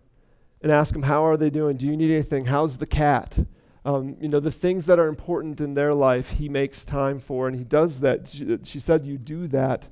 and 0.62 0.72
ask 0.72 0.94
them, 0.94 1.04
How 1.04 1.26
are 1.26 1.38
they 1.38 1.50
doing? 1.50 1.78
Do 1.78 1.88
you 1.88 1.98
need 1.98 2.12
anything? 2.12 2.46
How's 2.46 2.78
the 2.78 2.86
cat? 2.86 3.40
Um, 3.84 4.16
you 4.22 4.28
know, 4.28 4.40
the 4.40 4.52
things 4.52 4.86
that 4.86 5.00
are 5.00 5.08
important 5.08 5.60
in 5.60 5.74
their 5.74 5.94
life, 5.94 6.32
he 6.32 6.50
makes 6.50 6.86
time 6.86 7.20
for, 7.20 7.48
and 7.48 7.58
he 7.58 7.64
does 7.64 8.02
that. 8.02 8.28
She, 8.28 8.60
she 8.64 8.80
said, 8.80 9.06
You 9.06 9.18
do 9.18 9.48
that 9.48 9.90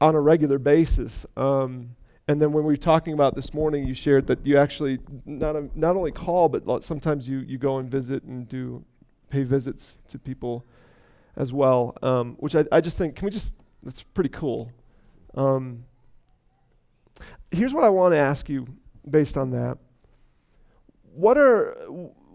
on 0.00 0.14
a 0.14 0.20
regular 0.20 0.58
basis. 0.58 1.24
Um, 1.36 1.96
and 2.28 2.42
then 2.42 2.50
when 2.50 2.64
we 2.64 2.72
were 2.72 2.76
talking 2.76 3.14
about 3.14 3.36
this 3.36 3.54
morning, 3.54 3.86
you 3.86 3.94
shared 3.94 4.26
that 4.26 4.44
you 4.44 4.58
actually 4.58 4.98
not, 5.24 5.54
a, 5.54 5.70
not 5.74 5.96
only 5.96 6.10
call, 6.10 6.48
but 6.48 6.82
sometimes 6.82 7.28
you, 7.28 7.38
you 7.38 7.56
go 7.56 7.78
and 7.78 7.88
visit 7.88 8.24
and 8.24 8.48
do 8.48 8.84
pay 9.30 9.44
visits 9.44 9.98
to 10.08 10.18
people 10.18 10.66
as 11.36 11.52
well, 11.52 11.96
um, 12.02 12.34
which 12.40 12.56
I, 12.56 12.64
I 12.72 12.80
just 12.80 12.98
think, 12.98 13.14
can 13.14 13.26
we 13.26 13.30
just, 13.30 13.54
that's 13.82 14.02
pretty 14.02 14.30
cool. 14.30 14.72
Um, 15.34 15.84
here's 17.50 17.72
what 17.72 17.84
I 17.84 17.90
want 17.90 18.12
to 18.14 18.18
ask 18.18 18.48
you 18.48 18.66
based 19.08 19.36
on 19.36 19.50
that. 19.50 19.78
What 21.14 21.38
are 21.38 21.76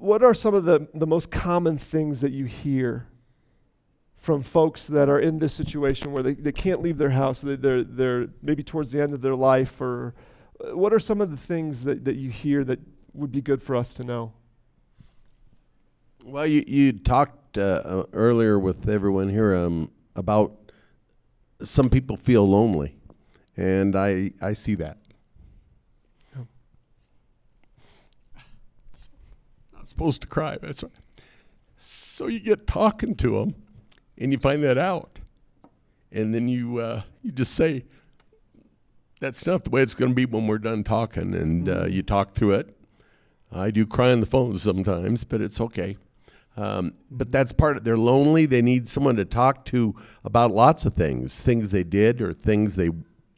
what 0.01 0.23
are 0.23 0.33
some 0.33 0.53
of 0.53 0.65
the, 0.65 0.87
the 0.93 1.05
most 1.05 1.29
common 1.29 1.77
things 1.77 2.21
that 2.21 2.31
you 2.31 2.45
hear 2.45 3.07
from 4.17 4.41
folks 4.41 4.87
that 4.87 5.09
are 5.09 5.19
in 5.19 5.39
this 5.39 5.53
situation 5.53 6.11
where 6.11 6.23
they, 6.23 6.33
they 6.33 6.51
can't 6.51 6.81
leave 6.81 6.97
their 6.97 7.11
house, 7.11 7.41
they, 7.41 7.55
they're, 7.55 7.83
they're 7.83 8.27
maybe 8.41 8.63
towards 8.63 8.91
the 8.91 9.01
end 9.01 9.13
of 9.13 9.21
their 9.21 9.35
life, 9.35 9.79
or 9.79 10.13
uh, 10.59 10.75
what 10.75 10.91
are 10.91 10.99
some 10.99 11.21
of 11.21 11.29
the 11.29 11.37
things 11.37 11.83
that, 11.83 12.03
that 12.05 12.15
you 12.15 12.29
hear 12.29 12.63
that 12.63 12.79
would 13.13 13.31
be 13.31 13.41
good 13.41 13.61
for 13.61 13.75
us 13.75 13.93
to 13.93 14.03
know? 14.03 14.33
Well, 16.25 16.47
you, 16.47 16.63
you 16.67 16.93
talked 16.93 17.57
uh, 17.57 17.61
uh, 17.83 18.03
earlier 18.13 18.59
with 18.59 18.87
everyone 18.89 19.29
here 19.29 19.55
um, 19.55 19.91
about 20.15 20.53
some 21.63 21.89
people 21.89 22.17
feel 22.17 22.47
lonely, 22.47 22.95
and 23.55 23.95
I, 23.95 24.31
I 24.41 24.53
see 24.53 24.75
that. 24.75 24.97
Supposed 29.87 30.21
to 30.21 30.27
cry. 30.27 30.57
That's 30.61 30.83
right. 30.83 30.91
So 31.77 32.27
you 32.27 32.39
get 32.39 32.67
talking 32.67 33.15
to 33.15 33.39
them, 33.39 33.55
and 34.17 34.31
you 34.31 34.37
find 34.37 34.63
that 34.63 34.77
out, 34.77 35.19
and 36.11 36.33
then 36.33 36.47
you 36.47 36.77
uh, 36.77 37.01
you 37.23 37.31
just 37.31 37.55
say, 37.55 37.85
"That's 39.19 39.45
not 39.47 39.63
the 39.63 39.71
way 39.71 39.81
it's 39.81 39.95
going 39.95 40.11
to 40.11 40.15
be 40.15 40.25
when 40.25 40.47
we're 40.47 40.59
done 40.59 40.83
talking," 40.83 41.33
and 41.33 41.67
uh, 41.67 41.85
you 41.85 42.03
talk 42.03 42.33
through 42.33 42.53
it. 42.53 42.77
I 43.51 43.71
do 43.71 43.85
cry 43.85 44.11
on 44.11 44.19
the 44.19 44.25
phone 44.25 44.57
sometimes, 44.57 45.23
but 45.23 45.41
it's 45.41 45.59
okay. 45.59 45.97
Um, 46.57 46.93
but 47.09 47.31
that's 47.31 47.51
part 47.51 47.77
of 47.77 47.83
they're 47.83 47.97
lonely. 47.97 48.45
They 48.45 48.61
need 48.61 48.87
someone 48.87 49.15
to 49.15 49.25
talk 49.25 49.65
to 49.65 49.95
about 50.23 50.51
lots 50.51 50.85
of 50.85 50.93
things, 50.93 51.41
things 51.41 51.71
they 51.71 51.83
did 51.83 52.21
or 52.21 52.33
things 52.33 52.75
they 52.75 52.89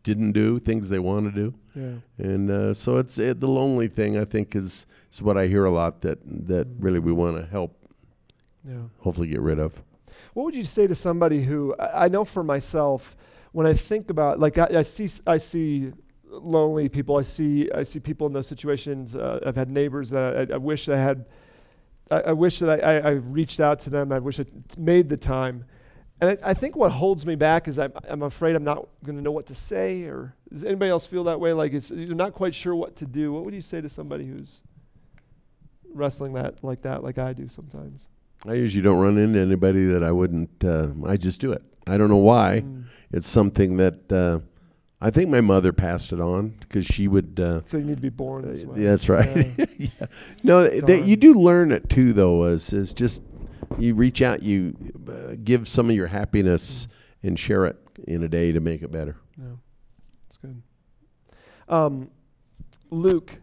didn't 0.04 0.34
do, 0.34 0.60
things 0.60 0.90
they 0.90 1.00
want 1.00 1.26
to 1.26 1.32
do. 1.32 1.54
Yeah. 1.76 2.26
And 2.26 2.50
uh, 2.52 2.74
so 2.74 2.98
it's 2.98 3.18
it, 3.18 3.40
the 3.40 3.48
lonely 3.48 3.88
thing. 3.88 4.18
I 4.18 4.26
think 4.26 4.56
is 4.56 4.86
is 5.12 5.22
what 5.22 5.38
I 5.38 5.48
hear 5.48 5.66
a 5.66 5.72
lot 5.72 6.02
that 6.02 6.20
that 6.48 6.68
really 6.80 7.00
we 7.00 7.12
want 7.12 7.38
to 7.38 7.46
help, 7.46 7.76
Yeah. 8.68 8.84
hopefully 9.00 9.28
get 9.28 9.42
rid 9.42 9.60
of. 9.60 9.82
What 10.34 10.44
would 10.46 10.56
you 10.56 10.64
say 10.64 10.88
to 10.88 10.96
somebody 10.96 11.44
who 11.44 11.76
I, 11.80 12.06
I 12.06 12.08
know 12.10 12.26
for 12.26 12.44
myself 12.44 13.16
when 13.54 13.66
I 13.66 13.74
think 13.74 14.10
about 14.10 14.40
like 14.40 14.58
I, 14.58 14.80
I 14.80 14.84
see 14.84 15.10
I 15.26 15.38
see 15.38 15.92
lonely 16.30 16.90
people 16.90 17.16
I 17.18 17.22
see 17.24 17.70
I 17.72 17.84
see 17.84 18.00
people 18.00 18.28
in 18.28 18.34
those 18.34 18.48
situations 18.48 19.16
uh, 19.16 19.40
I've 19.46 19.56
had 19.56 19.70
neighbors 19.70 20.10
that 20.10 20.52
I, 20.52 20.54
I 20.56 20.58
wish 20.58 20.90
I 20.90 20.98
had 20.98 21.26
I, 22.12 22.20
I 22.22 22.32
wish 22.34 22.60
that 22.60 22.70
I, 22.84 22.98
I, 22.98 22.98
I 22.98 23.12
reached 23.12 23.60
out 23.60 23.80
to 23.82 23.90
them 23.90 24.12
I 24.12 24.20
wish 24.20 24.40
I 24.40 24.44
t- 24.44 24.52
made 24.78 25.10
the 25.10 25.18
time 25.18 25.66
and 26.30 26.40
I, 26.44 26.50
I 26.50 26.54
think 26.54 26.76
what 26.76 26.92
holds 26.92 27.26
me 27.26 27.36
back 27.36 27.68
is 27.68 27.78
I'm, 27.80 27.94
I'm 28.08 28.24
afraid 28.24 28.56
I'm 28.56 28.64
not 28.64 28.88
going 29.04 29.16
to 29.16 29.22
know 29.22 29.32
what 29.32 29.48
to 29.48 29.56
say 29.56 30.04
or 30.04 30.36
does 30.52 30.64
anybody 30.64 30.90
else 30.90 31.06
feel 31.06 31.24
that 31.26 31.40
way 31.40 31.54
like 31.54 31.74
it's, 31.74 31.92
you're 31.92 32.16
not 32.16 32.34
quite 32.34 32.56
sure 32.56 32.76
what 32.76 32.96
to 32.98 33.06
do 33.06 33.32
what 33.34 33.46
would 33.46 33.54
you 33.54 33.62
say 33.62 33.82
to 33.82 33.90
somebody 33.90 34.26
who's 34.26 34.62
wrestling 35.94 36.34
that 36.34 36.64
like 36.64 36.82
that 36.82 37.04
like 37.04 37.18
I 37.18 37.34
do 37.34 37.48
sometimes 37.48 38.08
I 38.48 38.54
usually 38.56 38.82
don't 38.82 39.00
run 39.00 39.18
into 39.18 39.40
anybody 39.40 39.86
that 39.86 40.04
I 40.04 40.12
wouldn't. 40.12 40.64
Uh, 40.64 40.90
I 41.06 41.18
just 41.18 41.40
do 41.40 41.52
it. 41.54 41.64
I 41.88 41.98
don't 41.98 42.10
know 42.10 42.18
why. 42.18 42.64
Mm. 42.66 42.84
It's 43.12 43.28
something 43.28 43.78
that 43.78 44.12
uh, 44.12 44.40
I 45.00 45.12
think 45.12 45.30
my 45.30 45.42
mother 45.42 45.72
passed 45.72 46.12
it 46.12 46.20
on 46.20 46.56
because 46.60 46.86
she 46.86 47.08
would. 47.08 47.40
Uh, 47.40 47.62
so 47.66 47.78
you 47.78 47.86
need 47.86 47.96
to 47.96 48.02
be 48.02 48.10
born 48.10 48.48
this 48.48 48.64
way 48.64 48.82
yeah, 48.82 48.90
that's 48.92 49.08
right. 49.08 49.48
Yeah. 49.58 49.66
yeah. 49.78 50.06
No, 50.44 50.70
hard. 50.70 51.08
you 51.08 51.16
do 51.16 51.34
learn 51.34 51.72
it 51.72 51.90
too, 51.90 52.14
though. 52.14 52.46
Is 52.46 52.74
is 52.74 52.94
just 52.94 53.22
you 53.80 53.96
reach 53.96 54.22
out, 54.22 54.44
you 54.44 54.76
uh, 55.08 55.36
give 55.44 55.68
some 55.68 55.90
of 55.90 55.96
your 55.96 56.08
happiness 56.08 56.88
and 57.22 57.38
share 57.40 57.66
it 57.66 57.78
in 58.08 58.24
a 58.24 58.28
day 58.28 58.52
to 58.52 58.60
make 58.60 58.82
it 58.82 58.92
better. 58.92 59.16
Yeah, 59.38 59.56
that's 60.28 60.38
good. 60.38 60.62
Um, 61.70 62.10
Luke, 62.90 63.38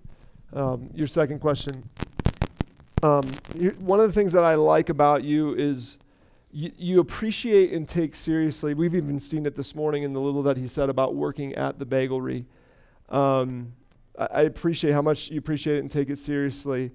um, 0.53 0.91
your 0.95 1.07
second 1.07 1.41
question. 1.41 1.89
Um, 3.03 3.25
one 3.79 3.99
of 3.99 4.07
the 4.07 4.13
things 4.13 4.33
that 4.33 4.45
I 4.45 4.57
like 4.57 4.91
about 4.91 5.25
you 5.25 5.55
is 5.55 5.97
you, 6.53 7.01
appreciate 7.01 7.73
and 7.73 7.89
take 7.89 8.15
seriously. 8.15 8.75
We've 8.75 8.95
even 8.95 9.19
seen 9.19 9.47
it 9.47 9.55
this 9.55 9.75
morning 9.75 10.03
in 10.03 10.13
the 10.13 10.21
little 10.21 10.43
that 10.43 10.57
he 10.57 10.67
said 10.69 10.89
about 10.89 11.15
working 11.15 11.55
at 11.55 11.79
the 11.79 11.87
bagelry. 11.87 12.45
Um, 13.09 13.73
I, 14.19 14.27
I 14.27 14.41
appreciate 14.43 14.93
how 14.93 15.03
much 15.03 15.31
you 15.31 15.39
appreciate 15.39 15.77
it 15.77 15.81
and 15.81 15.91
take 15.91 16.11
it 16.11 16.19
seriously. 16.19 16.91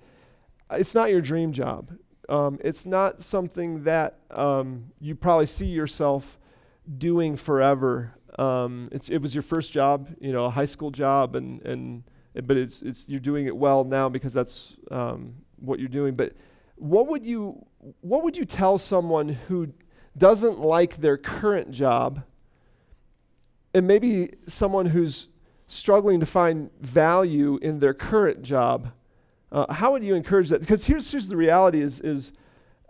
It's 0.72 0.94
not 0.94 1.10
your 1.10 1.22
dream 1.22 1.54
job. 1.54 1.92
Um, 2.28 2.60
it's 2.64 2.86
not 2.86 3.24
something 3.24 3.84
that 3.84 4.20
um, 4.32 4.92
you 5.00 5.16
probably 5.16 5.46
see 5.46 5.66
yourself 5.66 6.40
doing 6.98 7.36
forever. 7.36 8.14
Um, 8.38 8.90
it 8.92 9.22
was 9.22 9.34
your 9.34 9.44
first 9.44 9.72
job, 9.72 10.10
you 10.20 10.32
know, 10.32 10.46
a 10.46 10.50
high 10.50 10.66
school 10.66 10.92
job, 10.92 11.36
and, 11.36 11.62
and 11.62 12.04
but 12.44 12.58
it's, 12.58 12.82
it's 12.82 13.06
you're 13.08 13.20
doing 13.20 13.46
it 13.46 13.56
well 13.56 13.84
now 13.84 14.10
because 14.10 14.34
that's 14.34 14.76
um, 14.92 15.36
what 15.58 15.80
you're 15.80 15.88
doing. 15.88 16.16
But 16.16 16.34
what 16.76 17.08
would 17.08 17.26
you 17.26 17.66
what 18.02 18.24
would 18.24 18.36
you 18.36 18.46
tell 18.46 18.78
someone 18.78 19.30
who 19.30 19.70
doesn't 20.18 20.60
like 20.60 20.98
their 20.98 21.18
current 21.18 21.72
job, 21.72 22.24
and 23.74 23.88
maybe 23.88 24.32
someone 24.48 24.88
who's 24.88 25.28
struggling 25.68 26.20
to 26.20 26.26
find 26.26 26.70
value 26.82 27.58
in 27.62 27.80
their 27.80 27.94
current 27.94 28.42
job? 28.42 28.92
Uh, 29.56 29.72
how 29.72 29.94
would 29.94 30.04
you 30.04 30.16
encourage 30.16 30.50
that? 30.50 30.60
Because 30.60 30.86
here's 30.86 31.10
here's 31.10 31.30
the 31.30 31.38
reality: 31.38 31.82
is 31.82 32.02
is 32.02 32.34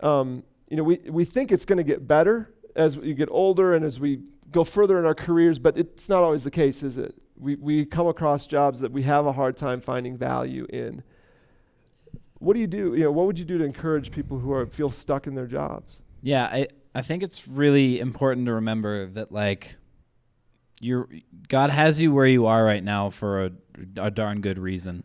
um, 0.00 0.42
you 0.68 0.76
know 0.76 0.82
we 0.82 0.96
we 1.08 1.24
think 1.24 1.52
it's 1.52 1.64
going 1.64 1.78
to 1.78 1.84
get 1.84 2.08
better 2.08 2.52
as 2.74 2.96
you 2.96 3.14
get 3.14 3.28
older 3.30 3.76
and 3.76 3.84
as 3.84 4.00
we 4.00 4.18
go 4.50 4.64
further 4.64 4.98
in 4.98 5.06
our 5.06 5.14
careers, 5.14 5.60
but 5.60 5.78
it's 5.78 6.08
not 6.08 6.24
always 6.24 6.42
the 6.42 6.50
case, 6.50 6.82
is 6.82 6.98
it? 6.98 7.14
We 7.38 7.54
we 7.54 7.84
come 7.84 8.08
across 8.08 8.48
jobs 8.48 8.80
that 8.80 8.90
we 8.90 9.04
have 9.04 9.26
a 9.26 9.32
hard 9.32 9.56
time 9.56 9.80
finding 9.80 10.16
value 10.16 10.66
in. 10.68 11.04
What 12.40 12.54
do 12.54 12.60
you 12.60 12.66
do? 12.66 12.96
You 12.96 13.04
know, 13.04 13.12
what 13.12 13.26
would 13.26 13.38
you 13.38 13.44
do 13.44 13.58
to 13.58 13.64
encourage 13.64 14.10
people 14.10 14.40
who 14.40 14.52
are 14.52 14.66
feel 14.66 14.90
stuck 14.90 15.28
in 15.28 15.36
their 15.36 15.46
jobs? 15.46 16.02
Yeah, 16.20 16.46
I 16.46 16.66
I 16.96 17.02
think 17.02 17.22
it's 17.22 17.46
really 17.46 18.00
important 18.00 18.46
to 18.46 18.54
remember 18.54 19.06
that 19.06 19.30
like 19.30 19.76
you're 20.80 21.08
God 21.46 21.70
has 21.70 22.00
you 22.00 22.12
where 22.12 22.26
you 22.26 22.46
are 22.46 22.64
right 22.64 22.82
now 22.82 23.10
for 23.10 23.44
a, 23.44 23.50
a 23.98 24.10
darn 24.10 24.40
good 24.40 24.58
reason. 24.58 25.04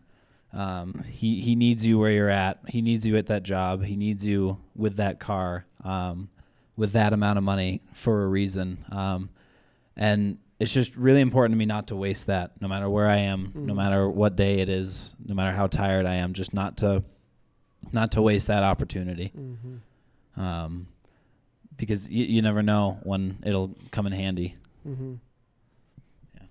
Um, 0.53 1.03
he 1.09 1.39
he 1.41 1.55
needs 1.55 1.85
you 1.85 1.97
where 1.97 2.11
you're 2.11 2.29
at. 2.29 2.59
He 2.67 2.81
needs 2.81 3.05
you 3.07 3.15
at 3.17 3.27
that 3.27 3.43
job. 3.43 3.83
He 3.83 3.95
needs 3.95 4.25
you 4.25 4.57
with 4.75 4.97
that 4.97 5.19
car, 5.19 5.65
um, 5.83 6.29
with 6.75 6.91
that 6.93 7.13
amount 7.13 7.37
of 7.37 7.43
money 7.43 7.81
for 7.93 8.23
a 8.23 8.27
reason. 8.27 8.83
Um, 8.91 9.29
and 9.95 10.37
it's 10.59 10.73
just 10.73 10.95
really 10.95 11.21
important 11.21 11.53
to 11.53 11.57
me 11.57 11.65
not 11.65 11.87
to 11.87 11.95
waste 11.95 12.27
that, 12.27 12.59
no 12.61 12.67
matter 12.67 12.89
where 12.89 13.07
I 13.07 13.17
am, 13.17 13.51
no 13.55 13.73
Mhm. 13.73 13.77
matter 13.77 14.09
what 14.09 14.35
day 14.35 14.59
it 14.59 14.69
is, 14.69 15.15
no 15.25 15.33
matter 15.35 15.55
how 15.55 15.67
tired 15.67 16.05
I 16.05 16.15
am, 16.15 16.33
just 16.33 16.53
not 16.53 16.77
to 16.77 17.03
not 17.93 18.11
to 18.11 18.21
waste 18.21 18.47
that 18.47 18.63
opportunity 18.63 19.31
Mm-hmm. 19.35 20.39
um, 20.41 20.87
because 21.77 22.09
you, 22.09 22.25
you 22.25 22.41
never 22.41 22.61
know 22.61 22.99
when 23.03 23.37
it'll 23.43 23.75
come 23.91 24.05
in 24.05 24.13
handy. 24.13 24.55
Mm-hmm. 24.87 25.13
Yeah. 26.35 26.43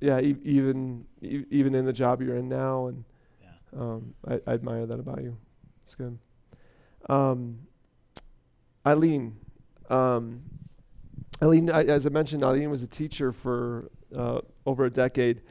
Yeah, 0.00 0.20
e- 0.20 0.36
even 0.44 1.06
e- 1.22 1.44
even 1.50 1.74
in 1.74 1.84
the 1.86 1.92
job 1.92 2.20
you're 2.20 2.36
in 2.36 2.48
now, 2.48 2.88
and. 2.88 3.04
Um, 3.76 4.14
I, 4.26 4.40
I 4.46 4.54
admire 4.54 4.86
that 4.86 5.00
about 5.00 5.22
you. 5.22 5.36
It's 5.82 5.94
good. 5.94 6.18
Um, 7.08 7.60
Eileen, 8.86 9.36
um, 9.90 10.42
Eileen, 11.42 11.70
I, 11.70 11.84
as 11.84 12.06
I 12.06 12.10
mentioned, 12.10 12.42
Eileen 12.42 12.70
was 12.70 12.82
a 12.82 12.88
teacher 12.88 13.32
for 13.32 13.90
uh, 14.14 14.40
over 14.66 14.84
a 14.84 14.90
decade. 14.90 15.42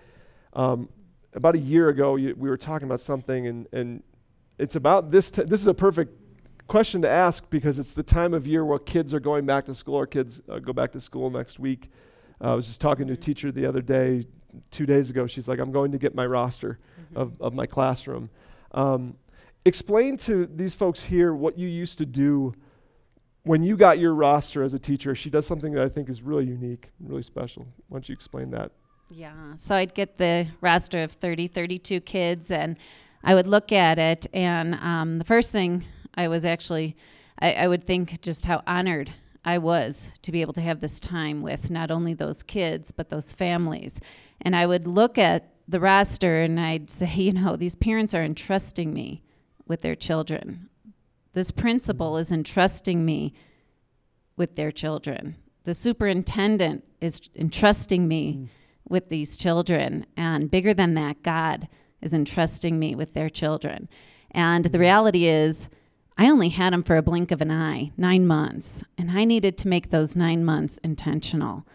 Um, 0.54 0.90
about 1.34 1.56
a 1.56 1.60
year 1.60 1.90
ago, 1.90 2.16
you, 2.16 2.36
we 2.38 2.50
were 2.50 2.58
talking 2.58 2.88
about 2.88 3.00
something, 3.00 3.48
and, 3.48 3.68
and 3.72 4.04
it's 4.58 4.76
about 4.76 5.12
this. 5.12 5.32
T- 5.32 5.44
this 5.44 5.62
is 5.62 5.68
a 5.68 5.74
perfect 5.74 6.14
question 6.68 7.02
to 7.02 7.10
ask 7.10 7.50
because 7.50 7.80
it's 7.80 7.94
the 7.94 8.04
time 8.04 8.34
of 8.34 8.46
year 8.46 8.66
where 8.66 8.80
kids 8.80 9.14
are 9.14 9.20
going 9.20 9.46
back 9.46 9.66
to 9.66 9.74
school. 9.74 9.96
Our 9.96 10.08
kids 10.08 10.42
uh, 10.50 10.60
go 10.60 10.74
back 10.74 10.92
to 10.94 11.00
school 11.00 11.30
next 11.30 11.60
week. 11.60 11.90
Uh, 12.42 12.52
I 12.52 12.56
was 12.56 12.68
just 12.68 12.82
talking 12.82 13.08
to 13.08 13.14
a 13.14 13.18
teacher 13.18 13.52
the 13.52 13.66
other 13.66 13.82
day, 13.82 14.26
two 14.72 14.86
days 14.86 15.10
ago. 15.10 15.28
She's 15.28 15.48
like, 15.48 15.60
"I'm 15.60 15.72
going 15.72 15.92
to 15.92 15.98
get 15.98 16.16
my 16.16 16.26
roster 16.26 16.80
of, 17.16 17.34
of 17.40 17.54
my 17.54 17.66
classroom." 17.66 18.30
Um, 18.72 19.16
explain 19.66 20.18
to 20.18 20.46
these 20.46 20.74
folks 20.74 21.04
here 21.04 21.34
what 21.34 21.58
you 21.58 21.68
used 21.68 21.98
to 21.98 22.06
do 22.06 22.54
when 23.44 23.64
you 23.64 23.78
got 23.78 23.98
your 23.98 24.14
roster 24.14 24.64
as 24.64 24.74
a 24.74 24.80
teacher. 24.80 25.16
She 25.16 25.30
does 25.30 25.46
something 25.46 25.74
that 25.74 25.84
I 25.84 25.90
think 25.90 26.10
is 26.10 26.22
really 26.22 26.46
unique, 26.46 26.90
really 27.00 27.24
special. 27.24 27.68
Why 27.88 27.96
don't 27.96 28.10
you 28.10 28.14
explain 28.14 28.52
that? 28.52 28.72
Yeah. 29.10 29.56
So 29.56 29.76
I'd 29.76 29.94
get 29.94 30.18
the 30.18 30.48
roster 30.62 31.02
of 31.02 31.14
30, 31.14 31.48
32 31.48 32.02
kids, 32.02 32.52
and 32.52 32.78
I 33.24 33.34
would 33.34 33.48
look 33.48 33.72
at 33.72 33.98
it. 33.98 34.28
And 34.34 34.76
um, 34.76 35.18
the 35.18 35.24
first 35.24 35.52
thing 35.52 35.86
I 36.16 36.28
was 36.28 36.46
actually, 36.46 36.96
I, 37.40 37.54
I 37.54 37.68
would 37.68 37.86
think 37.86 38.22
just 38.22 38.46
how 38.46 38.64
honored 38.68 39.14
I 39.46 39.60
was 39.60 40.12
to 40.24 40.32
be 40.34 40.42
able 40.42 40.54
to 40.54 40.62
have 40.62 40.82
this 40.82 41.00
time 41.00 41.42
with 41.42 41.72
not 41.72 41.90
only 41.90 42.14
those 42.14 42.44
kids, 42.44 42.92
but 42.92 43.10
those 43.10 43.32
families. 43.32 44.02
And 44.42 44.56
I 44.56 44.66
would 44.66 44.88
look 44.88 45.18
at 45.18 45.52
the 45.68 45.80
roster 45.80 46.42
and 46.42 46.60
I'd 46.60 46.90
say, 46.90 47.08
you 47.08 47.34
know, 47.34 47.56
these 47.56 47.76
parents 47.76 48.14
are 48.14 48.24
entrusting 48.24 48.94
me 48.94 49.24
with 49.68 49.82
their 49.82 49.96
children. 49.96 50.70
This 51.34 51.52
principal 51.52 52.18
is 52.18 52.32
entrusting 52.32 53.06
me 53.06 53.34
with 54.38 54.56
their 54.56 54.72
children. 54.72 55.36
The 55.66 55.74
superintendent 55.74 56.84
is 57.02 57.22
entrusting 57.36 58.08
me 58.08 58.34
mm. 58.34 58.48
with 58.88 59.10
these 59.10 59.36
children. 59.36 60.06
And 60.16 60.50
bigger 60.50 60.74
than 60.74 60.94
that, 60.94 61.24
God 61.24 61.68
is 62.02 62.14
entrusting 62.14 62.80
me 62.80 62.96
with 62.96 63.14
their 63.14 63.30
children. 63.30 63.90
And 64.32 64.66
the 64.66 64.70
mm-hmm. 64.70 64.80
reality 64.80 65.26
is, 65.26 65.70
I 66.18 66.30
only 66.30 66.50
had 66.50 66.74
them 66.74 66.84
for 66.84 66.98
a 66.98 67.04
blink 67.04 67.32
of 67.32 67.42
an 67.42 67.52
eye, 67.52 67.92
nine 67.96 68.26
months. 68.26 68.84
And 68.98 69.12
I 69.12 69.24
needed 69.24 69.58
to 69.60 69.68
make 69.68 69.90
those 69.90 70.16
nine 70.16 70.44
months 70.44 70.80
intentional. 70.84 71.66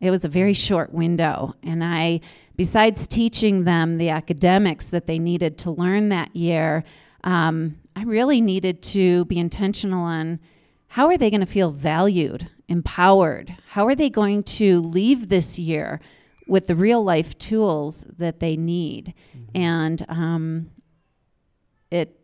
It 0.00 0.10
was 0.10 0.24
a 0.24 0.28
very 0.28 0.54
short 0.54 0.92
window. 0.92 1.54
And 1.62 1.84
I, 1.84 2.20
besides 2.56 3.06
teaching 3.06 3.64
them 3.64 3.98
the 3.98 4.08
academics 4.10 4.86
that 4.86 5.06
they 5.06 5.18
needed 5.18 5.58
to 5.58 5.70
learn 5.70 6.08
that 6.08 6.34
year, 6.34 6.84
um, 7.24 7.76
I 7.94 8.04
really 8.04 8.40
needed 8.40 8.82
to 8.84 9.24
be 9.26 9.38
intentional 9.38 10.02
on 10.02 10.40
how 10.88 11.06
are 11.06 11.18
they 11.18 11.30
going 11.30 11.40
to 11.40 11.46
feel 11.46 11.70
valued, 11.70 12.48
empowered? 12.68 13.56
How 13.68 13.86
are 13.86 13.94
they 13.94 14.10
going 14.10 14.42
to 14.44 14.80
leave 14.80 15.28
this 15.28 15.58
year 15.58 16.00
with 16.48 16.66
the 16.66 16.74
real 16.74 17.04
life 17.04 17.38
tools 17.38 18.06
that 18.18 18.40
they 18.40 18.56
need? 18.56 19.14
And 19.54 20.04
um, 20.08 20.70
it 21.90 22.19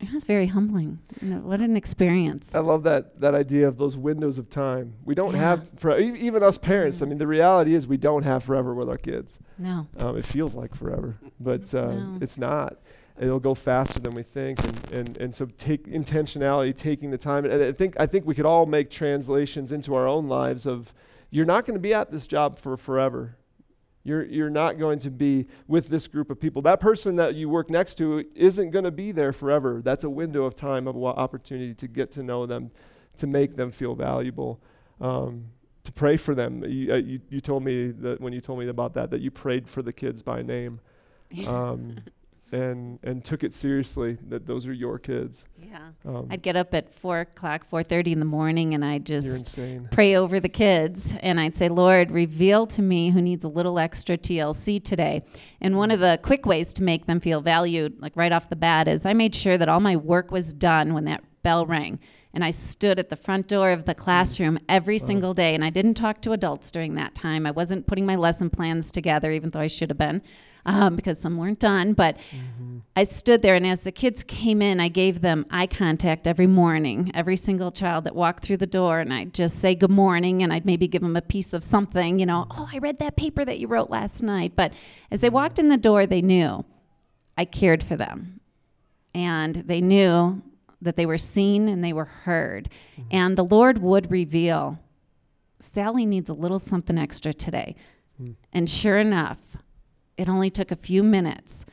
it 0.00 0.12
was 0.12 0.24
very 0.24 0.46
humbling. 0.46 1.00
You 1.20 1.28
know, 1.30 1.36
what 1.38 1.60
an 1.60 1.76
experience. 1.76 2.54
I 2.54 2.60
love 2.60 2.82
that 2.84 3.20
that 3.20 3.34
idea 3.34 3.66
of 3.66 3.78
those 3.78 3.96
windows 3.96 4.38
of 4.38 4.48
time. 4.48 4.94
We 5.04 5.14
don't 5.14 5.34
Yeah. 5.34 5.40
have 5.40 5.70
for 5.76 5.98
e- 5.98 6.18
even 6.20 6.42
us 6.42 6.56
parents. 6.58 7.02
I 7.02 7.06
mean, 7.06 7.18
the 7.18 7.26
reality 7.26 7.74
is 7.74 7.86
we 7.86 7.96
don't 7.96 8.22
have 8.22 8.44
forever 8.44 8.74
with 8.74 8.88
our 8.88 8.96
kids. 8.98 9.38
No. 9.58 9.88
Um, 9.98 10.16
it 10.16 10.24
feels 10.24 10.54
like 10.54 10.74
forever, 10.74 11.16
but 11.40 11.74
uh, 11.74 11.94
No. 11.94 12.18
it's 12.20 12.38
not. 12.38 12.78
it'll 13.20 13.40
go 13.40 13.52
faster 13.52 13.98
than 13.98 14.14
we 14.14 14.22
think 14.22 14.62
and, 14.62 14.92
and, 14.92 15.18
and 15.18 15.34
so 15.34 15.44
take 15.58 15.88
intentionality 15.88 16.72
taking 16.76 17.10
the 17.10 17.18
time 17.18 17.44
and 17.44 17.60
i 17.64 17.72
think 17.72 17.96
i 17.98 18.06
think 18.06 18.24
we 18.24 18.32
could 18.32 18.46
all 18.46 18.64
make 18.64 18.88
translations 18.90 19.72
into 19.72 19.92
our 19.92 20.06
own 20.06 20.28
lives 20.28 20.66
of 20.66 20.94
you're 21.28 21.44
not 21.44 21.66
going 21.66 21.74
to 21.74 21.80
be 21.80 21.92
at 21.92 22.12
this 22.12 22.28
job 22.28 22.56
for 22.56 22.76
forever 22.76 23.34
you're, 24.08 24.24
you're 24.24 24.50
not 24.50 24.78
going 24.78 24.98
to 25.00 25.10
be 25.10 25.46
with 25.66 25.88
this 25.88 26.08
group 26.08 26.30
of 26.30 26.40
people. 26.40 26.62
That 26.62 26.80
person 26.80 27.16
that 27.16 27.34
you 27.34 27.48
work 27.48 27.70
next 27.70 27.96
to 27.96 28.24
isn't 28.34 28.70
going 28.70 28.84
to 28.84 28.90
be 28.90 29.12
there 29.12 29.32
forever. 29.32 29.82
That's 29.84 30.02
a 30.02 30.10
window 30.10 30.44
of 30.44 30.54
time 30.54 30.88
of 30.88 30.96
opportunity 30.96 31.74
to 31.74 31.86
get 31.86 32.10
to 32.12 32.22
know 32.22 32.46
them 32.46 32.70
to 33.18 33.26
make 33.26 33.56
them 33.56 33.70
feel 33.70 33.94
valuable 33.94 34.60
um, 35.00 35.46
to 35.84 35.92
pray 35.92 36.16
for 36.16 36.34
them. 36.34 36.64
You, 36.64 36.92
uh, 36.92 36.96
you, 36.96 37.20
you 37.28 37.40
told 37.40 37.64
me 37.64 37.90
that 37.90 38.20
when 38.20 38.32
you 38.32 38.40
told 38.40 38.58
me 38.58 38.68
about 38.68 38.94
that 38.94 39.10
that 39.10 39.20
you 39.20 39.30
prayed 39.30 39.68
for 39.68 39.82
the 39.82 39.92
kids 39.92 40.22
by 40.22 40.42
name. 40.42 40.80
Um, 41.46 41.98
and 42.52 42.98
and 43.02 43.24
took 43.24 43.44
it 43.44 43.54
seriously 43.54 44.18
that 44.28 44.46
those 44.46 44.66
are 44.66 44.72
your 44.72 44.98
kids. 44.98 45.44
Yeah, 45.58 45.88
um, 46.04 46.28
I'd 46.30 46.42
get 46.42 46.56
up 46.56 46.74
at 46.74 46.94
four 46.94 47.20
o'clock, 47.20 47.66
four 47.68 47.82
thirty 47.82 48.12
in 48.12 48.18
the 48.18 48.24
morning, 48.24 48.74
and 48.74 48.84
I'd 48.84 49.04
just 49.06 49.58
pray 49.90 50.16
over 50.16 50.40
the 50.40 50.48
kids, 50.48 51.16
and 51.20 51.38
I'd 51.40 51.54
say, 51.54 51.68
Lord, 51.68 52.10
reveal 52.10 52.66
to 52.68 52.82
me 52.82 53.10
who 53.10 53.20
needs 53.20 53.44
a 53.44 53.48
little 53.48 53.78
extra 53.78 54.16
TLC 54.16 54.82
today. 54.82 55.22
And 55.60 55.76
one 55.76 55.90
of 55.90 56.00
the 56.00 56.18
quick 56.22 56.46
ways 56.46 56.72
to 56.74 56.82
make 56.82 57.06
them 57.06 57.20
feel 57.20 57.40
valued, 57.40 58.00
like 58.00 58.16
right 58.16 58.32
off 58.32 58.48
the 58.48 58.56
bat, 58.56 58.88
is 58.88 59.04
I 59.04 59.12
made 59.12 59.34
sure 59.34 59.58
that 59.58 59.68
all 59.68 59.80
my 59.80 59.96
work 59.96 60.30
was 60.30 60.52
done 60.52 60.94
when 60.94 61.04
that 61.04 61.22
bell 61.42 61.66
rang. 61.66 61.98
And 62.34 62.44
I 62.44 62.50
stood 62.50 62.98
at 62.98 63.08
the 63.08 63.16
front 63.16 63.48
door 63.48 63.70
of 63.70 63.84
the 63.84 63.94
classroom 63.94 64.58
every 64.68 64.98
single 64.98 65.34
day. 65.34 65.54
And 65.54 65.64
I 65.64 65.70
didn't 65.70 65.94
talk 65.94 66.20
to 66.22 66.32
adults 66.32 66.70
during 66.70 66.94
that 66.94 67.14
time. 67.14 67.46
I 67.46 67.50
wasn't 67.50 67.86
putting 67.86 68.06
my 68.06 68.16
lesson 68.16 68.50
plans 68.50 68.90
together, 68.90 69.30
even 69.32 69.50
though 69.50 69.60
I 69.60 69.66
should 69.66 69.90
have 69.90 69.98
been 69.98 70.22
um, 70.68 70.96
because 70.96 71.18
some 71.18 71.36
weren't 71.36 71.58
done. 71.58 71.94
But 71.94 72.18
mm-hmm. 72.30 72.78
I 72.94 73.02
stood 73.04 73.42
there, 73.42 73.54
and 73.54 73.66
as 73.66 73.80
the 73.80 73.90
kids 73.90 74.22
came 74.22 74.60
in, 74.62 74.78
I 74.78 74.88
gave 74.88 75.22
them 75.22 75.46
eye 75.50 75.66
contact 75.66 76.26
every 76.26 76.46
morning, 76.46 77.10
every 77.14 77.36
single 77.36 77.72
child 77.72 78.04
that 78.04 78.14
walked 78.14 78.44
through 78.44 78.58
the 78.58 78.66
door, 78.66 79.00
and 79.00 79.12
I'd 79.12 79.34
just 79.34 79.58
say 79.58 79.74
good 79.74 79.90
morning, 79.90 80.42
and 80.42 80.52
I'd 80.52 80.66
maybe 80.66 80.86
give 80.86 81.02
them 81.02 81.16
a 81.16 81.22
piece 81.22 81.54
of 81.54 81.64
something, 81.64 82.18
you 82.18 82.26
know, 82.26 82.46
oh, 82.50 82.68
I 82.72 82.78
read 82.78 82.98
that 82.98 83.16
paper 83.16 83.44
that 83.44 83.58
you 83.58 83.66
wrote 83.66 83.90
last 83.90 84.22
night. 84.22 84.52
But 84.54 84.72
as 85.10 85.20
they 85.20 85.30
walked 85.30 85.58
in 85.58 85.68
the 85.68 85.78
door, 85.78 86.06
they 86.06 86.22
knew 86.22 86.64
I 87.36 87.46
cared 87.46 87.82
for 87.82 87.96
them. 87.96 88.40
And 89.14 89.56
they 89.56 89.80
knew 89.80 90.42
that 90.80 90.96
they 90.96 91.06
were 91.06 91.18
seen 91.18 91.68
and 91.68 91.82
they 91.82 91.92
were 91.92 92.04
heard. 92.04 92.70
Mm-hmm. 92.92 93.08
And 93.10 93.38
the 93.38 93.44
Lord 93.44 93.78
would 93.78 94.10
reveal 94.10 94.78
Sally 95.60 96.06
needs 96.06 96.30
a 96.30 96.34
little 96.34 96.58
something 96.58 96.96
extra 96.96 97.32
today. 97.32 97.74
Mm. 98.22 98.36
And 98.52 98.70
sure 98.70 98.98
enough, 98.98 99.38
it 100.16 100.28
only 100.28 100.50
took 100.50 100.70
a 100.70 100.76
few 100.76 101.02
minutes 101.02 101.64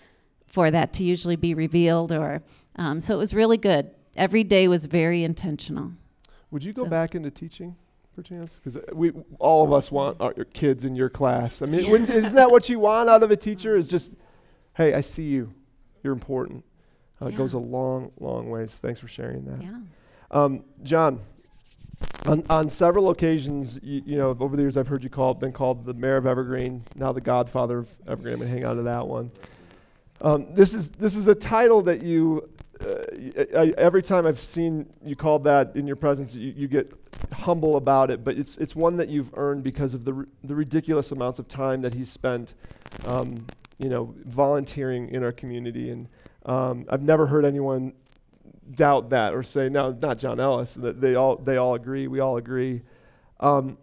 for 0.56 0.72
that 0.72 0.94
to 0.94 1.04
usually 1.04 1.36
be 1.36 1.54
revealed 1.54 2.14
or 2.14 2.42
um, 2.78 3.02
so 3.02 3.14
it 3.14 3.18
was 3.18 3.34
really 3.34 3.58
good 3.58 3.92
every 4.16 4.44
day 4.44 4.70
was 4.70 4.86
very 4.86 5.22
intentional 5.22 5.92
would 6.50 6.64
you 6.64 6.72
go 6.72 6.84
so. 6.84 6.90
back 6.90 7.14
into 7.14 7.30
teaching 7.30 7.76
perchance 8.16 8.58
because 8.64 8.78
we 8.94 9.12
all 9.40 9.66
of 9.66 9.74
us 9.74 9.92
want 9.92 10.16
our 10.22 10.34
kids 10.54 10.86
in 10.86 10.96
your 10.96 11.10
class 11.10 11.62
i 11.62 11.66
mean 11.66 11.84
yeah. 11.84 11.96
isn't 11.96 12.36
that 12.36 12.50
what 12.50 12.70
you 12.70 12.80
want 12.80 13.10
out 13.10 13.22
of 13.22 13.32
a 13.32 13.36
teacher 13.36 13.76
is 13.76 13.90
just 13.90 14.14
hey 14.76 14.94
i 14.94 15.02
see 15.02 15.24
you 15.24 15.54
you're 16.04 16.14
important 16.14 16.64
uh, 17.26 17.30
yeah. 17.30 17.36
it 17.36 17.38
goes 17.38 17.54
a 17.54 17.60
long 17.60 18.12
long 18.20 18.50
ways 18.50 18.78
thanks 18.78 19.00
for 19.00 19.08
sharing 19.08 19.46
that 19.46 19.62
yeah. 19.62 19.80
Um, 20.32 20.64
john 20.84 21.20
on, 22.26 22.44
on 22.50 22.70
several 22.70 23.10
occasions, 23.10 23.80
you, 23.84 24.02
you, 24.06 24.18
know, 24.18 24.36
over 24.40 24.56
the 24.56 24.64
years, 24.64 24.78
I've 24.78 24.88
heard 24.88 25.04
you 25.04 25.10
called, 25.10 25.40
been 25.40 25.52
called 25.52 25.86
the 25.86 25.94
mayor 25.94 26.18
of 26.18 26.26
Evergreen, 26.26 26.84
now 26.96 27.12
the 27.12 27.22
godfather 27.22 27.80
of 27.80 27.90
Evergreen. 28.08 28.34
I'm 28.34 28.40
going 28.40 28.52
to 28.52 28.58
hang 28.58 28.66
on 28.66 28.78
to 28.78 28.84
that 28.84 29.08
one. 29.08 29.32
Um, 30.22 30.48
this 30.54 30.74
is 30.74 30.90
this 30.90 31.16
is 31.16 31.28
a 31.28 31.36
title 31.36 31.82
that 31.84 32.02
you, 32.02 32.50
uh, 32.80 33.60
I, 33.60 33.74
every 33.78 34.02
time 34.02 34.26
I've 34.26 34.40
seen 34.40 34.88
you 35.04 35.16
called 35.16 35.44
that 35.44 35.76
in 35.76 35.86
your 35.86 35.98
presence, 35.98 36.34
you, 36.34 36.54
you, 36.56 36.68
get 36.68 36.92
humble 37.34 37.76
about 37.76 38.10
it. 38.10 38.24
But 38.24 38.38
it's 38.38 38.58
it's 38.58 38.76
one 38.76 38.96
that 38.98 39.10
you've 39.10 39.30
earned 39.36 39.64
because 39.64 39.94
of 39.94 40.06
the 40.06 40.26
the 40.44 40.56
ridiculous 40.56 41.12
amounts 41.12 41.38
of 41.38 41.50
time 41.50 41.82
that 41.82 41.94
he's 41.94 42.10
spent, 42.10 42.54
um, 43.06 43.46
you 43.78 43.90
know, 43.90 44.16
volunteering 44.26 45.10
in 45.10 45.22
our 45.22 45.34
community. 45.34 45.90
And 45.90 46.08
um, 46.46 46.86
I've 46.90 47.02
never 47.02 47.28
heard 47.28 47.46
anyone 47.46 47.94
doubt 48.72 49.10
that 49.10 49.34
or 49.34 49.44
say 49.44 49.70
no, 49.70 49.92
not 50.00 50.18
John 50.18 50.40
Ellis. 50.40 50.74
That 50.76 51.02
they 51.02 51.16
all 51.16 51.38
they 51.38 51.58
all 51.58 51.76
agree. 51.76 52.08
We 52.08 52.20
all 52.20 52.38
agree. 52.38 52.84
Um, 53.40 53.78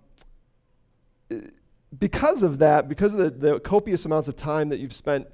because 1.99 2.43
of 2.43 2.59
that, 2.59 2.89
because 2.89 3.13
of 3.15 3.19
the, 3.19 3.31
the, 3.31 3.61
copious 3.61 4.05
amounts 4.05 4.29
of 4.29 4.37
time 4.37 4.71
that 4.71 4.79
you've 4.81 4.95
spent 4.95 5.27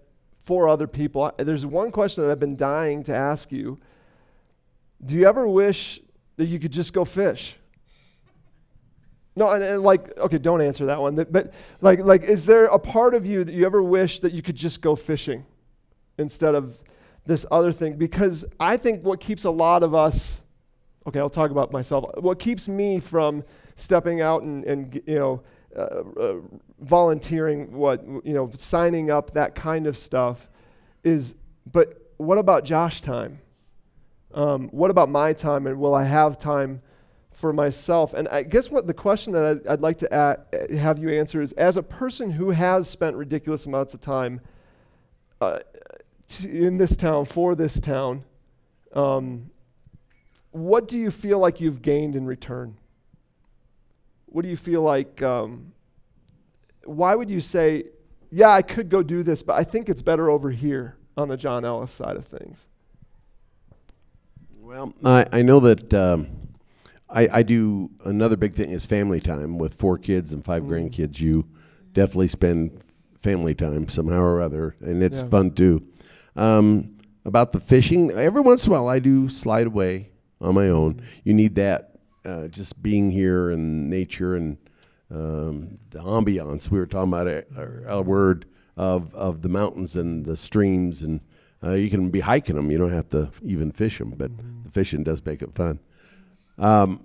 for 0.44 0.68
other 0.68 0.86
people, 0.86 1.30
there's 1.38 1.64
one 1.64 1.90
question 1.92 2.24
that 2.24 2.30
I've 2.30 2.40
been 2.40 2.56
dying 2.56 3.04
to 3.04 3.14
ask 3.14 3.52
you. 3.52 3.78
Do 5.04 5.14
you 5.14 5.28
ever 5.28 5.46
wish 5.46 6.00
that 6.36 6.46
you 6.46 6.58
could 6.58 6.72
just 6.72 6.92
go 6.92 7.04
fish? 7.04 7.56
No, 9.36 9.48
and, 9.50 9.62
and, 9.62 9.82
like, 9.84 10.16
okay, 10.18 10.38
don't 10.38 10.60
answer 10.60 10.86
that 10.86 11.00
one. 11.00 11.14
But 11.14 11.52
like, 11.80 12.00
like, 12.00 12.24
is 12.24 12.44
there 12.44 12.64
a 12.64 12.78
part 12.78 13.14
of 13.14 13.24
you 13.24 13.44
that 13.44 13.54
you 13.54 13.64
ever 13.66 13.82
wish 13.82 14.18
that 14.20 14.32
you 14.32 14.42
could 14.42 14.56
just 14.56 14.82
go 14.82 14.96
fishing 14.96 15.46
instead 16.16 16.56
of 16.56 16.76
this 17.28 17.44
other 17.50 17.72
thing 17.72 17.96
because 17.96 18.44
I 18.58 18.78
think 18.78 19.04
what 19.04 19.20
keeps 19.20 19.44
a 19.44 19.50
lot 19.50 19.82
of 19.82 19.94
us, 19.94 20.40
okay, 21.06 21.20
I'll 21.20 21.28
talk 21.28 21.50
about 21.50 21.70
myself. 21.70 22.06
What 22.16 22.38
keeps 22.38 22.68
me 22.68 23.00
from 23.00 23.44
stepping 23.76 24.22
out 24.22 24.42
and, 24.42 24.64
and 24.64 25.00
you 25.06 25.18
know, 25.18 25.42
uh, 25.76 26.02
uh, 26.18 26.34
volunteering, 26.80 27.70
what, 27.76 28.02
you 28.24 28.32
know, 28.32 28.50
signing 28.54 29.10
up, 29.10 29.34
that 29.34 29.54
kind 29.54 29.86
of 29.86 29.98
stuff 29.98 30.48
is, 31.04 31.34
but 31.70 32.12
what 32.16 32.38
about 32.38 32.64
Josh 32.64 33.02
time? 33.02 33.40
Um, 34.32 34.68
what 34.68 34.90
about 34.90 35.10
my 35.10 35.34
time 35.34 35.66
and 35.66 35.78
will 35.78 35.94
I 35.94 36.04
have 36.04 36.38
time 36.38 36.80
for 37.30 37.52
myself? 37.52 38.14
And 38.14 38.26
I 38.28 38.42
guess 38.42 38.70
what 38.70 38.86
the 38.86 38.94
question 38.94 39.34
that 39.34 39.44
I'd, 39.44 39.66
I'd 39.66 39.80
like 39.82 39.98
to 39.98 40.12
at, 40.12 40.48
have 40.70 40.98
you 40.98 41.10
answer 41.10 41.42
is 41.42 41.52
as 41.52 41.76
a 41.76 41.82
person 41.82 42.30
who 42.30 42.52
has 42.52 42.88
spent 42.88 43.16
ridiculous 43.16 43.66
amounts 43.66 43.92
of 43.92 44.00
time 44.00 44.40
uh, 45.42 45.58
in 46.44 46.78
this 46.78 46.96
town, 46.96 47.24
for 47.24 47.54
this 47.54 47.80
town, 47.80 48.24
um, 48.92 49.50
what 50.50 50.88
do 50.88 50.96
you 50.98 51.10
feel 51.10 51.38
like 51.38 51.60
you've 51.60 51.82
gained 51.82 52.16
in 52.16 52.26
return? 52.26 52.78
What 54.26 54.42
do 54.42 54.48
you 54.48 54.56
feel 54.56 54.82
like? 54.82 55.22
Um, 55.22 55.72
why 56.84 57.14
would 57.14 57.30
you 57.30 57.40
say, 57.40 57.84
yeah, 58.30 58.50
I 58.50 58.62
could 58.62 58.88
go 58.88 59.02
do 59.02 59.22
this, 59.22 59.42
but 59.42 59.54
I 59.54 59.64
think 59.64 59.88
it's 59.88 60.02
better 60.02 60.30
over 60.30 60.50
here 60.50 60.96
on 61.16 61.28
the 61.28 61.36
John 61.36 61.64
Ellis 61.64 61.92
side 61.92 62.16
of 62.16 62.26
things? 62.26 62.66
Well, 64.60 64.92
I, 65.04 65.24
I 65.32 65.42
know 65.42 65.60
that 65.60 65.94
um, 65.94 66.28
I, 67.08 67.28
I 67.32 67.42
do 67.42 67.90
another 68.04 68.36
big 68.36 68.54
thing 68.54 68.70
is 68.70 68.84
family 68.84 69.20
time 69.20 69.58
with 69.58 69.74
four 69.74 69.96
kids 69.96 70.32
and 70.32 70.44
five 70.44 70.64
mm. 70.64 70.68
grandkids. 70.68 71.20
You 71.20 71.46
definitely 71.92 72.28
spend 72.28 72.82
family 73.18 73.54
time 73.54 73.88
somehow 73.88 74.20
or 74.20 74.40
other, 74.40 74.76
and 74.80 75.02
it's 75.02 75.22
yeah. 75.22 75.28
fun 75.28 75.52
too. 75.52 75.86
Um, 76.38 76.98
about 77.24 77.50
the 77.50 77.58
fishing, 77.58 78.12
every 78.12 78.40
once 78.40 78.64
in 78.64 78.72
a 78.72 78.76
while 78.76 78.88
I 78.88 79.00
do 79.00 79.28
slide 79.28 79.66
away 79.66 80.10
on 80.40 80.54
my 80.54 80.68
own. 80.68 81.02
You 81.24 81.34
need 81.34 81.56
that, 81.56 81.96
uh, 82.24 82.46
just 82.46 82.80
being 82.80 83.10
here 83.10 83.50
and 83.50 83.90
nature 83.90 84.36
and 84.36 84.56
um, 85.10 85.78
the 85.90 85.98
ambiance. 85.98 86.70
We 86.70 86.78
were 86.78 86.86
talking 86.86 87.12
about 87.12 87.26
a, 87.26 87.44
a, 87.56 87.98
a, 87.98 88.02
word 88.02 88.46
of, 88.76 89.12
of 89.16 89.42
the 89.42 89.48
mountains 89.48 89.96
and 89.96 90.24
the 90.24 90.36
streams, 90.36 91.02
and 91.02 91.20
uh, 91.62 91.72
you 91.72 91.90
can 91.90 92.08
be 92.08 92.20
hiking 92.20 92.54
them. 92.54 92.70
You 92.70 92.78
don't 92.78 92.92
have 92.92 93.08
to 93.10 93.30
even 93.42 93.72
fish 93.72 93.98
them, 93.98 94.10
but 94.10 94.30
mm-hmm. 94.30 94.62
the 94.62 94.70
fishing 94.70 95.02
does 95.02 95.24
make 95.24 95.42
it 95.42 95.54
fun. 95.56 95.80
Um, 96.56 97.04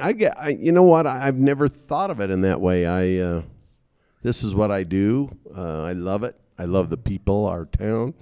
I 0.00 0.12
get, 0.12 0.38
I, 0.38 0.50
you 0.50 0.72
know 0.72 0.82
what? 0.82 1.06
I, 1.06 1.24
have 1.24 1.38
never 1.38 1.66
thought 1.66 2.10
of 2.10 2.20
it 2.20 2.30
in 2.30 2.42
that 2.42 2.60
way. 2.60 2.84
I, 2.86 3.24
uh, 3.24 3.42
this 4.22 4.44
is 4.44 4.54
what 4.54 4.70
I 4.70 4.84
do. 4.84 5.30
Uh, 5.56 5.82
I 5.82 5.92
love 5.92 6.24
it. 6.24 6.38
I 6.58 6.66
love 6.66 6.90
the 6.90 6.98
people, 6.98 7.46
our 7.46 7.64
town 7.64 8.14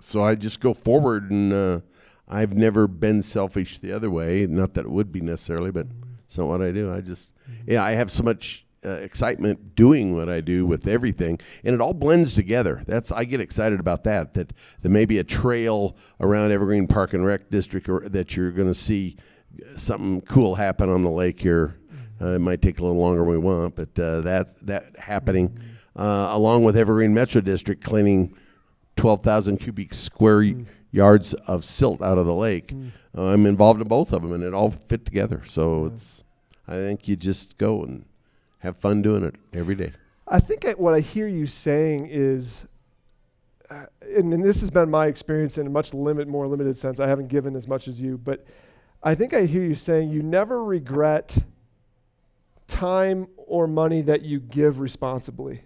so 0.00 0.24
I 0.24 0.34
just 0.34 0.60
go 0.60 0.74
forward, 0.74 1.30
and 1.30 1.52
uh, 1.52 1.80
I've 2.28 2.54
never 2.54 2.86
been 2.86 3.22
selfish 3.22 3.78
the 3.78 3.92
other 3.92 4.10
way. 4.10 4.46
Not 4.46 4.74
that 4.74 4.84
it 4.86 4.90
would 4.90 5.12
be 5.12 5.20
necessarily, 5.20 5.70
but 5.70 5.86
it's 6.24 6.38
not 6.38 6.48
what 6.48 6.62
I 6.62 6.70
do. 6.70 6.92
I 6.92 7.00
just, 7.00 7.30
yeah, 7.66 7.82
I 7.82 7.92
have 7.92 8.10
so 8.10 8.22
much 8.22 8.66
uh, 8.84 8.90
excitement 8.90 9.74
doing 9.74 10.14
what 10.14 10.28
I 10.28 10.40
do 10.40 10.64
with 10.64 10.86
everything, 10.86 11.38
and 11.64 11.74
it 11.74 11.80
all 11.80 11.92
blends 11.92 12.34
together. 12.34 12.82
That's 12.86 13.12
I 13.12 13.24
get 13.24 13.40
excited 13.40 13.80
about 13.80 14.04
that. 14.04 14.34
That 14.34 14.52
there 14.82 14.90
may 14.90 15.04
be 15.04 15.18
a 15.18 15.24
trail 15.24 15.96
around 16.20 16.52
Evergreen 16.52 16.86
Park 16.86 17.12
and 17.12 17.24
Rec 17.26 17.50
District, 17.50 17.88
or 17.88 18.08
that 18.08 18.36
you're 18.36 18.52
going 18.52 18.68
to 18.68 18.74
see 18.74 19.16
something 19.76 20.20
cool 20.22 20.54
happen 20.54 20.88
on 20.88 21.02
the 21.02 21.10
lake 21.10 21.40
here. 21.40 21.76
Uh, 22.20 22.34
it 22.34 22.38
might 22.38 22.62
take 22.62 22.78
a 22.78 22.82
little 22.82 23.00
longer 23.00 23.20
than 23.20 23.30
we 23.30 23.38
want, 23.38 23.74
but 23.74 23.98
uh, 23.98 24.20
that 24.20 24.66
that 24.66 24.96
happening, 24.98 25.58
uh, 25.96 26.28
along 26.30 26.64
with 26.64 26.76
Evergreen 26.76 27.12
Metro 27.12 27.40
District 27.40 27.82
cleaning 27.82 28.34
12,000 29.00 29.56
cubic 29.56 29.94
square 29.94 30.40
mm. 30.40 30.66
yards 30.92 31.32
of 31.34 31.64
silt 31.64 32.02
out 32.02 32.18
of 32.18 32.26
the 32.26 32.34
lake. 32.34 32.68
Mm. 32.68 32.90
Uh, 33.16 33.22
I'm 33.24 33.46
involved 33.46 33.80
in 33.80 33.88
both 33.88 34.12
of 34.12 34.20
them, 34.20 34.32
and 34.32 34.44
it 34.44 34.52
all 34.52 34.70
fit 34.70 35.06
together. 35.06 35.42
So 35.46 35.86
yeah. 35.86 35.92
it's, 35.92 36.24
I 36.68 36.72
think 36.74 37.08
you 37.08 37.16
just 37.16 37.56
go 37.56 37.82
and 37.82 38.04
have 38.58 38.76
fun 38.76 39.00
doing 39.00 39.24
it 39.24 39.36
every 39.54 39.74
day. 39.74 39.92
I 40.28 40.38
think 40.38 40.66
I, 40.66 40.72
what 40.72 40.92
I 40.92 41.00
hear 41.00 41.26
you 41.26 41.46
saying 41.46 42.08
is 42.10 42.66
uh, 43.70 43.86
and, 44.02 44.32
and 44.34 44.44
this 44.44 44.60
has 44.60 44.70
been 44.70 44.90
my 44.90 45.06
experience 45.06 45.56
in 45.56 45.66
a 45.66 45.70
much 45.70 45.94
limit, 45.94 46.26
more 46.26 46.46
limited 46.46 46.76
sense. 46.76 46.98
I 46.98 47.08
haven't 47.08 47.28
given 47.28 47.54
as 47.54 47.68
much 47.68 47.86
as 47.86 48.00
you, 48.00 48.18
but 48.18 48.44
I 49.02 49.14
think 49.14 49.32
I 49.32 49.46
hear 49.46 49.62
you 49.62 49.76
saying 49.76 50.10
you 50.10 50.22
never 50.22 50.62
regret 50.62 51.38
time 52.66 53.28
or 53.36 53.66
money 53.66 54.02
that 54.02 54.22
you 54.22 54.40
give 54.40 54.78
responsibly. 54.78 55.62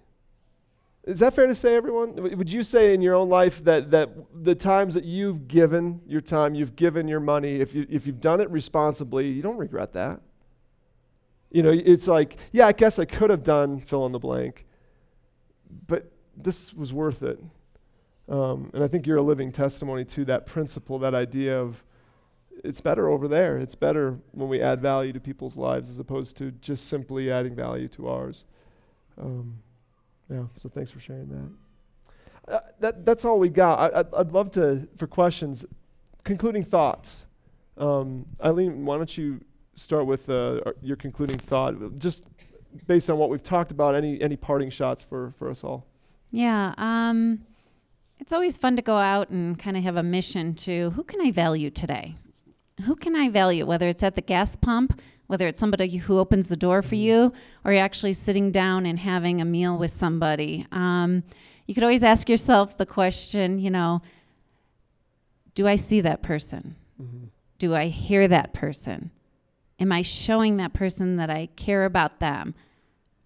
Is 1.06 1.18
that 1.18 1.34
fair 1.34 1.46
to 1.46 1.54
say, 1.54 1.76
everyone? 1.76 2.14
Would 2.38 2.50
you 2.50 2.62
say 2.62 2.94
in 2.94 3.02
your 3.02 3.14
own 3.14 3.28
life 3.28 3.62
that, 3.64 3.90
that 3.90 4.10
the 4.32 4.54
times 4.54 4.94
that 4.94 5.04
you've 5.04 5.46
given 5.46 6.00
your 6.06 6.22
time, 6.22 6.54
you've 6.54 6.76
given 6.76 7.08
your 7.08 7.20
money, 7.20 7.56
if, 7.56 7.74
you, 7.74 7.86
if 7.90 8.06
you've 8.06 8.20
done 8.20 8.40
it 8.40 8.50
responsibly, 8.50 9.28
you 9.28 9.42
don't 9.42 9.58
regret 9.58 9.92
that? 9.92 10.22
You 11.50 11.62
know, 11.62 11.70
it's 11.70 12.08
like, 12.08 12.38
yeah, 12.52 12.66
I 12.66 12.72
guess 12.72 12.98
I 12.98 13.04
could 13.04 13.28
have 13.28 13.44
done 13.44 13.80
fill 13.80 14.06
in 14.06 14.12
the 14.12 14.18
blank, 14.18 14.66
but 15.86 16.10
this 16.36 16.72
was 16.72 16.92
worth 16.92 17.22
it. 17.22 17.38
Um, 18.28 18.70
and 18.72 18.82
I 18.82 18.88
think 18.88 19.06
you're 19.06 19.18
a 19.18 19.22
living 19.22 19.52
testimony 19.52 20.06
to 20.06 20.24
that 20.24 20.46
principle, 20.46 20.98
that 21.00 21.14
idea 21.14 21.60
of 21.60 21.84
it's 22.64 22.80
better 22.80 23.10
over 23.10 23.28
there. 23.28 23.58
It's 23.58 23.74
better 23.74 24.18
when 24.32 24.48
we 24.48 24.62
add 24.62 24.80
value 24.80 25.12
to 25.12 25.20
people's 25.20 25.58
lives 25.58 25.90
as 25.90 25.98
opposed 25.98 26.36
to 26.38 26.50
just 26.50 26.88
simply 26.88 27.30
adding 27.30 27.54
value 27.54 27.88
to 27.88 28.08
ours. 28.08 28.44
Um, 29.20 29.58
yeah, 30.30 30.44
so 30.54 30.68
thanks 30.68 30.90
for 30.90 31.00
sharing 31.00 31.28
that. 31.28 32.52
Uh, 32.54 32.60
that 32.80 33.06
that's 33.06 33.24
all 33.24 33.38
we 33.38 33.48
got. 33.48 33.92
I, 33.94 34.00
I'd, 34.00 34.14
I'd 34.14 34.32
love 34.32 34.50
to 34.52 34.88
for 34.96 35.06
questions. 35.06 35.64
Concluding 36.24 36.64
thoughts. 36.64 37.26
Um, 37.76 38.26
Eileen, 38.42 38.84
why 38.84 38.96
don't 38.96 39.16
you 39.16 39.40
start 39.74 40.06
with 40.06 40.28
uh, 40.28 40.60
your 40.82 40.96
concluding 40.96 41.38
thought, 41.38 41.98
just 41.98 42.24
based 42.86 43.10
on 43.10 43.18
what 43.18 43.30
we've 43.30 43.42
talked 43.42 43.70
about? 43.70 43.94
Any 43.94 44.20
any 44.20 44.36
parting 44.36 44.70
shots 44.70 45.02
for 45.02 45.32
for 45.38 45.50
us 45.50 45.64
all? 45.64 45.86
Yeah. 46.30 46.74
Um, 46.76 47.46
it's 48.20 48.32
always 48.32 48.56
fun 48.56 48.76
to 48.76 48.82
go 48.82 48.96
out 48.96 49.30
and 49.30 49.58
kind 49.58 49.76
of 49.76 49.82
have 49.82 49.96
a 49.96 50.02
mission 50.02 50.54
to 50.54 50.90
who 50.90 51.02
can 51.02 51.20
I 51.20 51.30
value 51.30 51.70
today? 51.70 52.16
Who 52.84 52.96
can 52.96 53.14
I 53.16 53.28
value? 53.28 53.66
Whether 53.66 53.88
it's 53.88 54.02
at 54.02 54.14
the 54.14 54.20
gas 54.20 54.56
pump, 54.56 55.00
whether 55.26 55.48
it's 55.48 55.60
somebody 55.60 55.96
who 55.96 56.18
opens 56.18 56.48
the 56.48 56.56
door 56.56 56.82
for 56.82 56.94
you, 56.94 57.32
or 57.64 57.72
you're 57.72 57.82
actually 57.82 58.12
sitting 58.12 58.50
down 58.50 58.86
and 58.86 58.98
having 58.98 59.40
a 59.40 59.44
meal 59.44 59.78
with 59.78 59.90
somebody. 59.90 60.66
Um, 60.72 61.22
you 61.66 61.74
could 61.74 61.82
always 61.82 62.04
ask 62.04 62.28
yourself 62.28 62.76
the 62.76 62.86
question, 62.86 63.58
you 63.58 63.70
know, 63.70 64.02
do 65.54 65.66
I 65.66 65.76
see 65.76 66.00
that 66.02 66.22
person? 66.22 66.76
Mm-hmm. 67.00 67.24
Do 67.58 67.74
I 67.74 67.86
hear 67.86 68.28
that 68.28 68.52
person? 68.52 69.10
Am 69.80 69.92
I 69.92 70.02
showing 70.02 70.58
that 70.58 70.72
person 70.72 71.16
that 71.16 71.30
I 71.30 71.48
care 71.56 71.84
about 71.84 72.20
them? 72.20 72.54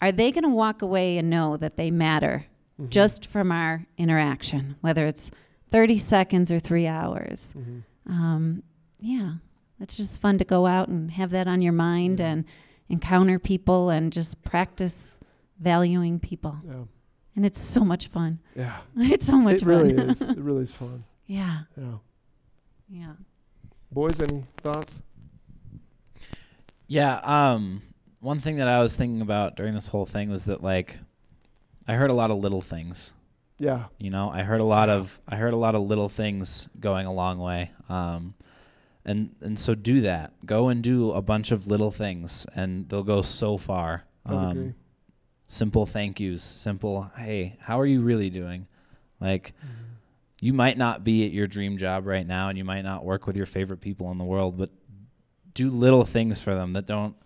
Are 0.00 0.12
they 0.12 0.30
going 0.30 0.44
to 0.44 0.50
walk 0.50 0.82
away 0.82 1.18
and 1.18 1.28
know 1.28 1.56
that 1.56 1.76
they 1.76 1.90
matter 1.90 2.46
mm-hmm. 2.80 2.90
just 2.90 3.26
from 3.26 3.50
our 3.50 3.86
interaction, 3.96 4.76
whether 4.80 5.06
it's 5.06 5.30
30 5.70 5.98
seconds 5.98 6.52
or 6.52 6.60
three 6.60 6.86
hours? 6.86 7.52
Mm-hmm. 7.56 8.12
Um, 8.12 8.62
yeah, 9.00 9.34
it's 9.80 9.96
just 9.96 10.20
fun 10.20 10.38
to 10.38 10.44
go 10.44 10.66
out 10.66 10.88
and 10.88 11.10
have 11.12 11.30
that 11.30 11.48
on 11.48 11.62
your 11.62 11.72
mind 11.72 12.20
and 12.20 12.44
encounter 12.88 13.38
people 13.38 13.90
and 13.90 14.12
just 14.12 14.42
practice 14.42 15.18
valuing 15.60 16.18
people. 16.18 16.56
Yeah. 16.66 16.84
And 17.36 17.46
it's 17.46 17.60
so 17.60 17.84
much 17.84 18.08
fun. 18.08 18.40
Yeah. 18.56 18.78
It's 18.96 19.26
so 19.26 19.36
much 19.36 19.56
it 19.56 19.60
fun. 19.60 19.68
Really 19.68 19.92
is. 19.94 20.20
It 20.22 20.38
really 20.38 20.62
is 20.62 20.72
fun. 20.72 21.04
Yeah. 21.26 21.60
Yeah. 21.76 21.98
Yeah. 22.90 23.12
Boys, 23.92 24.20
any 24.20 24.44
thoughts? 24.58 25.00
Yeah, 26.86 27.20
um 27.22 27.82
one 28.20 28.40
thing 28.40 28.56
that 28.56 28.66
I 28.68 28.80
was 28.80 28.96
thinking 28.96 29.20
about 29.20 29.56
during 29.56 29.74
this 29.74 29.88
whole 29.88 30.06
thing 30.06 30.30
was 30.30 30.46
that 30.46 30.62
like 30.62 30.98
I 31.86 31.94
heard 31.94 32.10
a 32.10 32.14
lot 32.14 32.30
of 32.30 32.38
little 32.38 32.60
things. 32.60 33.12
Yeah. 33.58 33.84
You 33.98 34.10
know, 34.10 34.30
I 34.30 34.42
heard 34.42 34.60
a 34.60 34.64
lot 34.64 34.88
of 34.88 35.20
I 35.28 35.36
heard 35.36 35.52
a 35.52 35.56
lot 35.56 35.74
of 35.74 35.82
little 35.82 36.08
things 36.08 36.68
going 36.80 37.06
a 37.06 37.12
long 37.12 37.38
way. 37.38 37.70
Um 37.88 38.34
and 39.08 39.34
and 39.40 39.58
so 39.58 39.74
do 39.74 40.02
that. 40.02 40.32
Go 40.44 40.68
and 40.68 40.82
do 40.82 41.12
a 41.12 41.22
bunch 41.22 41.50
of 41.50 41.66
little 41.66 41.90
things, 41.90 42.46
and 42.54 42.88
they'll 42.88 43.02
go 43.02 43.22
so 43.22 43.56
far. 43.56 44.04
Um, 44.26 44.74
simple 45.46 45.86
thank 45.86 46.20
yous, 46.20 46.42
simple 46.42 47.10
hey, 47.16 47.56
how 47.60 47.80
are 47.80 47.86
you 47.86 48.02
really 48.02 48.28
doing? 48.28 48.66
Like, 49.18 49.54
mm-hmm. 49.56 49.84
you 50.40 50.52
might 50.52 50.76
not 50.76 51.04
be 51.04 51.24
at 51.24 51.32
your 51.32 51.46
dream 51.46 51.78
job 51.78 52.06
right 52.06 52.26
now, 52.26 52.50
and 52.50 52.58
you 52.58 52.64
might 52.64 52.82
not 52.82 53.02
work 53.02 53.26
with 53.26 53.34
your 53.36 53.46
favorite 53.46 53.80
people 53.80 54.10
in 54.12 54.18
the 54.18 54.24
world, 54.24 54.58
but 54.58 54.70
do 55.54 55.70
little 55.70 56.04
things 56.04 56.42
for 56.42 56.54
them 56.54 56.74
that 56.74 56.84
don't 56.84 57.16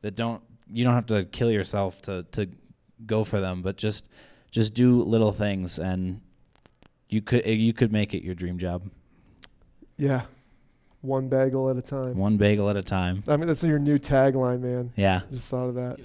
that 0.00 0.16
don't 0.16 0.42
you 0.72 0.84
don't 0.84 0.94
have 0.94 1.06
to 1.06 1.26
kill 1.26 1.50
yourself 1.50 2.00
to 2.02 2.24
to 2.32 2.48
go 3.04 3.24
for 3.24 3.40
them, 3.40 3.60
but 3.60 3.76
just 3.76 4.08
just 4.50 4.72
do 4.72 5.02
little 5.02 5.32
things 5.32 5.78
and 5.78 6.22
you 7.10 7.20
could 7.20 7.46
you 7.46 7.74
could 7.74 7.92
make 7.92 8.14
it 8.14 8.24
your 8.24 8.34
dream 8.34 8.56
job. 8.56 8.90
Yeah, 9.98 10.22
one 11.04 11.28
bagel 11.28 11.68
at 11.68 11.76
a 11.76 11.82
time. 11.82 12.16
One 12.16 12.36
bagel 12.36 12.70
at 12.70 12.76
a 12.76 12.82
time. 12.82 13.22
I 13.28 13.36
mean, 13.36 13.46
that's 13.46 13.62
your 13.62 13.78
new 13.78 13.98
tagline, 13.98 14.60
man. 14.60 14.92
Yeah. 14.96 15.20
Just 15.30 15.48
thought 15.48 15.68
of 15.68 15.74
that. 15.74 15.98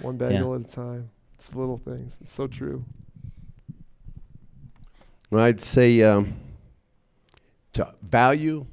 One 0.00 0.16
bagel 0.16 0.50
yeah. 0.50 0.64
at 0.64 0.72
a 0.72 0.74
time. 0.74 1.10
It's 1.36 1.48
the 1.48 1.58
little 1.58 1.78
things. 1.78 2.16
It's 2.20 2.32
so 2.32 2.46
true. 2.46 2.84
Well, 5.30 5.44
I'd 5.44 5.60
say 5.60 6.02
um, 6.02 6.34
to 7.74 7.94
value, 8.02 8.66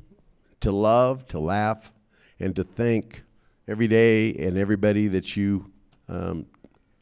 to 0.62 0.72
love, 0.72 1.28
to 1.28 1.40
laugh, 1.40 1.92
and 2.40 2.56
to 2.56 2.64
thank 2.64 3.24
every 3.68 3.88
day 3.88 4.34
and 4.34 4.58
everybody 4.58 5.08
that 5.10 5.36
you 5.36 5.72
um, 6.08 6.46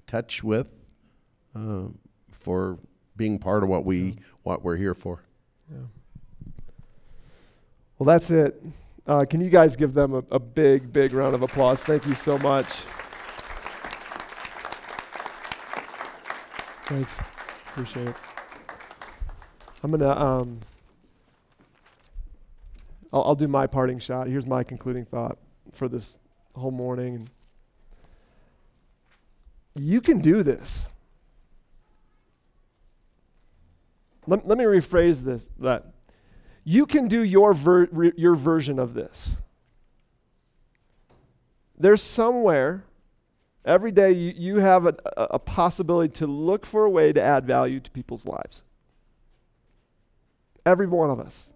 touch 0.07 0.43
with 0.43 0.73
uh, 1.55 1.85
for 2.31 2.79
being 3.15 3.39
part 3.39 3.63
of 3.63 3.69
what 3.69 3.85
we 3.85 3.99
yeah. 3.99 4.13
what 4.43 4.63
we're 4.63 4.75
here 4.75 4.95
for. 4.95 5.23
Yeah. 5.71 5.85
Well, 7.97 8.05
that's 8.05 8.29
it. 8.29 8.61
Uh, 9.07 9.23
can 9.23 9.39
you 9.39 9.49
guys 9.49 9.75
give 9.75 9.93
them 9.93 10.13
a, 10.13 10.23
a 10.31 10.39
big, 10.39 10.91
big 10.91 11.13
round 11.13 11.33
of 11.33 11.43
applause? 11.43 11.81
Thank 11.81 12.05
you 12.05 12.15
so 12.15 12.37
much. 12.39 12.67
Thanks. 16.87 17.19
Appreciate 17.67 18.07
it. 18.07 18.15
I'm 19.81 19.91
going 19.91 20.01
to, 20.01 20.21
um, 20.21 20.59
I'll, 23.13 23.23
I'll 23.23 23.35
do 23.35 23.47
my 23.47 23.65
parting 23.65 23.99
shot. 23.99 24.27
Here's 24.27 24.45
my 24.45 24.63
concluding 24.63 25.05
thought 25.05 25.37
for 25.71 25.87
this 25.87 26.17
whole 26.53 26.71
morning. 26.71 27.29
You 29.75 30.01
can 30.01 30.19
do 30.19 30.43
this. 30.43 30.87
Let, 34.27 34.47
let 34.47 34.57
me 34.57 34.65
rephrase 34.65 35.21
this 35.21 35.47
that 35.59 35.94
you 36.65 36.87
can 36.87 37.07
do 37.07 37.23
your, 37.23 37.53
ver- 37.53 38.11
your 38.17 38.35
version 38.35 38.79
of 38.79 38.95
this. 38.95 39.35
There's 41.77 42.01
somewhere, 42.01 42.83
every 43.63 43.91
day, 43.91 44.11
you, 44.11 44.33
you 44.35 44.57
have 44.57 44.87
a, 44.87 44.95
a 45.15 45.39
possibility 45.39 46.11
to 46.15 46.27
look 46.27 46.65
for 46.65 46.83
a 46.83 46.89
way 46.89 47.13
to 47.13 47.21
add 47.21 47.45
value 47.45 47.79
to 47.79 47.91
people's 47.91 48.25
lives. 48.25 48.63
Every 50.65 50.87
one 50.87 51.11
of 51.11 51.19
us. 51.19 51.53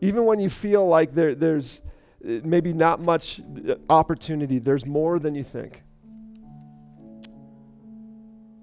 Even 0.00 0.24
when 0.24 0.40
you 0.40 0.50
feel 0.50 0.84
like 0.86 1.14
there, 1.14 1.34
there's 1.34 1.80
uh, 2.26 2.40
maybe 2.42 2.72
not 2.72 3.00
much 3.00 3.40
uh, 3.68 3.76
opportunity, 3.88 4.58
there's 4.58 4.84
more 4.84 5.20
than 5.20 5.34
you 5.36 5.44
think. 5.44 5.82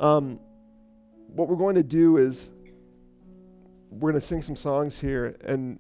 Um, 0.01 0.39
what 1.27 1.47
we're 1.47 1.55
going 1.55 1.75
to 1.75 1.83
do 1.83 2.17
is 2.17 2.49
we're 3.99 4.11
going 4.11 4.21
to 4.21 4.25
sing 4.25 4.41
some 4.41 4.55
songs 4.55 4.99
here. 4.99 5.37
And 5.45 5.79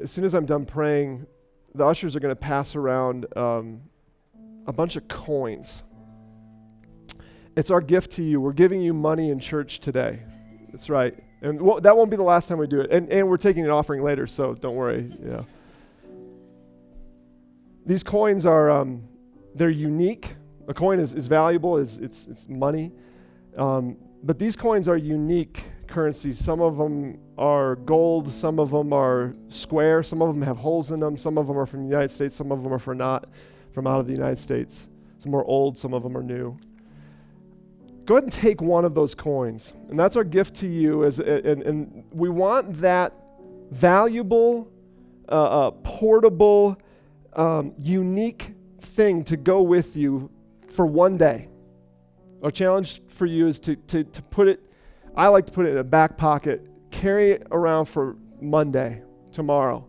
as 0.00 0.10
soon 0.10 0.24
as 0.24 0.34
I'm 0.34 0.46
done 0.46 0.64
praying, 0.64 1.26
the 1.74 1.84
ushers 1.84 2.14
are 2.16 2.20
going 2.20 2.32
to 2.32 2.36
pass 2.36 2.74
around 2.74 3.26
um, 3.36 3.82
a 4.66 4.72
bunch 4.72 4.96
of 4.96 5.08
coins. 5.08 5.82
It's 7.56 7.70
our 7.70 7.80
gift 7.80 8.12
to 8.12 8.22
you. 8.22 8.40
We're 8.40 8.52
giving 8.52 8.80
you 8.80 8.94
money 8.94 9.30
in 9.30 9.40
church 9.40 9.80
today. 9.80 10.20
That's 10.70 10.88
right. 10.88 11.16
And 11.42 11.60
that 11.82 11.96
won't 11.96 12.10
be 12.10 12.16
the 12.16 12.22
last 12.22 12.48
time 12.48 12.58
we 12.58 12.66
do 12.66 12.80
it. 12.80 12.90
And, 12.90 13.10
and 13.10 13.28
we're 13.28 13.36
taking 13.36 13.64
an 13.64 13.70
offering 13.70 14.02
later, 14.02 14.26
so 14.26 14.54
don't 14.54 14.76
worry. 14.76 15.12
Yeah. 15.24 15.42
These 17.86 18.02
coins 18.02 18.44
are, 18.46 18.70
um, 18.70 19.08
they're 19.54 19.70
unique. 19.70 20.36
A 20.68 20.74
coin 20.74 21.00
is, 21.00 21.14
is 21.14 21.26
valuable, 21.26 21.78
is, 21.78 21.98
it's, 21.98 22.26
it's 22.26 22.48
money. 22.48 22.92
Um, 23.56 23.96
but 24.22 24.38
these 24.38 24.56
coins 24.56 24.88
are 24.88 24.96
unique 24.96 25.62
currencies. 25.88 26.38
Some 26.38 26.60
of 26.60 26.76
them 26.76 27.18
are 27.36 27.76
gold, 27.76 28.32
some 28.32 28.58
of 28.58 28.70
them 28.70 28.92
are 28.92 29.34
square, 29.48 30.02
some 30.02 30.22
of 30.22 30.28
them 30.28 30.42
have 30.42 30.58
holes 30.58 30.90
in 30.90 31.00
them, 31.00 31.16
some 31.16 31.38
of 31.38 31.46
them 31.46 31.58
are 31.58 31.66
from 31.66 31.82
the 31.82 31.88
United 31.88 32.10
States, 32.10 32.36
some 32.36 32.52
of 32.52 32.62
them 32.62 32.72
are 32.72 32.78
from 32.78 32.98
not 32.98 33.28
from 33.72 33.86
out 33.86 34.00
of 34.00 34.06
the 34.06 34.12
United 34.12 34.38
States. 34.38 34.88
Some 35.18 35.34
are 35.34 35.44
old, 35.44 35.76
some 35.76 35.94
of 35.94 36.02
them 36.02 36.16
are 36.16 36.22
new. 36.22 36.58
Go 38.06 38.14
ahead 38.14 38.24
and 38.24 38.32
take 38.32 38.60
one 38.60 38.84
of 38.84 38.94
those 38.94 39.14
coins, 39.14 39.72
and 39.90 39.98
that's 39.98 40.16
our 40.16 40.24
gift 40.24 40.54
to 40.56 40.66
you. 40.66 41.04
As 41.04 41.18
and, 41.18 41.62
and 41.62 42.04
we 42.10 42.28
want 42.28 42.74
that 42.76 43.12
valuable, 43.70 44.70
uh, 45.28 45.68
uh, 45.68 45.70
portable, 45.70 46.76
um, 47.34 47.74
unique 47.78 48.54
thing 48.80 49.24
to 49.24 49.36
go 49.36 49.60
with 49.60 49.96
you 49.96 50.30
for 50.70 50.86
one 50.86 51.16
day. 51.16 51.48
Our 52.42 52.50
challenge 52.50 53.02
for 53.08 53.26
you 53.26 53.46
is 53.46 53.60
to, 53.60 53.76
to, 53.76 54.04
to 54.04 54.22
put 54.22 54.48
it 54.48 54.60
I 55.18 55.26
like 55.26 55.46
to 55.46 55.52
put 55.52 55.66
it 55.66 55.70
in 55.70 55.78
a 55.78 55.84
back 55.84 56.16
pocket, 56.16 56.64
carry 56.92 57.32
it 57.32 57.48
around 57.50 57.86
for 57.86 58.16
Monday, 58.40 59.02
tomorrow, 59.32 59.84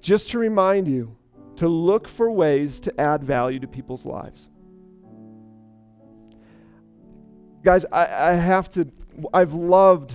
just 0.00 0.30
to 0.30 0.38
remind 0.38 0.88
you 0.88 1.14
to 1.56 1.68
look 1.68 2.08
for 2.08 2.30
ways 2.30 2.80
to 2.80 3.00
add 3.00 3.22
value 3.22 3.58
to 3.58 3.66
people's 3.66 4.06
lives. 4.06 4.48
Guys, 7.62 7.84
I, 7.92 8.30
I 8.30 8.32
have 8.32 8.70
to, 8.70 8.90
I've 9.34 9.52
loved 9.52 10.14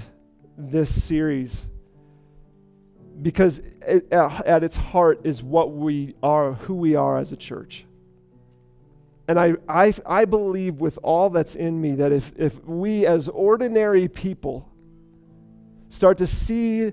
this 0.57 1.03
series 1.03 1.67
because 3.21 3.59
it, 3.85 4.11
at 4.11 4.63
its 4.63 4.75
heart 4.75 5.21
is 5.23 5.43
what 5.43 5.71
we 5.71 6.15
are, 6.23 6.53
who 6.53 6.73
we 6.73 6.95
are 6.95 7.19
as 7.19 7.31
a 7.31 7.37
church. 7.37 7.85
And 9.27 9.39
I, 9.39 9.53
I, 9.69 9.93
I 10.05 10.25
believe 10.25 10.75
with 10.75 10.99
all 11.01 11.29
that's 11.29 11.55
in 11.55 11.79
me 11.79 11.95
that 11.95 12.11
if, 12.11 12.33
if 12.35 12.63
we 12.65 13.05
as 13.05 13.29
ordinary 13.29 14.07
people 14.07 14.69
start 15.87 16.17
to 16.17 16.27
see 16.27 16.91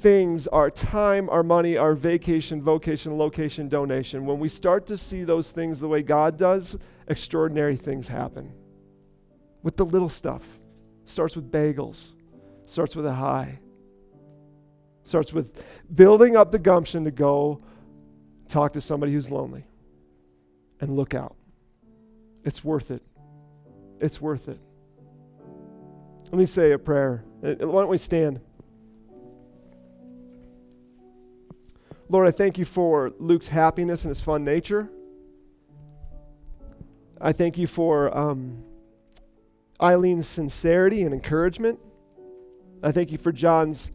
things, 0.00 0.46
our 0.48 0.70
time, 0.70 1.28
our 1.28 1.42
money, 1.42 1.76
our 1.76 1.94
vacation, 1.94 2.62
vocation, 2.62 3.16
location, 3.18 3.68
donation, 3.68 4.24
when 4.24 4.38
we 4.38 4.48
start 4.48 4.86
to 4.86 4.96
see 4.96 5.24
those 5.24 5.50
things 5.50 5.78
the 5.78 5.88
way 5.88 6.02
God 6.02 6.38
does, 6.38 6.74
extraordinary 7.06 7.76
things 7.76 8.08
happen. 8.08 8.52
With 9.62 9.76
the 9.76 9.84
little 9.84 10.08
stuff. 10.08 10.42
Starts 11.04 11.34
with 11.34 11.50
bagels, 11.50 12.12
starts 12.64 12.94
with 12.94 13.04
a 13.06 13.12
high, 13.12 13.58
starts 15.02 15.32
with 15.32 15.64
building 15.92 16.36
up 16.36 16.52
the 16.52 16.60
gumption 16.60 17.04
to 17.04 17.10
go 17.10 17.60
talk 18.46 18.72
to 18.74 18.80
somebody 18.80 19.12
who's 19.12 19.30
lonely 19.30 19.64
and 20.80 20.94
look 20.94 21.12
out. 21.12 21.36
It's 22.44 22.64
worth 22.64 22.90
it. 22.90 23.02
It's 24.00 24.20
worth 24.20 24.48
it. 24.48 24.58
Let 26.24 26.38
me 26.38 26.46
say 26.46 26.72
a 26.72 26.78
prayer. 26.78 27.24
Uh, 27.42 27.54
why 27.66 27.82
don't 27.82 27.90
we 27.90 27.98
stand? 27.98 28.40
Lord, 32.08 32.26
I 32.26 32.30
thank 32.30 32.58
you 32.58 32.64
for 32.64 33.12
Luke's 33.18 33.48
happiness 33.48 34.04
and 34.04 34.10
his 34.10 34.20
fun 34.20 34.44
nature. 34.44 34.90
I 37.20 37.32
thank 37.32 37.56
you 37.56 37.66
for 37.66 38.16
um, 38.16 38.64
Eileen's 39.80 40.26
sincerity 40.26 41.02
and 41.02 41.14
encouragement. 41.14 41.78
I 42.82 42.92
thank 42.92 43.12
you 43.12 43.18
for 43.18 43.30
John's 43.30 43.90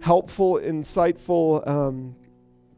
helpful, 0.00 0.54
insightful, 0.54 1.66
um, 1.66 2.14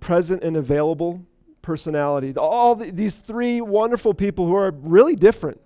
present, 0.00 0.42
and 0.42 0.56
available 0.56 1.24
personality. 1.62 2.34
All 2.36 2.74
the, 2.74 2.90
these 2.90 3.18
three 3.18 3.60
wonderful 3.60 4.14
people 4.14 4.46
who 4.46 4.54
are 4.54 4.70
really 4.70 5.16
different. 5.16 5.60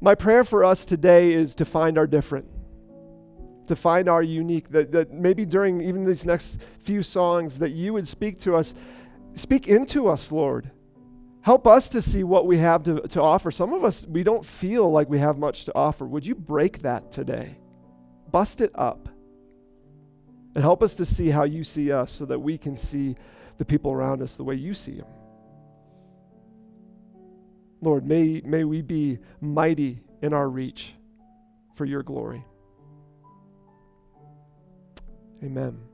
My 0.00 0.14
prayer 0.14 0.44
for 0.44 0.64
us 0.64 0.84
today 0.84 1.32
is 1.32 1.54
to 1.56 1.64
find 1.64 1.96
our 1.96 2.06
different, 2.06 2.46
to 3.68 3.76
find 3.76 4.08
our 4.08 4.22
unique, 4.22 4.70
that, 4.70 4.92
that 4.92 5.12
maybe 5.12 5.46
during 5.46 5.80
even 5.80 6.04
these 6.04 6.26
next 6.26 6.58
few 6.80 7.02
songs, 7.02 7.58
that 7.58 7.70
you 7.70 7.94
would 7.94 8.06
speak 8.06 8.38
to 8.40 8.54
us, 8.54 8.74
speak 9.34 9.66
into 9.66 10.08
us, 10.08 10.30
Lord. 10.30 10.70
Help 11.40 11.66
us 11.66 11.88
to 11.90 12.00
see 12.00 12.24
what 12.24 12.46
we 12.46 12.58
have 12.58 12.82
to, 12.84 13.00
to 13.02 13.20
offer. 13.20 13.50
Some 13.50 13.72
of 13.72 13.84
us, 13.84 14.06
we 14.06 14.22
don't 14.22 14.44
feel 14.44 14.90
like 14.90 15.08
we 15.10 15.18
have 15.18 15.38
much 15.38 15.64
to 15.66 15.74
offer. 15.74 16.06
Would 16.06 16.26
you 16.26 16.34
break 16.34 16.80
that 16.82 17.10
today? 17.12 17.56
Bust 18.30 18.60
it 18.60 18.72
up. 18.74 19.08
And 20.54 20.62
help 20.62 20.82
us 20.82 20.96
to 20.96 21.06
see 21.06 21.30
how 21.30 21.44
you 21.44 21.64
see 21.64 21.92
us 21.92 22.12
so 22.12 22.24
that 22.26 22.38
we 22.38 22.56
can 22.56 22.76
see 22.76 23.16
the 23.58 23.64
people 23.64 23.92
around 23.92 24.22
us 24.22 24.34
the 24.36 24.44
way 24.44 24.54
you 24.54 24.74
see 24.74 24.96
them. 24.96 25.06
Lord, 27.80 28.06
may, 28.06 28.40
may 28.44 28.64
we 28.64 28.82
be 28.82 29.18
mighty 29.40 30.00
in 30.22 30.32
our 30.32 30.48
reach 30.48 30.94
for 31.76 31.84
your 31.84 32.02
glory. 32.02 32.44
Amen. 35.42 35.93